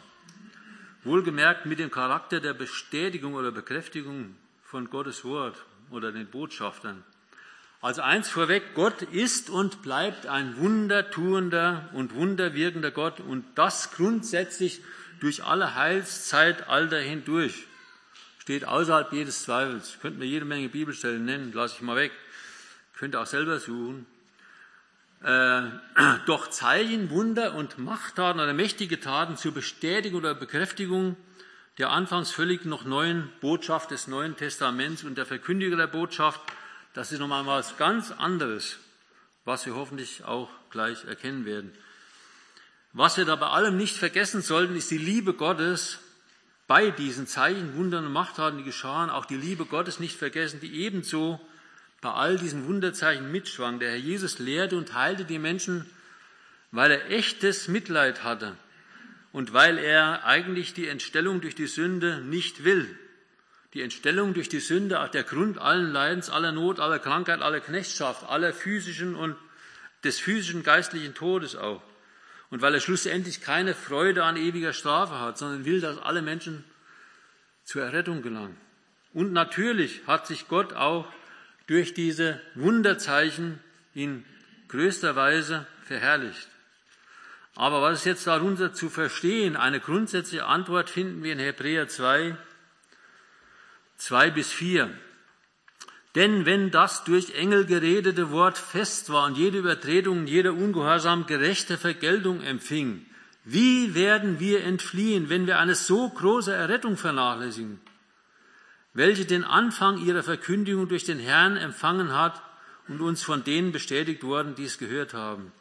Wohlgemerkt 1.03 1.65
mit 1.65 1.79
dem 1.79 1.91
Charakter 1.91 2.39
der 2.39 2.53
Bestätigung 2.53 3.33
oder 3.33 3.51
Bekräftigung 3.51 4.33
von 4.63 4.89
Gottes 4.89 5.25
Wort 5.25 5.65
oder 5.91 6.13
den 6.13 6.27
Botschaftern. 6.27 7.03
Also 7.81 8.01
eins 8.01 8.29
vorweg, 8.29 8.63
Gott 8.75 9.01
ist 9.01 9.49
und 9.49 9.81
bleibt 9.81 10.25
ein 10.25 10.55
wundertuender 10.55 11.89
und 11.91 12.15
wunderwirkender 12.15 12.91
Gott 12.91 13.19
und 13.19 13.43
das 13.55 13.91
grundsätzlich 13.91 14.79
durch 15.19 15.43
alle 15.43 15.75
Heilszeitalter 15.75 16.97
hindurch. 16.97 17.67
Steht 18.39 18.63
außerhalb 18.63 19.11
jedes 19.11 19.43
Zweifels. 19.43 19.97
Könnten 20.01 20.21
wir 20.21 20.27
jede 20.27 20.45
Menge 20.45 20.69
Bibelstellen 20.69 21.25
nennen, 21.25 21.51
lasse 21.51 21.75
ich 21.75 21.81
mal 21.81 21.97
weg. 21.97 22.13
Könnt 22.95 23.15
ihr 23.15 23.19
auch 23.19 23.25
selber 23.25 23.59
suchen. 23.59 24.05
Äh, 25.25 25.63
doch 26.27 26.49
Zeichen, 26.49 27.09
Wunder 27.09 27.55
und 27.55 27.77
Machttaten 27.77 28.39
oder 28.39 28.53
mächtige 28.53 28.99
Taten 28.99 29.35
zur 29.35 29.53
Bestätigung 29.53 30.19
oder 30.19 30.35
Bekräftigung 30.35 31.17
der 31.77 31.89
anfangs 31.89 32.31
völlig 32.31 32.63
noch 32.63 32.85
neuen 32.85 33.29
Botschaft 33.41 33.91
des 33.91 34.07
Neuen 34.07 34.37
Testaments 34.37 35.03
und 35.03 35.17
der 35.17 35.25
Verkündiger 35.25 35.75
der 35.75 35.87
Botschaft 35.87 36.39
das 36.95 37.11
ist 37.11 37.19
nochmal 37.19 37.45
was 37.45 37.75
ganz 37.75 38.11
anderes, 38.11 38.77
was 39.43 39.65
wir 39.65 39.75
hoffentlich 39.75 40.23
auch 40.23 40.49
gleich 40.69 41.03
erkennen 41.03 41.43
werden. 41.43 41.73
Was 42.93 43.17
wir 43.17 43.25
da 43.25 43.35
bei 43.35 43.47
allem 43.47 43.75
nicht 43.75 43.97
vergessen 43.97 44.41
sollten, 44.41 44.77
ist 44.77 44.91
die 44.91 44.97
Liebe 44.97 45.33
Gottes 45.33 45.99
bei 46.67 46.91
diesen 46.91 47.27
Zeichen, 47.27 47.75
Wundern 47.75 48.05
und 48.05 48.13
Machttaten, 48.13 48.59
die 48.59 48.63
geschahen, 48.63 49.09
auch 49.09 49.25
die 49.25 49.35
Liebe 49.35 49.65
Gottes 49.65 49.99
nicht 49.99 50.15
vergessen, 50.17 50.61
die 50.61 50.83
ebenso 50.83 51.45
bei 52.05 52.11
all 52.11 52.37
diesen 52.37 52.67
Wunderzeichen 52.67 53.31
mitschwang. 53.31 53.79
Der 53.79 53.89
Herr 53.89 53.97
Jesus 53.97 54.39
lehrte 54.39 54.77
und 54.77 54.93
heilte 54.93 55.25
die 55.25 55.39
Menschen, 55.39 55.85
weil 56.71 56.91
er 56.91 57.11
echtes 57.11 57.67
Mitleid 57.67 58.23
hatte 58.23 58.55
und 59.31 59.53
weil 59.53 59.77
er 59.77 60.25
eigentlich 60.25 60.73
die 60.73 60.87
Entstellung 60.87 61.41
durch 61.41 61.55
die 61.55 61.67
Sünde 61.67 62.21
nicht 62.21 62.63
will 62.63 62.87
die 63.75 63.81
Entstellung 63.81 64.33
durch 64.33 64.47
die 64.47 64.61
Sünde 64.61 65.09
der 65.13 65.23
Grund 65.23 65.57
allen 65.57 65.91
Leidens, 65.91 66.29
aller 66.29 66.53
Not, 66.53 66.79
aller 66.79 66.97
Krankheit, 66.97 67.41
aller 67.41 67.59
Knechtschaft, 67.59 68.23
aller 68.23 68.53
physischen 68.53 69.15
und 69.15 69.35
des 70.05 70.17
physischen 70.17 70.63
geistlichen 70.63 71.13
Todes 71.13 71.57
auch. 71.57 71.81
Und 72.49 72.61
weil 72.61 72.73
er 72.73 72.79
schlussendlich 72.79 73.41
keine 73.41 73.73
Freude 73.73 74.23
an 74.23 74.37
ewiger 74.37 74.71
Strafe 74.71 75.19
hat, 75.19 75.37
sondern 75.37 75.65
will, 75.65 75.81
dass 75.81 75.97
alle 75.97 76.21
Menschen 76.21 76.63
zur 77.65 77.83
Errettung 77.83 78.21
gelangen. 78.21 78.55
Und 79.13 79.33
natürlich 79.33 80.07
hat 80.07 80.25
sich 80.25 80.47
Gott 80.47 80.71
auch 80.71 81.05
durch 81.67 81.93
diese 81.93 82.41
Wunderzeichen 82.55 83.59
in 83.93 84.25
größter 84.67 85.15
Weise 85.15 85.65
verherrlicht. 85.83 86.47
Aber 87.55 87.81
was 87.81 87.99
ist 87.99 88.05
jetzt 88.05 88.27
darunter 88.27 88.73
zu 88.73 88.89
verstehen? 88.89 89.55
Eine 89.55 89.79
grundsätzliche 89.79 90.45
Antwort 90.45 90.89
finden 90.89 91.23
wir 91.23 91.33
in 91.33 91.39
Hebräer 91.39 91.87
2, 91.87 92.35
2 93.97 94.31
bis 94.31 94.51
4. 94.51 94.89
Denn 96.15 96.45
wenn 96.45 96.71
das 96.71 97.03
durch 97.03 97.35
Engel 97.35 97.65
geredete 97.65 98.31
Wort 98.31 98.57
fest 98.57 99.09
war 99.09 99.25
und 99.25 99.37
jede 99.37 99.57
Übertretung 99.57 100.19
und 100.19 100.27
jeder 100.27 100.53
Ungehorsam 100.53 101.25
gerechte 101.25 101.77
Vergeltung 101.77 102.41
empfing, 102.41 103.05
wie 103.43 103.93
werden 103.95 104.39
wir 104.39 104.63
entfliehen, 104.63 105.29
wenn 105.29 105.45
wir 105.45 105.59
eine 105.59 105.75
so 105.75 106.09
große 106.09 106.53
Errettung 106.53 106.97
vernachlässigen, 106.97 107.79
welche 108.95 109.25
den 109.25 109.43
Anfang 109.43 110.03
ihrer 110.03 110.23
Verkündigung 110.23 110.87
durch 110.87 111.03
den 111.03 111.19
Herrn 111.19 111.57
empfangen 111.57 112.13
hat 112.13 112.41
und 112.87 113.01
uns 113.01 113.21
von 113.21 113.43
denen 113.43 113.71
bestätigt 113.71 114.23
worden, 114.23 114.55
die 114.55 114.63
es 114.63 114.77
gehört 114.77 115.13
haben, 115.13 115.51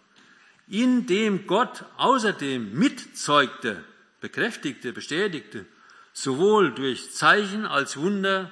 indem 0.68 1.46
Gott 1.46 1.84
außerdem 1.98 2.72
mitzeugte, 2.72 3.84
bekräftigte, 4.20 4.92
bestätigte 4.92 5.66
sowohl 6.14 6.72
durch 6.72 7.12
Zeichen 7.12 7.66
als 7.66 7.96
Wunder, 7.96 8.50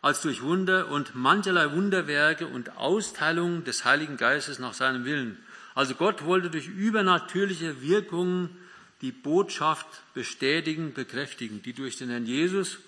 als 0.00 0.22
durch 0.22 0.40
Wunder 0.40 0.88
und 0.88 1.16
mancherlei 1.16 1.72
Wunderwerke 1.72 2.46
und 2.46 2.76
Austeilungen 2.76 3.64
des 3.64 3.84
Heiligen 3.84 4.16
Geistes 4.16 4.60
nach 4.60 4.72
seinem 4.72 5.04
Willen. 5.04 5.36
Also 5.74 5.96
Gott 5.96 6.24
wollte 6.24 6.48
durch 6.48 6.68
übernatürliche 6.68 7.82
Wirkungen 7.82 8.56
die 9.02 9.10
Botschaft 9.10 9.86
bestätigen, 10.14 10.94
bekräftigen, 10.94 11.60
die 11.60 11.72
durch 11.72 11.98
den 11.98 12.08
Herrn 12.08 12.24
Jesus 12.24 12.78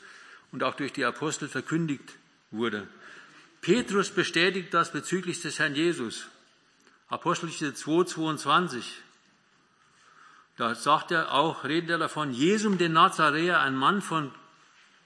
und 0.53 0.63
auch 0.63 0.75
durch 0.75 0.93
die 0.93 1.05
Apostel 1.05 1.49
verkündigt 1.49 2.15
wurde. 2.51 2.87
Petrus 3.61 4.11
bestätigt 4.11 4.73
das 4.73 4.93
bezüglich 4.93 5.43
des 5.43 5.59
Herrn 5.59 5.75
Jesus. 5.75 6.29
Apostelgeschichte 7.09 7.75
2, 7.75 8.05
22. 8.05 9.03
Da 10.57 10.75
sagt 10.75 11.11
er 11.11 11.33
auch, 11.33 11.65
redet 11.65 11.91
er 11.91 11.99
davon, 11.99 12.33
Jesum 12.33 12.79
den 12.79 12.93
Nazaräer, 12.93 13.61
ein 13.61 13.77
Mann 13.77 14.03
von 14.03 14.33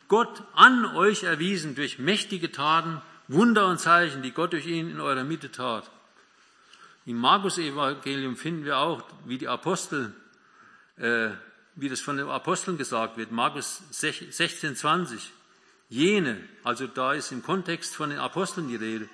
Gott 0.09 0.43
an 0.55 0.85
euch 0.85 1.23
erwiesen 1.23 1.75
durch 1.75 1.99
mächtige 1.99 2.53
Taten, 2.53 3.01
Wunder 3.29 3.67
und 3.67 3.79
Zeichen, 3.79 4.23
die 4.23 4.33
Gott 4.33 4.53
durch 4.53 4.67
ihn 4.67 4.91
in 4.91 5.01
eurer 5.01 5.25
Mitte 5.25 5.51
tat. 5.51 5.91
Im 7.07 7.17
Markus-Evangelium 7.17 8.37
finden 8.37 8.65
wir 8.65 8.79
auch, 8.79 9.03
wie 9.25 9.39
die 9.39 9.49
Apostel, 9.49 10.13
äh, 10.97 11.31
wie 11.75 11.89
das 11.89 12.01
von 12.01 12.17
den 12.17 12.29
Aposteln 12.29 12.79
gesagt 12.79 13.17
wird, 13.17 13.33
Markus 13.33 13.83
16, 13.91 14.77
20. 14.77 15.33
Jene, 15.89 16.41
also 16.65 16.87
da 16.87 17.13
ist 17.13 17.33
im 17.33 17.43
Kontext 17.43 17.95
von 17.95 18.11
den 18.11 18.19
Aposteln 18.19 18.69
die 18.69 18.77
Rede, 18.77 19.09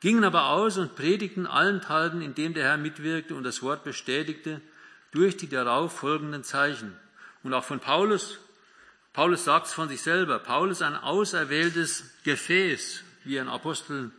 gingen 0.00 0.24
aber 0.24 0.48
aus 0.50 0.76
und 0.76 0.94
predigten 0.94 1.46
allenthalben, 1.46 2.20
indem 2.20 2.54
der 2.54 2.64
Herr 2.64 2.76
mitwirkte 2.76 3.34
und 3.34 3.44
das 3.44 3.62
Wort 3.62 3.84
bestätigte, 3.84 4.60
durch 5.10 5.36
die 5.36 5.48
darauf 5.48 5.92
folgenden 5.92 6.44
Zeichen. 6.44 6.94
Und 7.42 7.54
auch 7.54 7.64
von 7.64 7.80
Paulus, 7.80 8.38
Paulus 9.12 9.44
sagt 9.44 9.66
es 9.66 9.72
von 9.72 9.88
sich 9.88 10.02
selber, 10.02 10.38
Paulus 10.38 10.82
ein 10.82 10.96
auserwähltes 10.96 12.04
Gefäß, 12.24 13.02
wie 13.24 13.36
er 13.36 13.42
in 13.42 13.48
Apostel 13.48 14.10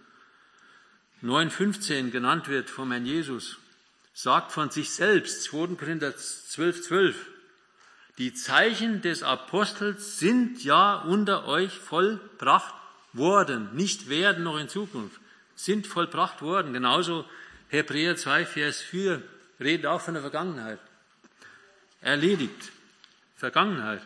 9,15 1.23 2.11
genannt 2.11 2.47
wird 2.47 2.69
vom 2.69 2.91
Herrn 2.91 3.05
Jesus, 3.05 3.57
sagt 4.13 4.51
von 4.51 4.69
sich 4.71 4.89
selbst, 4.91 5.43
2. 5.43 5.75
Korinther 5.75 6.15
12, 6.15 6.81
12, 6.81 7.15
die 8.20 8.34
Zeichen 8.34 9.01
des 9.01 9.24
Apostels 9.24 10.20
sind 10.20 10.63
ja 10.63 10.95
unter 10.95 11.47
euch 11.47 11.72
vollbracht 11.80 12.76
worden, 13.13 13.70
nicht 13.74 14.09
werden 14.09 14.43
noch 14.43 14.59
in 14.59 14.67
Zukunft, 14.67 15.20
sind 15.55 15.88
vollbracht 15.88 16.41
worden. 16.41 16.74
Genauso 16.74 17.26
Hebräer 17.70 18.17
2, 18.17 18.45
Vers 18.45 18.82
4 18.82 19.24
redet 19.59 19.86
auch 19.86 20.01
von 20.01 20.13
der 20.13 20.22
Vergangenheit. 20.22 20.80
Erledigt. 22.01 22.72
Vergangenheit. 23.38 24.01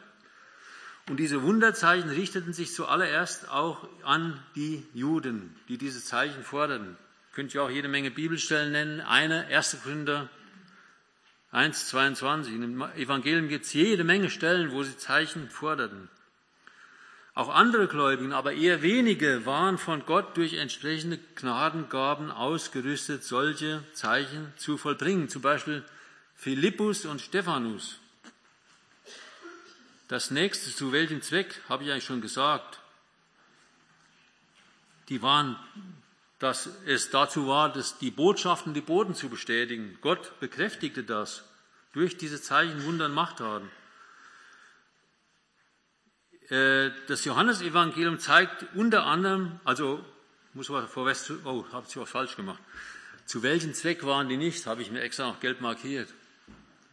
Und 1.09 1.17
diese 1.17 1.41
Wunderzeichen 1.41 2.09
richteten 2.09 2.53
sich 2.53 2.71
zuallererst 2.71 3.49
auch 3.49 3.87
an 4.03 4.39
die 4.55 4.85
Juden, 4.93 5.55
die 5.67 5.79
diese 5.79 6.03
Zeichen 6.03 6.43
forderten. 6.43 6.97
Könnt 7.33 7.53
ihr 7.55 7.63
auch 7.63 7.69
jede 7.69 7.87
Menge 7.87 8.11
Bibelstellen 8.11 8.71
nennen. 8.71 9.01
Eine, 9.01 9.47
1. 9.47 9.77
Gründer 9.83 10.29
1, 11.53 11.89
22. 11.89 12.55
Im 12.55 12.81
Evangelium 12.95 13.47
gibt 13.47 13.65
es 13.65 13.73
jede 13.73 14.03
Menge 14.03 14.31
Stellen, 14.31 14.71
wo 14.71 14.81
sie 14.81 14.97
Zeichen 14.97 15.51
forderten. 15.51 16.09
Auch 17.35 17.49
andere 17.49 17.87
Gläubigen, 17.87 18.33
aber 18.33 18.53
eher 18.53 18.81
wenige, 18.81 19.45
waren 19.45 19.77
von 19.77 20.03
Gott 20.07 20.35
durch 20.35 20.53
entsprechende 20.53 21.19
Gnadengaben 21.35 22.31
ausgerüstet, 22.31 23.23
solche 23.23 23.83
Zeichen 23.93 24.51
zu 24.57 24.79
vollbringen. 24.79 25.29
Zum 25.29 25.43
Beispiel 25.43 25.83
Philippus 26.35 27.05
und 27.05 27.21
Stephanus. 27.21 27.99
Das 30.07 30.31
nächste, 30.31 30.73
zu 30.73 30.91
welchem 30.91 31.21
Zweck, 31.21 31.61
habe 31.69 31.83
ich 31.83 31.91
eigentlich 31.91 32.05
schon 32.05 32.21
gesagt. 32.21 32.79
Die 35.09 35.21
waren, 35.21 35.55
dass 36.43 36.69
es 36.85 37.09
dazu 37.09 37.47
war, 37.47 37.71
dass 37.71 37.99
die 37.99 38.11
Botschaften, 38.11 38.73
die 38.73 38.81
Boten 38.81 39.15
zu 39.15 39.29
bestätigen. 39.29 39.97
Gott 40.01 40.37
bekräftigte 40.41 41.05
das 41.05 41.45
durch 41.93 42.17
diese 42.17 42.41
Zeichen, 42.41 42.83
Wunder 42.83 43.05
und 43.05 43.13
Machttaten. 43.13 43.71
Äh, 46.49 46.91
das 47.07 47.23
Johannesevangelium 47.23 48.19
zeigt 48.19 48.65
unter 48.75 49.05
anderem, 49.05 49.61
also 49.63 50.03
muss 50.53 50.67
man 50.67 50.85
zu, 51.13 51.39
oh, 51.45 51.63
habe 51.71 51.85
ich 51.87 51.95
was 51.95 52.09
falsch 52.09 52.35
gemacht. 52.35 52.61
Zu 53.25 53.41
welchem 53.41 53.73
Zweck 53.73 54.05
waren 54.05 54.27
die 54.27 54.35
nicht? 54.35 54.67
Habe 54.67 54.81
ich 54.81 54.91
mir 54.91 54.99
extra 54.99 55.27
noch 55.27 55.39
gelb 55.39 55.61
markiert. 55.61 56.09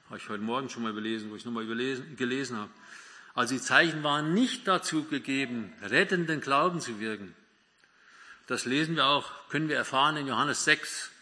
Habe 0.06 0.18
ich 0.18 0.28
heute 0.28 0.44
Morgen 0.44 0.68
schon 0.68 0.84
mal 0.84 0.92
überlesen, 0.92 1.28
wo 1.28 1.34
ich 1.34 1.44
nochmal 1.44 1.66
gelesen 1.66 2.56
habe. 2.56 2.70
Also 3.34 3.54
die 3.54 3.60
Zeichen 3.60 4.04
waren 4.04 4.32
nicht 4.32 4.68
dazu 4.68 5.06
gegeben, 5.06 5.72
rettenden 5.82 6.40
Glauben 6.40 6.80
zu 6.80 7.00
wirken. 7.00 7.34
Das 8.50 8.64
lesen 8.64 8.96
wir 8.96 9.06
auch, 9.06 9.30
können 9.48 9.68
wir 9.68 9.76
erfahren 9.76 10.16
in 10.16 10.26
Johannes 10.26 10.64
6, 10.64 11.12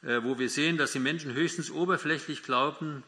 äh, 0.00 0.22
wo 0.22 0.38
wir 0.38 0.48
sehen, 0.48 0.78
dass 0.78 0.92
die 0.92 0.98
Menschen 0.98 1.34
höchstens 1.34 1.70
oberflächlich 1.70 2.42
glaubten, 2.42 3.02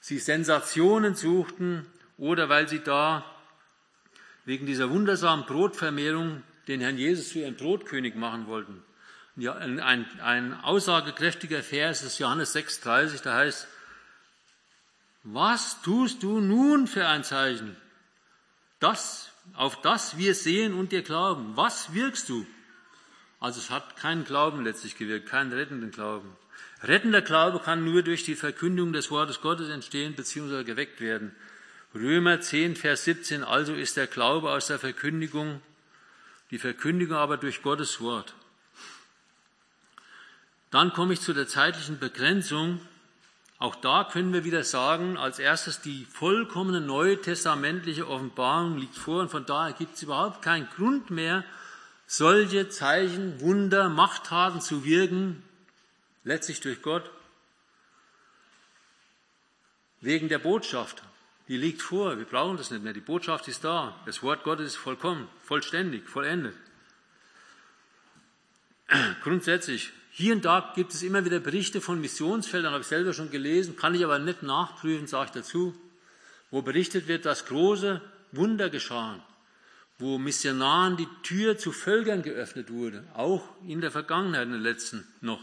sie 0.00 0.18
Sensationen 0.18 1.14
suchten 1.14 1.84
oder 2.16 2.48
weil 2.48 2.70
sie 2.70 2.78
da 2.78 3.26
wegen 4.46 4.64
dieser 4.64 4.88
wundersamen 4.88 5.44
Brotvermehrung 5.44 6.42
den 6.66 6.80
Herrn 6.80 6.96
Jesus 6.96 7.28
zu 7.28 7.40
ihrem 7.40 7.56
Brotkönig 7.56 8.14
machen 8.14 8.46
wollten. 8.46 8.82
Ja, 9.36 9.52
ein, 9.52 9.78
ein 10.20 10.58
aussagekräftiger 10.62 11.62
Vers 11.62 12.02
ist 12.02 12.20
Johannes 12.20 12.56
6,30, 12.56 13.22
da 13.22 13.34
heißt, 13.34 13.68
was 15.24 15.82
tust 15.82 16.22
du 16.22 16.40
nun 16.40 16.86
für 16.86 17.06
ein 17.06 17.22
Zeichen? 17.22 17.76
Das, 18.80 19.30
auf 19.52 19.82
das 19.82 20.16
wir 20.16 20.34
sehen 20.34 20.72
und 20.72 20.92
dir 20.92 21.02
glauben. 21.02 21.54
Was 21.54 21.92
wirkst 21.92 22.30
du? 22.30 22.46
Also 23.42 23.58
es 23.58 23.70
hat 23.70 23.96
keinen 23.96 24.24
Glauben 24.24 24.62
letztlich 24.62 24.96
gewirkt, 24.96 25.28
keinen 25.28 25.52
rettenden 25.52 25.90
Glauben. 25.90 26.36
Rettender 26.80 27.22
Glaube 27.22 27.58
kann 27.58 27.84
nur 27.84 28.04
durch 28.04 28.22
die 28.22 28.36
Verkündung 28.36 28.92
des 28.92 29.10
Wortes 29.10 29.40
Gottes 29.40 29.68
entstehen 29.68 30.14
bzw. 30.14 30.62
geweckt 30.62 31.00
werden. 31.00 31.34
Römer 31.92 32.40
10, 32.40 32.76
Vers 32.76 33.02
17, 33.02 33.42
also 33.42 33.74
ist 33.74 33.96
der 33.96 34.06
Glaube 34.06 34.52
aus 34.52 34.68
der 34.68 34.78
Verkündigung, 34.78 35.60
die 36.52 36.58
Verkündigung 36.58 37.16
aber 37.16 37.36
durch 37.36 37.62
Gottes 37.62 38.00
Wort. 38.00 38.32
Dann 40.70 40.92
komme 40.92 41.14
ich 41.14 41.20
zu 41.20 41.32
der 41.32 41.48
zeitlichen 41.48 41.98
Begrenzung. 41.98 42.80
Auch 43.58 43.74
da 43.74 44.04
können 44.04 44.32
wir 44.32 44.44
wieder 44.44 44.62
sagen, 44.62 45.16
als 45.16 45.40
erstes 45.40 45.80
die 45.80 46.04
vollkommene 46.04 46.80
neutestamentliche 46.80 48.06
Offenbarung 48.06 48.78
liegt 48.78 48.94
vor 48.94 49.20
und 49.20 49.32
von 49.32 49.44
daher 49.44 49.72
gibt 49.72 49.96
es 49.96 50.04
überhaupt 50.04 50.42
keinen 50.42 50.68
Grund 50.76 51.10
mehr, 51.10 51.42
solche 52.12 52.68
Zeichen, 52.68 53.40
Wunder, 53.40 53.88
Machttaten 53.88 54.60
zu 54.60 54.84
wirken, 54.84 55.42
letztlich 56.24 56.60
durch 56.60 56.82
Gott, 56.82 57.10
wegen 60.02 60.28
der 60.28 60.38
Botschaft. 60.38 61.02
Die 61.48 61.56
liegt 61.56 61.80
vor, 61.80 62.18
wir 62.18 62.26
brauchen 62.26 62.58
das 62.58 62.70
nicht 62.70 62.84
mehr. 62.84 62.92
Die 62.92 63.00
Botschaft 63.00 63.48
ist 63.48 63.64
da. 63.64 63.98
Das 64.04 64.22
Wort 64.22 64.44
Gottes 64.44 64.66
ist 64.66 64.76
vollkommen, 64.76 65.26
vollständig, 65.42 66.06
vollendet. 66.06 66.54
Grundsätzlich, 69.22 69.90
hier 70.10 70.34
und 70.34 70.44
da 70.44 70.70
gibt 70.76 70.92
es 70.92 71.02
immer 71.02 71.24
wieder 71.24 71.40
Berichte 71.40 71.80
von 71.80 71.98
Missionsfeldern, 71.98 72.72
habe 72.72 72.82
ich 72.82 72.88
selber 72.88 73.14
schon 73.14 73.30
gelesen, 73.30 73.76
kann 73.76 73.94
ich 73.94 74.04
aber 74.04 74.18
nicht 74.18 74.42
nachprüfen, 74.42 75.06
sage 75.06 75.26
ich 75.26 75.32
dazu, 75.32 75.74
wo 76.50 76.60
berichtet 76.60 77.08
wird, 77.08 77.24
dass 77.24 77.46
große 77.46 78.02
Wunder 78.32 78.68
geschahen, 78.68 79.22
wo 80.02 80.18
Missionaren 80.18 80.96
die 80.96 81.08
Tür 81.22 81.56
zu 81.56 81.72
Völkern 81.72 82.22
geöffnet 82.22 82.70
wurde, 82.70 83.04
auch 83.14 83.48
in 83.66 83.80
der 83.80 83.90
Vergangenheit, 83.90 84.42
in 84.42 84.52
den 84.52 84.60
letzten 84.60 85.06
noch. 85.20 85.42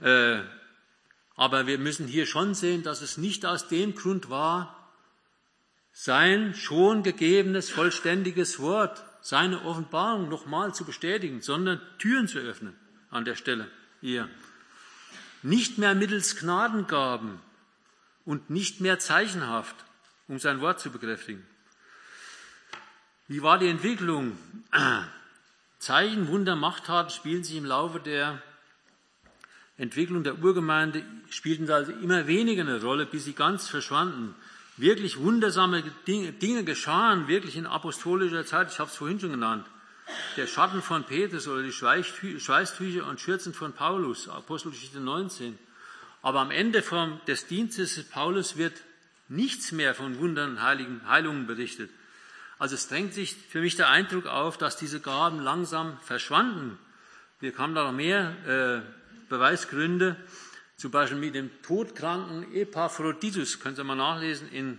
Äh, 0.00 0.40
aber 1.34 1.66
wir 1.66 1.78
müssen 1.78 2.06
hier 2.06 2.26
schon 2.26 2.54
sehen, 2.54 2.82
dass 2.82 3.00
es 3.00 3.16
nicht 3.16 3.46
aus 3.46 3.68
dem 3.68 3.94
Grund 3.94 4.28
war, 4.28 4.76
sein 5.92 6.54
schon 6.54 7.02
gegebenes, 7.02 7.70
vollständiges 7.70 8.60
Wort, 8.60 9.02
seine 9.22 9.64
Offenbarung 9.64 10.28
nochmal 10.28 10.74
zu 10.74 10.84
bestätigen, 10.84 11.40
sondern 11.40 11.80
Türen 11.98 12.28
zu 12.28 12.38
öffnen 12.38 12.76
an 13.10 13.24
der 13.24 13.36
Stelle 13.36 13.68
hier. 14.00 14.28
Nicht 15.42 15.78
mehr 15.78 15.94
mittels 15.94 16.36
Gnadengaben 16.36 17.40
und 18.24 18.50
nicht 18.50 18.80
mehr 18.80 18.98
zeichenhaft, 18.98 19.76
um 20.28 20.38
sein 20.38 20.60
Wort 20.60 20.80
zu 20.80 20.90
bekräftigen. 20.90 21.46
Wie 23.30 23.42
war 23.42 23.60
die 23.60 23.68
Entwicklung? 23.68 24.36
Zeichen, 25.78 26.26
Wunder, 26.26 26.56
Machttaten 26.56 27.12
spielen 27.12 27.44
sich 27.44 27.54
im 27.54 27.64
Laufe 27.64 28.00
der 28.00 28.42
Entwicklung 29.78 30.24
der 30.24 30.42
Urgemeinde 30.42 31.04
spielten 31.28 31.70
also 31.70 31.92
immer 31.92 32.26
weniger 32.26 32.62
eine 32.62 32.82
Rolle, 32.82 33.06
bis 33.06 33.26
sie 33.26 33.34
ganz 33.34 33.68
verschwanden. 33.68 34.34
Wirklich 34.78 35.20
wundersame 35.20 35.84
Dinge, 36.08 36.64
geschahen, 36.64 37.28
wirklich 37.28 37.56
in 37.56 37.66
apostolischer 37.66 38.44
Zeit. 38.44 38.72
Ich 38.72 38.80
habe 38.80 38.90
es 38.90 38.96
vorhin 38.96 39.20
schon 39.20 39.30
genannt. 39.30 39.64
Der 40.36 40.48
Schatten 40.48 40.82
von 40.82 41.04
Petrus 41.04 41.46
oder 41.46 41.62
die 41.62 41.70
Schweißtücher 41.70 43.06
und 43.06 43.20
Schürzen 43.20 43.54
von 43.54 43.72
Paulus, 43.72 44.28
Apostelgeschichte 44.28 44.98
19. 44.98 45.56
Aber 46.22 46.40
am 46.40 46.50
Ende 46.50 46.82
vom, 46.82 47.20
des 47.28 47.46
Dienstes 47.46 47.94
des 47.94 48.08
Paulus 48.08 48.56
wird 48.56 48.74
nichts 49.28 49.70
mehr 49.70 49.94
von 49.94 50.18
Wundern 50.18 50.50
und 50.50 50.62
Heiligen, 50.62 51.08
Heilungen 51.08 51.46
berichtet. 51.46 51.90
Also 52.60 52.74
es 52.74 52.88
drängt 52.88 53.14
sich 53.14 53.34
für 53.34 53.62
mich 53.62 53.76
der 53.76 53.88
Eindruck 53.88 54.26
auf, 54.26 54.58
dass 54.58 54.76
diese 54.76 55.00
Gaben 55.00 55.40
langsam 55.40 55.98
verschwanden. 56.02 56.78
Wir 57.40 57.52
kamen 57.52 57.74
da 57.74 57.84
noch 57.84 57.92
mehr 57.92 58.84
äh, 58.84 59.28
Beweisgründe, 59.30 60.14
zum 60.76 60.90
Beispiel 60.90 61.16
mit 61.16 61.34
dem 61.34 61.50
todkranken 61.62 62.54
Epaphroditus, 62.54 63.60
können 63.60 63.76
Sie 63.76 63.82
mal 63.82 63.94
nachlesen 63.94 64.52
in 64.52 64.78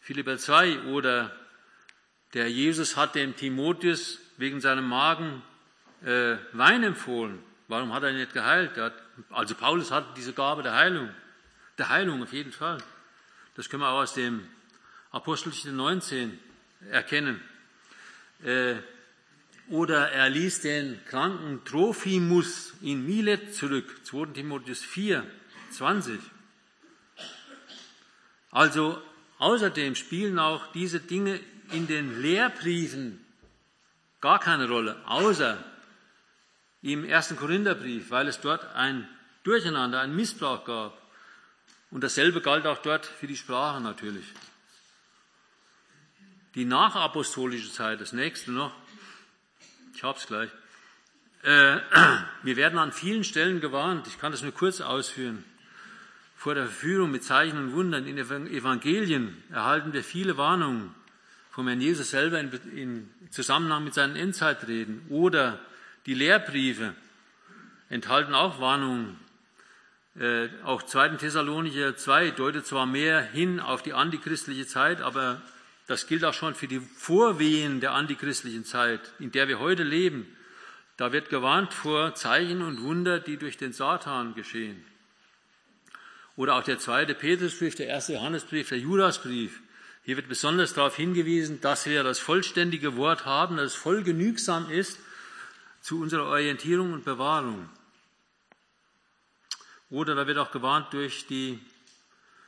Philipper 0.00 0.36
2, 0.36 0.82
oder 0.82 1.34
der 2.34 2.50
Jesus 2.50 2.94
hat 2.94 3.14
dem 3.14 3.36
Timotheus 3.36 4.18
wegen 4.36 4.60
seinem 4.60 4.86
Magen 4.86 5.40
äh, 6.04 6.36
Wein 6.52 6.82
empfohlen. 6.82 7.38
Warum 7.68 7.94
hat 7.94 8.02
er 8.02 8.10
ihn 8.10 8.18
nicht 8.18 8.34
geheilt? 8.34 8.76
Hat, 8.76 8.92
also 9.30 9.54
Paulus 9.54 9.90
hat 9.90 10.14
diese 10.18 10.34
Gabe 10.34 10.62
der 10.62 10.74
Heilung, 10.74 11.08
der 11.78 11.88
Heilung 11.88 12.22
auf 12.22 12.34
jeden 12.34 12.52
Fall. 12.52 12.76
Das 13.54 13.70
können 13.70 13.82
wir 13.82 13.88
auch 13.88 14.02
aus 14.02 14.12
dem 14.12 14.46
Apostelgeschichte 15.10 15.72
19 15.72 16.38
erkennen. 16.90 17.40
Äh, 18.44 18.76
oder 19.68 20.10
er 20.10 20.28
ließ 20.28 20.60
den 20.60 21.02
kranken 21.06 21.64
Trophimus 21.64 22.74
in 22.82 23.06
Milet 23.06 23.54
zurück, 23.54 24.04
2 24.04 24.32
Timotheus 24.32 24.82
4, 24.82 25.24
20. 25.70 26.20
Also 28.50 29.00
außerdem 29.38 29.94
spielen 29.94 30.38
auch 30.38 30.72
diese 30.72 31.00
Dinge 31.00 31.40
in 31.70 31.86
den 31.86 32.20
Lehrbriefen 32.20 33.24
gar 34.20 34.38
keine 34.38 34.68
Rolle, 34.68 35.00
außer 35.06 35.62
im 36.82 37.04
ersten 37.04 37.36
Korintherbrief, 37.36 38.10
weil 38.10 38.28
es 38.28 38.40
dort 38.40 38.74
ein 38.74 39.08
Durcheinander, 39.44 40.00
ein 40.00 40.14
Missbrauch 40.14 40.64
gab. 40.64 41.00
Und 41.90 42.02
dasselbe 42.04 42.40
galt 42.40 42.66
auch 42.66 42.78
dort 42.78 43.06
für 43.06 43.26
die 43.26 43.36
Sprache 43.36 43.80
natürlich. 43.80 44.24
Die 46.54 46.64
nachapostolische 46.64 47.72
Zeit, 47.72 48.00
das 48.00 48.12
nächste 48.12 48.52
noch, 48.52 48.72
ich 49.94 50.02
habe 50.02 50.18
es 50.18 50.26
gleich. 50.26 50.50
Äh, 51.42 51.78
wir 52.42 52.56
werden 52.56 52.78
an 52.78 52.92
vielen 52.92 53.24
Stellen 53.24 53.60
gewarnt, 53.60 54.06
ich 54.06 54.18
kann 54.18 54.32
das 54.32 54.42
nur 54.42 54.52
kurz 54.52 54.80
ausführen. 54.80 55.44
Vor 56.36 56.54
der 56.54 56.64
Verführung 56.64 57.10
mit 57.10 57.22
Zeichen 57.22 57.56
und 57.56 57.72
Wundern 57.72 58.06
in 58.06 58.18
Evangelien 58.18 59.42
erhalten 59.50 59.92
wir 59.92 60.02
viele 60.02 60.36
Warnungen 60.36 60.92
vom 61.52 61.68
Herrn 61.68 61.80
Jesus 61.80 62.10
selber 62.10 62.40
in, 62.40 62.50
in 62.74 63.10
Zusammenhang 63.30 63.84
mit 63.84 63.94
seinen 63.94 64.16
Endzeitreden. 64.16 65.06
Oder 65.08 65.60
die 66.06 66.14
Lehrbriefe 66.14 66.94
enthalten 67.90 68.34
auch 68.34 68.58
Warnungen. 68.58 69.20
Äh, 70.18 70.48
auch 70.64 70.82
2. 70.82 71.10
Thessalonicher 71.10 71.96
2 71.96 72.32
deutet 72.32 72.66
zwar 72.66 72.86
mehr 72.86 73.22
hin 73.22 73.60
auf 73.60 73.82
die 73.82 73.92
antichristliche 73.92 74.66
Zeit, 74.66 75.00
aber 75.00 75.40
das 75.86 76.06
gilt 76.06 76.24
auch 76.24 76.34
schon 76.34 76.54
für 76.54 76.68
die 76.68 76.80
Vorwehen 76.80 77.80
der 77.80 77.92
antichristlichen 77.92 78.64
Zeit, 78.64 79.00
in 79.18 79.32
der 79.32 79.48
wir 79.48 79.58
heute 79.58 79.82
leben. 79.82 80.26
Da 80.96 81.12
wird 81.12 81.30
gewarnt 81.30 81.74
vor 81.74 82.14
Zeichen 82.14 82.62
und 82.62 82.82
Wunder, 82.82 83.18
die 83.18 83.36
durch 83.36 83.56
den 83.56 83.72
Satan 83.72 84.34
geschehen. 84.34 84.84
Oder 86.36 86.56
auch 86.56 86.62
der 86.62 86.78
zweite 86.78 87.14
Petrusbrief, 87.14 87.74
der 87.74 87.88
erste 87.88 88.14
Johannesbrief, 88.14 88.68
der 88.68 88.78
Judasbrief. 88.78 89.60
Hier 90.04 90.16
wird 90.16 90.28
besonders 90.28 90.74
darauf 90.74 90.96
hingewiesen, 90.96 91.60
dass 91.60 91.86
wir 91.86 92.02
das 92.02 92.18
vollständige 92.18 92.96
Wort 92.96 93.24
haben, 93.24 93.56
das 93.56 93.74
voll 93.74 94.02
genügsam 94.02 94.70
ist 94.70 94.98
zu 95.80 96.00
unserer 96.00 96.26
Orientierung 96.26 96.92
und 96.92 97.04
Bewahrung. 97.04 97.68
Oder 99.90 100.14
da 100.14 100.26
wird 100.26 100.38
auch 100.38 100.50
gewarnt 100.50 100.92
durch 100.92 101.26
die 101.26 101.60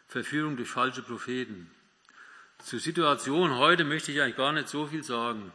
Verführung 0.09 0.57
durch 0.57 0.71
falsche 0.71 1.03
Propheten. 1.03 1.71
Zur 2.65 2.81
Situation 2.81 3.57
heute 3.57 3.85
möchte 3.85 4.11
ich 4.11 4.23
eigentlich 4.23 4.37
gar 4.37 4.51
nicht 4.51 4.71
so 4.71 4.87
viel 4.87 5.05
sagen. 5.05 5.53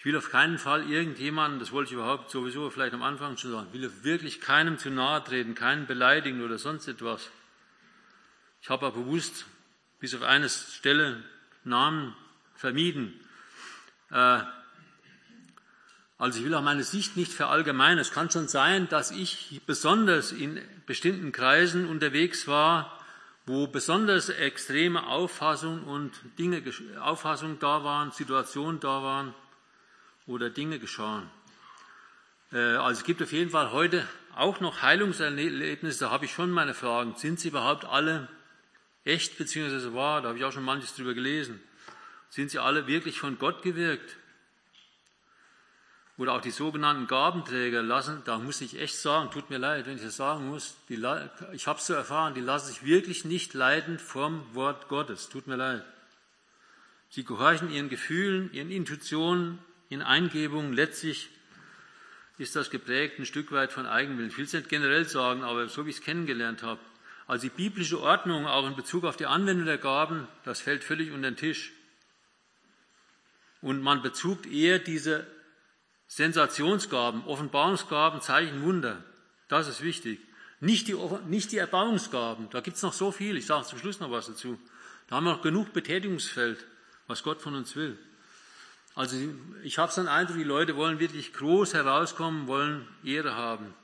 Ich 0.00 0.04
will 0.04 0.16
auf 0.16 0.32
keinen 0.32 0.58
Fall 0.58 0.90
irgendjemanden, 0.90 1.60
das 1.60 1.70
wollte 1.70 1.90
ich 1.90 1.94
überhaupt 1.94 2.32
sowieso 2.32 2.68
vielleicht 2.68 2.94
am 2.94 3.04
Anfang 3.04 3.36
schon 3.36 3.52
sagen, 3.52 3.72
will 3.72 3.88
wirklich 4.02 4.40
keinem 4.40 4.76
zu 4.76 4.90
nahe 4.90 5.22
treten, 5.22 5.54
keinen 5.54 5.86
beleidigen 5.86 6.42
oder 6.42 6.58
sonst 6.58 6.88
etwas. 6.88 7.30
Ich 8.60 8.70
habe 8.70 8.86
aber 8.86 9.02
bewusst 9.02 9.46
bis 10.00 10.16
auf 10.16 10.22
eine 10.22 10.48
Stelle 10.48 11.22
Namen 11.62 12.16
vermieden. 12.56 13.20
Äh, 14.10 14.40
also 16.18 16.40
ich 16.40 16.44
will 16.44 16.54
auch 16.54 16.62
meine 16.62 16.82
Sicht 16.82 17.16
nicht 17.16 17.32
verallgemeinern. 17.32 18.00
Es 18.00 18.10
kann 18.10 18.32
schon 18.32 18.48
sein, 18.48 18.88
dass 18.88 19.12
ich 19.12 19.60
besonders 19.64 20.32
in 20.32 20.60
bestimmten 20.86 21.30
Kreisen 21.30 21.86
unterwegs 21.86 22.48
war, 22.48 22.95
wo 23.46 23.68
besonders 23.68 24.28
extreme 24.28 25.06
Auffassungen 25.06 25.84
und 25.84 26.12
Dinge, 26.38 26.62
Auffassungen 27.00 27.58
da 27.60 27.84
waren, 27.84 28.10
Situationen 28.10 28.80
da 28.80 29.02
waren 29.02 29.34
oder 30.26 30.50
Dinge 30.50 30.80
geschahen. 30.80 31.30
Äh, 32.52 32.58
also 32.58 33.00
es 33.00 33.04
gibt 33.04 33.22
auf 33.22 33.32
jeden 33.32 33.50
Fall 33.50 33.70
heute 33.70 34.06
auch 34.34 34.60
noch 34.60 34.82
Heilungserlebnisse, 34.82 36.00
da 36.00 36.10
habe 36.10 36.24
ich 36.24 36.32
schon 36.32 36.50
meine 36.50 36.74
Fragen. 36.74 37.14
Sind 37.16 37.40
sie 37.40 37.48
überhaupt 37.48 37.84
alle 37.84 38.28
echt 39.04 39.38
bzw. 39.38 39.94
wahr? 39.94 40.20
Da 40.20 40.28
habe 40.28 40.38
ich 40.38 40.44
auch 40.44 40.52
schon 40.52 40.64
manches 40.64 40.94
drüber 40.94 41.14
gelesen. 41.14 41.62
Sind 42.28 42.50
sie 42.50 42.58
alle 42.58 42.86
wirklich 42.88 43.20
von 43.20 43.38
Gott 43.38 43.62
gewirkt? 43.62 44.16
Oder 46.18 46.32
auch 46.32 46.40
die 46.40 46.50
sogenannten 46.50 47.06
Gabenträger 47.06 47.82
lassen, 47.82 48.22
da 48.24 48.38
muss 48.38 48.62
ich 48.62 48.80
echt 48.80 48.96
sagen, 48.96 49.30
tut 49.30 49.50
mir 49.50 49.58
leid, 49.58 49.86
wenn 49.86 49.96
ich 49.96 50.02
das 50.02 50.16
sagen 50.16 50.48
muss, 50.48 50.76
die, 50.88 50.94
ich 51.52 51.66
habe 51.66 51.78
es 51.78 51.86
so 51.86 51.92
erfahren, 51.92 52.34
die 52.34 52.40
lassen 52.40 52.68
sich 52.68 52.84
wirklich 52.84 53.26
nicht 53.26 53.52
leiden 53.52 53.98
vom 53.98 54.42
Wort 54.54 54.88
Gottes. 54.88 55.28
Tut 55.28 55.46
mir 55.46 55.56
leid. 55.56 55.84
Sie 57.10 57.24
gehorchen 57.24 57.70
ihren 57.70 57.90
Gefühlen, 57.90 58.50
ihren 58.52 58.70
Intuitionen 58.70 59.58
in 59.90 60.00
Eingebung. 60.00 60.72
Letztlich 60.72 61.28
ist 62.38 62.56
das 62.56 62.70
geprägt 62.70 63.18
ein 63.18 63.26
Stück 63.26 63.52
weit 63.52 63.72
von 63.72 63.86
Eigenwillen. 63.86 64.30
Ich 64.30 64.38
will 64.38 64.46
es 64.46 64.52
nicht 64.54 64.70
generell 64.70 65.04
sagen, 65.04 65.44
aber 65.44 65.68
so 65.68 65.84
wie 65.84 65.90
ich 65.90 65.96
es 65.96 66.02
kennengelernt 66.02 66.62
habe. 66.62 66.80
Also 67.26 67.48
die 67.48 67.54
biblische 67.54 68.00
Ordnung, 68.00 68.46
auch 68.46 68.66
in 68.66 68.76
Bezug 68.76 69.04
auf 69.04 69.16
die 69.16 69.26
Anwendung 69.26 69.66
der 69.66 69.78
Gaben, 69.78 70.28
das 70.44 70.60
fällt 70.60 70.82
völlig 70.82 71.10
unter 71.10 71.30
den 71.30 71.36
Tisch. 71.36 71.72
Und 73.60 73.82
man 73.82 74.00
bezugt 74.00 74.46
eher 74.46 74.78
diese 74.78 75.26
Sensationsgaben, 76.08 77.24
Offenbarungsgaben, 77.24 78.20
Zeichen, 78.20 78.62
Wunder. 78.62 79.02
Das 79.48 79.68
ist 79.68 79.82
wichtig. 79.82 80.20
Nicht 80.60 80.88
die, 80.88 80.96
nicht 81.28 81.52
die 81.52 81.58
Erbauungsgaben, 81.58 82.48
da 82.50 82.60
gibt 82.60 82.76
es 82.76 82.82
noch 82.82 82.92
so 82.92 83.12
viel. 83.12 83.36
Ich 83.36 83.46
sage 83.46 83.66
zum 83.66 83.78
Schluss 83.78 84.00
noch 84.00 84.10
was 84.10 84.26
dazu. 84.26 84.58
Da 85.08 85.16
haben 85.16 85.24
wir 85.24 85.32
noch 85.32 85.42
genug 85.42 85.72
Betätigungsfeld, 85.72 86.64
was 87.06 87.22
Gott 87.22 87.42
von 87.42 87.54
uns 87.54 87.76
will. 87.76 87.98
Also 88.94 89.16
ich 89.62 89.78
habe 89.78 89.92
so 89.92 90.00
einen 90.00 90.08
Eindruck, 90.08 90.38
die 90.38 90.44
Leute 90.44 90.76
wollen 90.76 90.98
wirklich 90.98 91.34
groß 91.34 91.74
herauskommen, 91.74 92.46
wollen 92.46 92.88
Ehre 93.04 93.34
haben. 93.34 93.74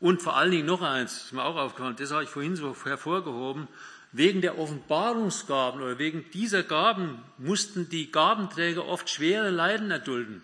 Und 0.00 0.20
vor 0.20 0.36
allen 0.36 0.50
Dingen 0.50 0.66
noch 0.66 0.82
eins, 0.82 1.24
ist 1.24 1.32
mir 1.32 1.44
auch 1.44 1.56
aufgefallen, 1.56 1.94
das 1.96 2.10
habe 2.10 2.24
ich 2.24 2.30
vorhin 2.30 2.56
so 2.56 2.74
hervorgehoben, 2.84 3.68
wegen 4.12 4.40
der 4.40 4.58
Offenbarungsgaben 4.58 5.80
oder 5.80 5.98
wegen 5.98 6.28
dieser 6.32 6.64
Gaben 6.64 7.22
mussten 7.38 7.88
die 7.88 8.10
Gabenträger 8.10 8.86
oft 8.86 9.08
schwere 9.08 9.50
Leiden 9.50 9.92
erdulden, 9.92 10.42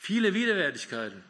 viele 0.00 0.32
Widerwärtigkeiten. 0.32 1.22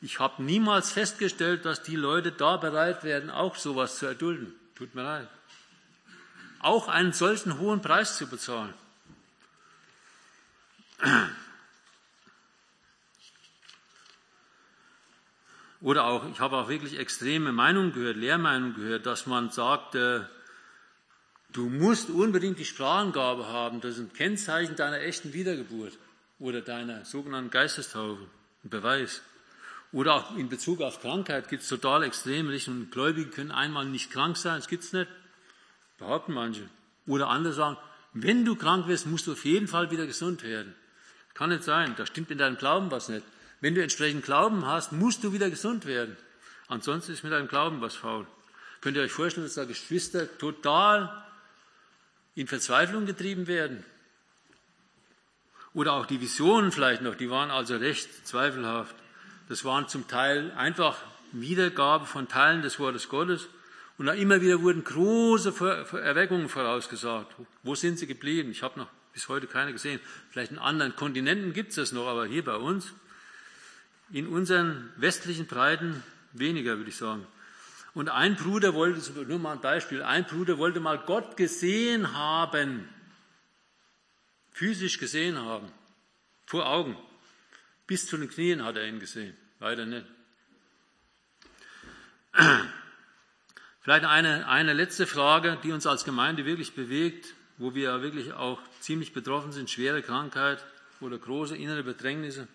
Ich 0.00 0.18
habe 0.18 0.42
niemals 0.42 0.90
festgestellt, 0.90 1.66
dass 1.66 1.82
die 1.82 1.94
Leute 1.94 2.32
da 2.32 2.56
bereit 2.56 3.04
werden, 3.04 3.30
auch 3.30 3.54
sowas 3.54 3.98
zu 3.98 4.06
erdulden. 4.06 4.54
Tut 4.74 4.94
mir 4.94 5.02
leid. 5.02 5.28
Auch 6.58 6.88
einen 6.88 7.12
solchen 7.12 7.58
hohen 7.58 7.82
Preis 7.82 8.16
zu 8.16 8.26
bezahlen. 8.26 8.72
Oder 15.82 16.04
auch, 16.04 16.26
ich 16.30 16.40
habe 16.40 16.56
auch 16.56 16.68
wirklich 16.68 16.98
extreme 16.98 17.52
Meinungen 17.52 17.92
gehört, 17.92 18.16
Lehrmeinungen 18.16 18.74
gehört, 18.74 19.04
dass 19.04 19.26
man 19.26 19.50
sagt, 19.50 19.96
äh, 19.96 20.20
du 21.52 21.68
musst 21.68 22.08
unbedingt 22.08 22.58
die 22.58 22.64
Sprachengabe 22.64 23.48
haben, 23.48 23.80
das 23.80 23.98
ist 23.98 23.98
ein 23.98 24.12
Kennzeichen 24.12 24.76
deiner 24.76 25.00
echten 25.00 25.32
Wiedergeburt 25.32 25.98
oder 26.42 26.60
deiner 26.60 27.04
sogenannten 27.04 27.50
Geistestaufe, 27.50 28.26
ein 28.64 28.68
Beweis. 28.68 29.22
Oder 29.92 30.14
auch 30.14 30.36
in 30.36 30.48
Bezug 30.48 30.80
auf 30.80 31.00
Krankheit 31.00 31.48
gibt 31.48 31.62
es 31.62 31.68
total 31.68 32.02
extreme 32.02 32.50
Richtungen. 32.50 32.90
Gläubige 32.90 33.30
können 33.30 33.52
einmal 33.52 33.84
nicht 33.84 34.10
krank 34.10 34.36
sein, 34.36 34.56
das 34.56 34.66
gibt 34.66 34.82
es 34.82 34.92
nicht, 34.92 35.08
behaupten 35.98 36.32
manche. 36.32 36.68
Oder 37.06 37.28
andere 37.28 37.52
sagen, 37.52 37.76
wenn 38.12 38.44
du 38.44 38.56
krank 38.56 38.88
wirst, 38.88 39.06
musst 39.06 39.28
du 39.28 39.32
auf 39.32 39.44
jeden 39.44 39.68
Fall 39.68 39.92
wieder 39.92 40.06
gesund 40.06 40.42
werden. 40.42 40.74
Kann 41.34 41.50
nicht 41.50 41.62
sein, 41.62 41.94
da 41.96 42.06
stimmt 42.06 42.30
in 42.32 42.38
deinem 42.38 42.58
Glauben 42.58 42.90
was 42.90 43.08
nicht. 43.08 43.24
Wenn 43.60 43.76
du 43.76 43.82
entsprechend 43.82 44.24
Glauben 44.24 44.66
hast, 44.66 44.90
musst 44.90 45.22
du 45.22 45.32
wieder 45.32 45.48
gesund 45.48 45.86
werden. 45.86 46.16
Ansonsten 46.66 47.12
ist 47.12 47.22
mit 47.22 47.32
deinem 47.32 47.48
Glauben 47.48 47.80
was 47.80 47.94
faul. 47.94 48.26
Könnt 48.80 48.96
ihr 48.96 49.04
euch 49.04 49.12
vorstellen, 49.12 49.46
dass 49.46 49.54
da 49.54 49.64
Geschwister 49.64 50.26
total 50.38 51.24
in 52.34 52.48
Verzweiflung 52.48 53.06
getrieben 53.06 53.46
werden? 53.46 53.84
Oder 55.74 55.94
auch 55.94 56.06
die 56.06 56.20
Visionen 56.20 56.72
vielleicht 56.72 57.02
noch, 57.02 57.14
die 57.14 57.30
waren 57.30 57.50
also 57.50 57.76
recht 57.76 58.26
zweifelhaft. 58.26 58.94
Das 59.48 59.64
waren 59.64 59.88
zum 59.88 60.06
Teil 60.06 60.52
einfach 60.52 60.96
Wiedergabe 61.32 62.06
von 62.06 62.28
Teilen 62.28 62.62
des 62.62 62.78
Wortes 62.78 63.08
Gottes. 63.08 63.48
Und 63.98 64.06
da 64.06 64.12
immer 64.12 64.40
wieder 64.40 64.62
wurden 64.62 64.84
große 64.84 65.54
Erweckungen 66.02 66.48
vorausgesagt. 66.48 67.34
Wo 67.62 67.74
sind 67.74 67.98
sie 67.98 68.06
geblieben? 68.06 68.50
Ich 68.50 68.62
habe 68.62 68.78
noch 68.78 68.88
bis 69.12 69.28
heute 69.28 69.46
keine 69.46 69.72
gesehen. 69.72 70.00
Vielleicht 70.30 70.52
in 70.52 70.58
anderen 70.58 70.96
Kontinenten 70.96 71.52
gibt 71.52 71.70
es 71.70 71.76
das 71.76 71.92
noch, 71.92 72.06
aber 72.06 72.26
hier 72.26 72.44
bei 72.44 72.56
uns 72.56 72.92
in 74.10 74.26
unseren 74.26 74.90
westlichen 74.96 75.46
Breiten 75.46 76.02
weniger, 76.32 76.76
würde 76.76 76.90
ich 76.90 76.96
sagen. 76.96 77.26
Und 77.94 78.08
ein 78.08 78.36
Bruder 78.36 78.74
wollte, 78.74 79.10
nur 79.24 79.38
mal 79.38 79.52
ein 79.52 79.60
Beispiel, 79.60 80.02
ein 80.02 80.24
Bruder 80.24 80.58
wollte 80.58 80.80
mal 80.80 80.98
Gott 80.98 81.36
gesehen 81.36 82.14
haben, 82.14 82.88
physisch 84.52 84.98
gesehen 84.98 85.38
haben, 85.38 85.70
vor 86.46 86.66
Augen. 86.66 86.96
Bis 87.86 88.06
zu 88.06 88.16
den 88.16 88.28
Knien 88.28 88.64
hat 88.64 88.76
er 88.76 88.86
ihn 88.86 89.00
gesehen, 89.00 89.36
weiter 89.58 89.86
nicht. 89.86 90.06
Vielleicht 93.80 94.04
eine, 94.04 94.48
eine 94.48 94.72
letzte 94.74 95.06
Frage, 95.06 95.58
die 95.62 95.72
uns 95.72 95.86
als 95.86 96.04
Gemeinde 96.04 96.44
wirklich 96.44 96.74
bewegt, 96.74 97.34
wo 97.58 97.74
wir 97.74 97.84
ja 97.84 98.02
wirklich 98.02 98.32
auch 98.32 98.60
ziemlich 98.80 99.12
betroffen 99.12 99.52
sind, 99.52 99.70
schwere 99.70 100.02
Krankheit 100.02 100.64
oder 101.00 101.18
große 101.18 101.56
innere 101.56 101.82
Bedrängnisse. 101.82 102.46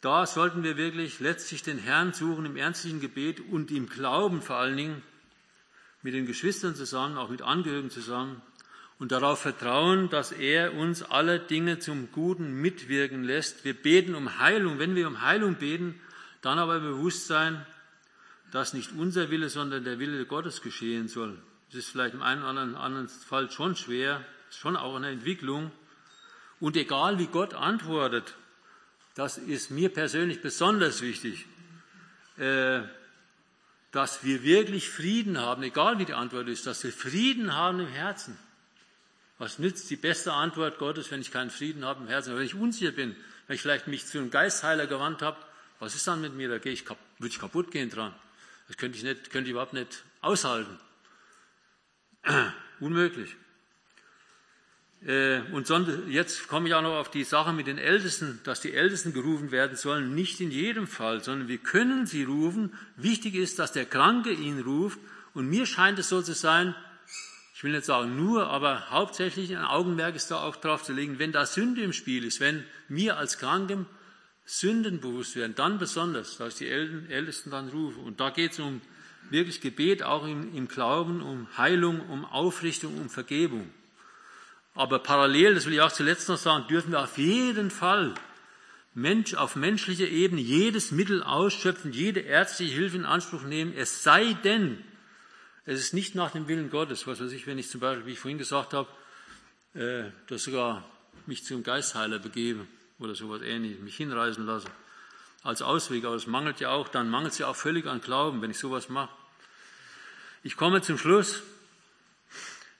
Da 0.00 0.26
sollten 0.26 0.62
wir 0.64 0.76
wirklich 0.76 1.20
letztlich 1.20 1.62
den 1.62 1.78
Herrn 1.78 2.12
suchen 2.12 2.44
im 2.44 2.56
ernstlichen 2.56 3.00
Gebet 3.00 3.40
und 3.40 3.70
im 3.70 3.88
Glauben 3.88 4.42
vor 4.42 4.56
allen 4.56 4.76
Dingen 4.76 5.02
mit 6.02 6.12
den 6.12 6.26
Geschwistern 6.26 6.74
zusammen, 6.74 7.16
auch 7.16 7.30
mit 7.30 7.40
Angehörigen 7.40 7.90
zusammen 7.90 8.42
und 9.04 9.12
darauf 9.12 9.40
vertrauen, 9.40 10.08
dass 10.08 10.32
er 10.32 10.72
uns 10.72 11.02
alle 11.02 11.38
Dinge 11.38 11.78
zum 11.78 12.10
Guten 12.10 12.54
mitwirken 12.54 13.22
lässt. 13.22 13.62
Wir 13.62 13.74
beten 13.74 14.14
um 14.14 14.38
Heilung. 14.38 14.78
Wenn 14.78 14.94
wir 14.94 15.06
um 15.06 15.20
Heilung 15.20 15.56
beten, 15.56 16.00
dann 16.40 16.58
aber 16.58 16.80
bewusst 16.80 17.26
sein, 17.26 17.66
dass 18.50 18.72
nicht 18.72 18.92
unser 18.96 19.28
Wille, 19.28 19.50
sondern 19.50 19.84
der 19.84 19.98
Wille 19.98 20.24
Gottes 20.24 20.62
geschehen 20.62 21.08
soll. 21.08 21.36
Das 21.68 21.80
ist 21.80 21.90
vielleicht 21.90 22.14
im 22.14 22.22
einen 22.22 22.40
oder 22.40 22.80
anderen 22.80 23.10
Fall 23.10 23.50
schon 23.50 23.76
schwer, 23.76 24.24
ist 24.48 24.58
schon 24.58 24.74
auch 24.74 24.96
eine 24.96 25.10
Entwicklung. 25.10 25.70
Und 26.58 26.74
egal 26.78 27.18
wie 27.18 27.26
Gott 27.26 27.52
antwortet, 27.52 28.34
das 29.16 29.36
ist 29.36 29.70
mir 29.70 29.90
persönlich 29.90 30.40
besonders 30.40 31.02
wichtig, 31.02 31.44
äh, 32.38 32.80
dass 33.92 34.24
wir 34.24 34.42
wirklich 34.44 34.88
Frieden 34.88 35.38
haben, 35.38 35.62
egal 35.62 35.98
wie 35.98 36.06
die 36.06 36.14
Antwort 36.14 36.48
ist, 36.48 36.66
dass 36.66 36.82
wir 36.82 36.90
Frieden 36.90 37.54
haben 37.54 37.80
im 37.80 37.88
Herzen. 37.88 38.38
Was 39.44 39.58
nützt 39.58 39.90
die 39.90 39.96
beste 39.96 40.32
Antwort 40.32 40.78
Gottes, 40.78 41.10
wenn 41.10 41.20
ich 41.20 41.30
keinen 41.30 41.50
Frieden 41.50 41.84
habe 41.84 42.02
im 42.02 42.08
Herzen, 42.08 42.34
wenn 42.34 42.46
ich 42.46 42.54
unsicher 42.54 42.92
bin, 42.92 43.14
wenn 43.46 43.56
ich 43.56 43.60
vielleicht 43.60 43.88
mich 43.88 44.06
zu 44.06 44.16
einem 44.16 44.30
Geistheiler 44.30 44.86
gewandt 44.86 45.20
habe, 45.20 45.36
was 45.80 45.94
ist 45.94 46.06
dann 46.06 46.22
mit 46.22 46.32
mir? 46.32 46.48
Da 46.48 46.56
gehe 46.56 46.72
ich, 46.72 46.88
würde 46.88 47.28
ich 47.28 47.38
kaputt 47.38 47.70
gehen 47.70 47.90
dran. 47.90 48.14
Das 48.68 48.78
könnte 48.78 48.96
ich, 48.96 49.04
nicht, 49.04 49.28
könnte 49.28 49.48
ich 49.48 49.50
überhaupt 49.50 49.74
nicht 49.74 50.02
aushalten. 50.22 50.78
Unmöglich. 52.80 53.36
Äh, 55.04 55.40
und 55.52 55.68
jetzt 56.08 56.48
komme 56.48 56.68
ich 56.68 56.74
auch 56.74 56.80
noch 56.80 56.94
auf 56.94 57.10
die 57.10 57.24
Sache 57.24 57.52
mit 57.52 57.66
den 57.66 57.76
Ältesten, 57.76 58.40
dass 58.44 58.62
die 58.62 58.72
Ältesten 58.72 59.12
gerufen 59.12 59.50
werden 59.50 59.76
sollen. 59.76 60.14
Nicht 60.14 60.40
in 60.40 60.52
jedem 60.52 60.86
Fall, 60.86 61.22
sondern 61.22 61.48
wir 61.48 61.58
können 61.58 62.06
sie 62.06 62.24
rufen. 62.24 62.72
Wichtig 62.96 63.34
ist, 63.34 63.58
dass 63.58 63.72
der 63.72 63.84
Kranke 63.84 64.32
ihn 64.32 64.62
ruft. 64.62 64.98
Und 65.34 65.50
mir 65.50 65.66
scheint 65.66 65.98
es 65.98 66.08
so 66.08 66.22
zu 66.22 66.32
sein, 66.32 66.74
ich 67.54 67.62
will 67.62 67.70
nicht 67.70 67.84
sagen 67.84 68.16
nur, 68.16 68.48
aber 68.48 68.90
hauptsächlich 68.90 69.56
ein 69.56 69.64
Augenmerk 69.64 70.16
ist 70.16 70.28
da 70.28 70.42
auch 70.42 70.56
drauf 70.56 70.82
zu 70.82 70.92
legen, 70.92 71.20
wenn 71.20 71.30
da 71.30 71.46
Sünde 71.46 71.82
im 71.82 71.92
Spiel 71.92 72.24
ist, 72.24 72.40
wenn 72.40 72.64
mir 72.88 73.16
als 73.16 73.38
Krankem 73.38 73.86
Sünden 74.44 75.00
bewusst 75.00 75.36
werden, 75.36 75.54
dann 75.54 75.78
besonders, 75.78 76.36
dass 76.36 76.56
die 76.56 76.68
Ältesten 76.68 77.50
dann 77.50 77.68
rufe. 77.68 78.00
Und 78.00 78.18
da 78.18 78.30
geht 78.30 78.52
es 78.52 78.58
um 78.58 78.80
wirklich 79.30 79.60
Gebet, 79.60 80.02
auch 80.02 80.26
im, 80.26 80.52
im 80.54 80.66
Glauben, 80.66 81.22
um 81.22 81.46
Heilung, 81.56 82.00
um 82.10 82.24
Aufrichtung, 82.24 82.98
um 82.98 83.08
Vergebung. 83.08 83.70
Aber 84.74 84.98
parallel, 84.98 85.54
das 85.54 85.66
will 85.66 85.74
ich 85.74 85.80
auch 85.80 85.92
zuletzt 85.92 86.28
noch 86.28 86.36
sagen, 86.36 86.66
dürfen 86.66 86.90
wir 86.90 87.04
auf 87.04 87.16
jeden 87.16 87.70
Fall 87.70 88.14
Mensch, 88.94 89.34
auf 89.34 89.54
menschlicher 89.54 90.08
Ebene 90.08 90.40
jedes 90.40 90.90
Mittel 90.90 91.22
ausschöpfen, 91.22 91.92
jede 91.92 92.20
ärztliche 92.20 92.74
Hilfe 92.74 92.96
in 92.96 93.04
Anspruch 93.04 93.44
nehmen, 93.44 93.72
es 93.76 94.02
sei 94.02 94.34
denn, 94.44 94.84
es 95.66 95.80
ist 95.80 95.94
nicht 95.94 96.14
nach 96.14 96.30
dem 96.30 96.46
Willen 96.48 96.70
Gottes. 96.70 97.06
Was 97.06 97.20
weiß 97.20 97.32
ich, 97.32 97.46
wenn 97.46 97.58
ich 97.58 97.70
zum 97.70 97.80
Beispiel, 97.80 98.06
wie 98.06 98.12
ich 98.12 98.18
vorhin 98.18 98.38
gesagt 98.38 98.74
habe, 98.74 98.88
äh, 99.74 100.10
dass 100.26 100.44
sogar 100.44 100.84
mich 101.26 101.44
zum 101.44 101.62
Geistheiler 101.62 102.18
begebe 102.18 102.66
oder 102.98 103.14
sowas 103.14 103.42
ähnliches, 103.42 103.80
mich 103.80 103.96
hinreißen 103.96 104.44
lasse 104.44 104.68
als 105.42 105.62
Ausweg. 105.62 106.04
Aber 106.04 106.16
es 106.16 106.26
mangelt 106.26 106.60
ja 106.60 106.70
auch, 106.70 106.88
dann 106.88 107.08
mangelt 107.08 107.32
es 107.32 107.38
ja 107.38 107.46
auch 107.46 107.56
völlig 107.56 107.86
an 107.86 108.00
Glauben, 108.00 108.42
wenn 108.42 108.50
ich 108.50 108.58
sowas 108.58 108.88
mache. 108.88 109.10
Ich 110.42 110.56
komme 110.56 110.82
zum 110.82 110.98
Schluss. 110.98 111.42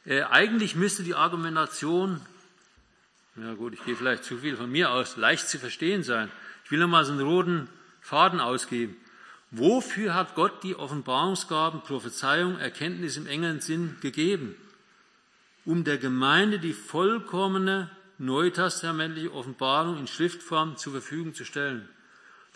Äh, 0.04 0.22
eigentlich 0.24 0.76
müsste 0.76 1.02
die 1.02 1.14
Argumentation, 1.14 2.20
ja 3.36 3.54
gut, 3.54 3.72
ich 3.72 3.84
gehe 3.84 3.96
vielleicht 3.96 4.24
zu 4.24 4.36
viel 4.36 4.56
von 4.56 4.70
mir 4.70 4.90
aus, 4.90 5.16
leicht 5.16 5.48
zu 5.48 5.58
verstehen 5.58 6.02
sein. 6.02 6.30
Ich 6.66 6.70
will 6.70 6.78
nochmal 6.78 7.06
so 7.06 7.12
einen 7.12 7.22
roten 7.22 7.68
Faden 8.02 8.40
ausgeben. 8.40 8.96
Wofür 9.56 10.14
hat 10.14 10.34
Gott 10.34 10.62
die 10.62 10.74
Offenbarungsgaben, 10.74 11.82
Prophezeiung, 11.82 12.58
Erkenntnis 12.58 13.16
im 13.16 13.26
engeren 13.26 13.60
Sinn 13.60 13.96
gegeben? 14.00 14.56
Um 15.64 15.84
der 15.84 15.98
Gemeinde 15.98 16.58
die 16.58 16.72
vollkommene 16.72 17.90
neutestamentliche 18.18 19.32
Offenbarung 19.32 19.98
in 19.98 20.06
Schriftform 20.06 20.76
zur 20.76 20.92
Verfügung 20.92 21.34
zu 21.34 21.44
stellen. 21.44 21.88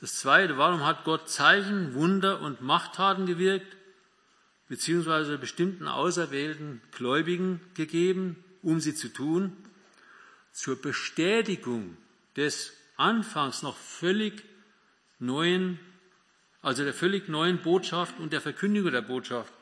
Das 0.01 0.17
Zweite, 0.17 0.59
warum 0.59 0.85
hat 0.85 1.05
Gott 1.05 1.29
Zeichen, 1.29 1.95
Wunder 1.95 2.41
und 2.41 2.61
Machttaten 2.61 3.27
gewirkt? 3.27 3.79
beziehungsweise 4.69 5.39
bestimmten 5.39 5.89
auserwählten 5.89 6.81
Gläubigen 6.93 7.61
gegeben, 7.75 8.37
um 8.63 8.81
sie 8.81 8.95
zu 8.95 9.09
tun, 9.09 9.57
zur 10.53 10.81
Bestätigung 10.81 11.97
des 12.37 12.73
anfangs 12.97 13.63
noch 13.63 13.77
völlig 13.77 14.45
neuen, 15.19 15.81
also 16.63 16.85
der 16.85 16.95
völlig 16.95 17.29
neuen 17.29 17.59
Botschaft 17.59 18.19
und 18.19 18.33
der 18.33 18.41
Verkündigung 18.41 18.91
der 18.91 19.03
Botschaft. 19.03 19.53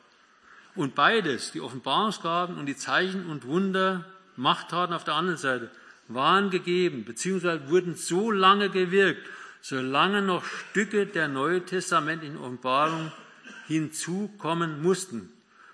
Und 0.75 0.95
beides, 0.95 1.51
die 1.51 1.61
Offenbarungsgaben 1.61 2.57
und 2.57 2.65
die 2.65 2.75
Zeichen 2.75 3.25
und 3.27 3.45
Wunder, 3.45 4.05
Machttaten 4.35 4.93
auf 4.93 5.03
der 5.03 5.15
anderen 5.15 5.37
Seite, 5.37 5.71
waren 6.07 6.49
gegeben, 6.49 7.03
beziehungsweise 7.03 7.69
wurden 7.69 7.95
so 7.95 8.31
lange 8.31 8.69
gewirkt, 8.69 9.27
solange 9.61 10.21
noch 10.21 10.45
Stücke 10.45 11.05
der 11.05 11.27
neutestamentlichen 11.27 12.37
Offenbarung 12.37 13.11
hinzukommen 13.67 14.81
mussten. 14.81 15.29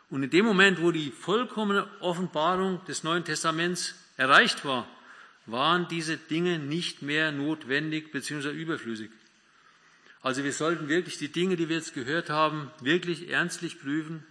Und 0.09 0.23
in 0.23 0.29
dem 0.29 0.45
Moment, 0.45 0.81
wo 0.81 0.91
die 0.91 1.11
vollkommene 1.11 1.87
Offenbarung 1.99 2.83
des 2.85 3.03
Neuen 3.03 3.23
Testaments 3.23 3.95
erreicht 4.17 4.63
war, 4.65 4.87
waren 5.45 5.87
diese 5.87 6.17
Dinge 6.17 6.59
nicht 6.59 7.01
mehr 7.01 7.31
notwendig 7.31 8.11
bzw. 8.11 8.51
überflüssig. 8.51 9.11
Also 10.23 10.45
wir 10.45 10.53
sollten 10.53 10.87
wirklich 10.87 11.17
die 11.17 11.27
Dinge, 11.27 11.57
die 11.57 11.67
wir 11.67 11.75
jetzt 11.75 11.93
gehört 11.93 12.29
haben, 12.29 12.71
wirklich 12.81 13.29
ernstlich 13.29 13.79
prüfen. 13.81 14.25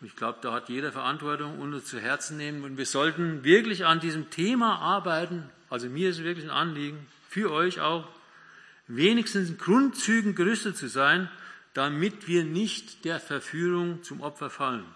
Ich 0.00 0.16
glaube, 0.16 0.38
da 0.40 0.52
hat 0.52 0.70
jeder 0.70 0.90
Verantwortung 0.90 1.58
und 1.58 1.74
uns 1.74 1.84
zu 1.84 2.00
Herzen 2.00 2.38
nehmen. 2.38 2.64
Und 2.64 2.78
wir 2.78 2.86
sollten 2.86 3.44
wirklich 3.44 3.84
an 3.84 4.00
diesem 4.00 4.30
Thema 4.30 4.78
arbeiten. 4.78 5.48
Also 5.68 5.88
mir 5.88 6.08
ist 6.10 6.18
es 6.18 6.24
wirklich 6.24 6.46
ein 6.46 6.50
Anliegen, 6.50 7.06
für 7.28 7.52
euch 7.52 7.80
auch, 7.80 8.08
wenigstens 8.88 9.50
in 9.50 9.58
Grundzügen 9.58 10.34
gerüstet 10.34 10.78
zu 10.78 10.88
sein, 10.88 11.28
damit 11.74 12.26
wir 12.26 12.44
nicht 12.44 13.04
der 13.04 13.20
Verführung 13.20 14.02
zum 14.02 14.22
Opfer 14.22 14.48
fallen. 14.48 14.86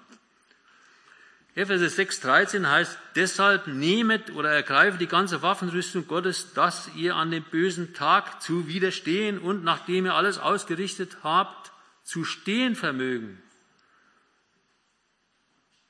Epheser 1.55 1.87
6,13 1.87 2.67
heißt, 2.69 2.97
deshalb 3.17 3.67
nehmet 3.67 4.31
oder 4.31 4.51
ergreift 4.51 5.01
die 5.01 5.09
ganze 5.09 5.43
Waffenrüstung 5.43 6.07
Gottes, 6.07 6.53
dass 6.55 6.91
ihr 6.95 7.17
an 7.17 7.33
dem 7.33 7.43
bösen 7.43 7.93
Tag 7.93 8.41
zu 8.41 8.69
widerstehen 8.69 9.39
und 9.39 9.65
nachdem 9.65 10.07
ihr 10.07 10.15
alles 10.15 10.39
ausgerichtet 10.39 11.19
habt, 11.25 11.73
zu 12.05 12.25
stehen 12.25 12.77
vermögen. 12.77 13.43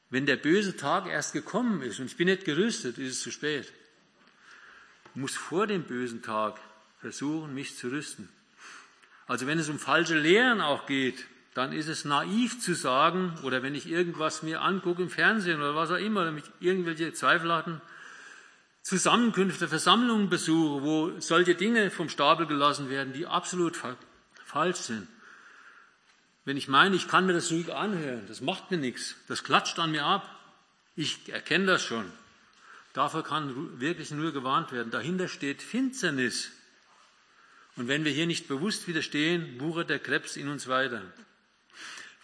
Wenn 0.08 0.26
der 0.26 0.36
böse 0.36 0.76
Tag 0.76 1.06
erst 1.06 1.34
gekommen 1.34 1.82
ist 1.82 2.00
und 2.00 2.06
ich 2.06 2.16
bin 2.16 2.26
nicht 2.26 2.44
gerüstet, 2.44 2.98
ist 2.98 3.12
es 3.12 3.22
zu 3.22 3.30
spät. 3.30 3.70
Ich 5.10 5.20
muss 5.20 5.36
vor 5.36 5.66
dem 5.66 5.84
bösen 5.84 6.22
Tag 6.22 6.58
versuchen, 7.00 7.54
mich 7.54 7.76
zu 7.76 7.88
rüsten. 7.88 8.28
Also 9.26 9.46
wenn 9.46 9.58
es 9.58 9.68
um 9.68 9.78
falsche 9.78 10.18
Lehren 10.18 10.60
auch 10.60 10.86
geht, 10.86 11.26
dann 11.54 11.72
ist 11.72 11.88
es 11.88 12.04
naiv 12.04 12.60
zu 12.60 12.74
sagen, 12.74 13.36
oder 13.42 13.62
wenn 13.62 13.74
ich 13.74 13.88
irgendwas 13.88 14.42
mir 14.42 14.62
angucke 14.62 15.02
im 15.02 15.10
Fernsehen 15.10 15.58
oder 15.58 15.74
was 15.74 15.90
auch 15.90 15.96
immer, 15.96 16.30
mich 16.30 16.44
irgendwelche 16.60 17.12
Zweifel 17.12 17.52
hatten, 17.52 17.80
Zusammenkünfte, 18.82 19.68
Versammlungen 19.68 20.30
besuche, 20.30 20.82
wo 20.82 21.20
solche 21.20 21.54
Dinge 21.54 21.90
vom 21.90 22.08
Stapel 22.08 22.46
gelassen 22.46 22.88
werden, 22.88 23.12
die 23.12 23.26
absolut 23.26 23.76
fa 23.76 23.96
falsch 24.46 24.78
sind. 24.78 25.06
Wenn 26.44 26.56
ich 26.56 26.66
meine, 26.66 26.96
ich 26.96 27.06
kann 27.06 27.26
mir 27.26 27.34
das 27.34 27.52
ruhig 27.52 27.72
anhören, 27.72 28.26
das 28.26 28.40
macht 28.40 28.70
mir 28.70 28.78
nichts, 28.78 29.14
das 29.28 29.44
klatscht 29.44 29.78
an 29.78 29.92
mir 29.92 30.04
ab, 30.04 30.28
ich 30.96 31.28
erkenne 31.28 31.66
das 31.66 31.84
schon. 31.84 32.10
Dafür 32.92 33.22
kann 33.22 33.80
wirklich 33.80 34.10
nur 34.10 34.32
gewarnt 34.32 34.72
werden. 34.72 34.90
Dahinter 34.90 35.28
steht 35.28 35.62
Finsternis. 35.62 36.50
Und 37.76 37.86
wenn 37.86 38.04
wir 38.04 38.10
hier 38.10 38.26
nicht 38.26 38.48
bewusst 38.48 38.88
widerstehen, 38.88 39.60
wuchert 39.60 39.90
der 39.90 40.00
Krebs 40.00 40.36
in 40.36 40.48
uns 40.48 40.66
weiter. 40.66 41.02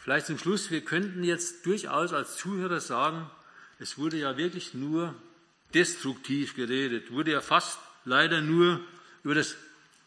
Vielleicht 0.06 0.26
zum 0.26 0.38
Schluss, 0.38 0.70
wir 0.70 0.82
könnten 0.82 1.24
jetzt 1.24 1.66
durchaus 1.66 2.12
als 2.12 2.36
Zuhörer 2.36 2.78
sagen, 2.78 3.28
es 3.80 3.98
wurde 3.98 4.16
ja 4.16 4.36
wirklich 4.36 4.72
nur 4.72 5.16
destruktiv 5.74 6.54
geredet, 6.54 7.10
wurde 7.10 7.32
ja 7.32 7.40
fast 7.40 7.80
leider 8.04 8.40
nur 8.40 8.78
über 9.24 9.34
das, 9.34 9.56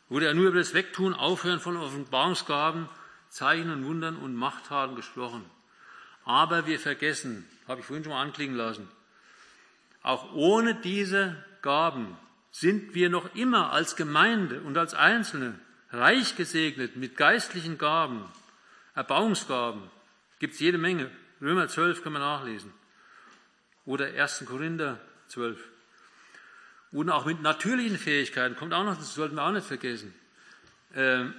wurde 0.07 0.27
ja 0.27 0.33
nur 0.33 0.47
über 0.47 0.59
das 0.59 0.73
Wegtun, 0.73 1.13
Aufhören 1.13 1.59
von 1.59 1.75
Offenbarungsgaben, 1.75 2.87
Zeichen 3.27 3.69
und 3.71 3.83
Wundern 3.83 4.15
und 4.15 4.35
Machttaten 4.35 4.95
gesprochen. 4.95 5.43
Aber 6.23 6.65
wir 6.65 6.79
vergessen, 6.79 7.45
habe 7.67 7.81
ich 7.81 7.85
vorhin 7.85 8.05
schon 8.05 8.13
mal 8.13 8.21
anklingen 8.21 8.55
lassen, 8.55 8.87
auch 10.01 10.31
ohne 10.31 10.75
diese 10.75 11.35
Gaben 11.61 12.15
sind 12.51 12.95
wir 12.95 13.09
noch 13.09 13.35
immer 13.35 13.73
als 13.73 13.97
Gemeinde 13.97 14.61
und 14.61 14.77
als 14.77 14.93
Einzelne 14.93 15.59
reich 15.91 16.37
gesegnet 16.37 16.95
mit 16.95 17.17
geistlichen 17.17 17.77
Gaben, 17.77 18.23
Erbauungsgaben 18.99 19.89
gibt 20.39 20.55
es 20.55 20.59
jede 20.59 20.77
Menge. 20.77 21.09
Römer 21.41 21.69
12 21.69 22.03
können 22.03 22.15
wir 22.15 22.19
nachlesen. 22.19 22.73
Oder 23.85 24.07
1. 24.07 24.43
Korinther 24.45 24.99
12. 25.29 25.57
Und 26.91 27.09
auch 27.09 27.25
mit 27.25 27.41
natürlichen 27.41 27.97
Fähigkeiten, 27.97 28.57
kommt 28.57 28.73
auch 28.73 28.83
noch, 28.83 28.97
das 28.97 29.13
sollten 29.13 29.35
wir 29.35 29.43
auch 29.43 29.53
nicht 29.53 29.65
vergessen. 29.65 30.13
Ähm, 30.95 31.33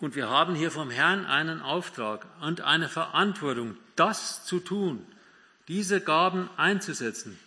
und 0.00 0.16
wir 0.16 0.28
haben 0.28 0.56
hier 0.56 0.72
vom 0.72 0.90
Herrn 0.90 1.24
einen 1.24 1.62
Auftrag 1.62 2.26
und 2.40 2.62
eine 2.62 2.88
Verantwortung, 2.88 3.76
das 3.94 4.44
zu 4.44 4.58
tun, 4.58 5.06
diese 5.68 6.00
Gaben 6.00 6.50
einzusetzen 6.56 7.38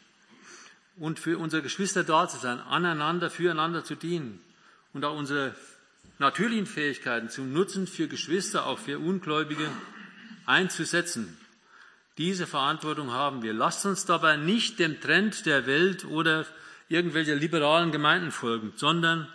und 0.95 1.19
für 1.19 1.38
unsere 1.39 1.61
Geschwister 1.61 2.05
da 2.05 2.29
zu 2.29 2.38
sein, 2.38 2.61
aneinander, 2.61 3.29
füreinander 3.29 3.83
zu 3.83 3.95
dienen 3.95 4.41
und 4.93 5.03
auch 5.03 5.17
unsere 5.17 5.55
natürlichen 6.20 6.65
Fähigkeiten 6.65 7.30
zum 7.30 7.53
Nutzen 7.53 7.88
für 7.88 8.07
Geschwister, 8.07 8.65
auch 8.65 8.80
für 8.80 8.99
Ungläubige 8.99 9.70
einzusetzen. 10.45 11.38
Diese 12.18 12.47
Verantwortung 12.47 13.11
haben 13.11 13.43
wir. 13.43 13.53
Lasst 13.53 13.86
uns 13.86 14.05
dabei 14.05 14.38
nicht 14.38 14.80
dem 14.80 14.99
Trend 14.99 15.45
der 15.45 15.68
Welt 15.68 16.05
oder 16.05 16.45
irgendwelcher 16.89 17.36
liberalen 17.36 17.91
Gemeinden 17.91 18.32
folgen, 18.32 18.74
sondern 18.76 19.28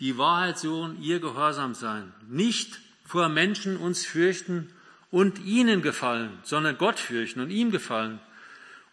die 0.00 0.16
Wahrheit 0.16 0.58
suchen, 0.58 1.00
ihr 1.02 1.20
Gehorsam 1.20 1.74
sein. 1.74 2.12
Nicht 2.28 2.80
vor 3.04 3.28
Menschen 3.28 3.76
uns 3.76 4.06
fürchten 4.06 4.72
und 5.10 5.38
ihnen 5.40 5.82
gefallen, 5.82 6.38
sondern 6.42 6.78
Gott 6.78 6.98
fürchten 6.98 7.40
und 7.40 7.50
ihm 7.50 7.70
gefallen. 7.70 8.18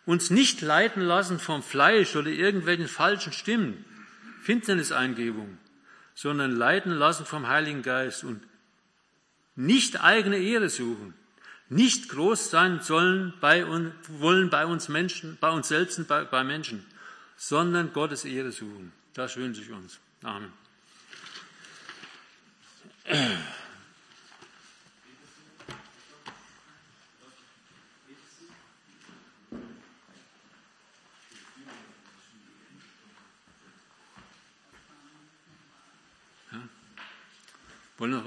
Uns 0.06 0.30
nicht 0.30 0.62
leiten 0.62 1.02
lassen 1.02 1.40
vom 1.40 1.64
Fleisch 1.64 2.16
oder 2.16 2.30
irgendwelchen 2.30 2.88
falschen 2.88 3.32
Stimmen, 3.32 3.86
Finsterniseingebungen, 4.42 5.58
sondern 6.22 6.52
leiten 6.52 6.92
lassen 6.92 7.26
vom 7.26 7.48
Heiligen 7.48 7.82
Geist 7.82 8.26
und 8.26 8.44
nicht 9.56 10.04
eigene 10.04 10.38
Ehre 10.38 10.70
suchen, 10.70 11.14
nicht 11.70 12.10
groß 12.10 12.50
sein 12.50 12.82
sollen 12.82 13.34
bei 13.40 13.66
uns, 13.66 13.94
wollen 14.10 14.50
bei 14.50 14.66
uns 14.66 14.90
Menschen, 14.90 15.38
bei 15.40 15.50
uns 15.50 15.70
selbst 15.70 16.06
bei, 16.10 16.26
bei 16.26 16.44
Menschen, 16.44 16.86
sondern 17.38 17.94
Gottes 17.94 18.26
Ehre 18.26 18.52
suchen. 18.52 18.92
Das 19.14 19.38
wünsche 19.38 19.62
ich 19.62 19.72
uns. 19.72 19.98
Amen. 20.22 20.52
Wollen 38.00 38.12
wir 38.12 38.18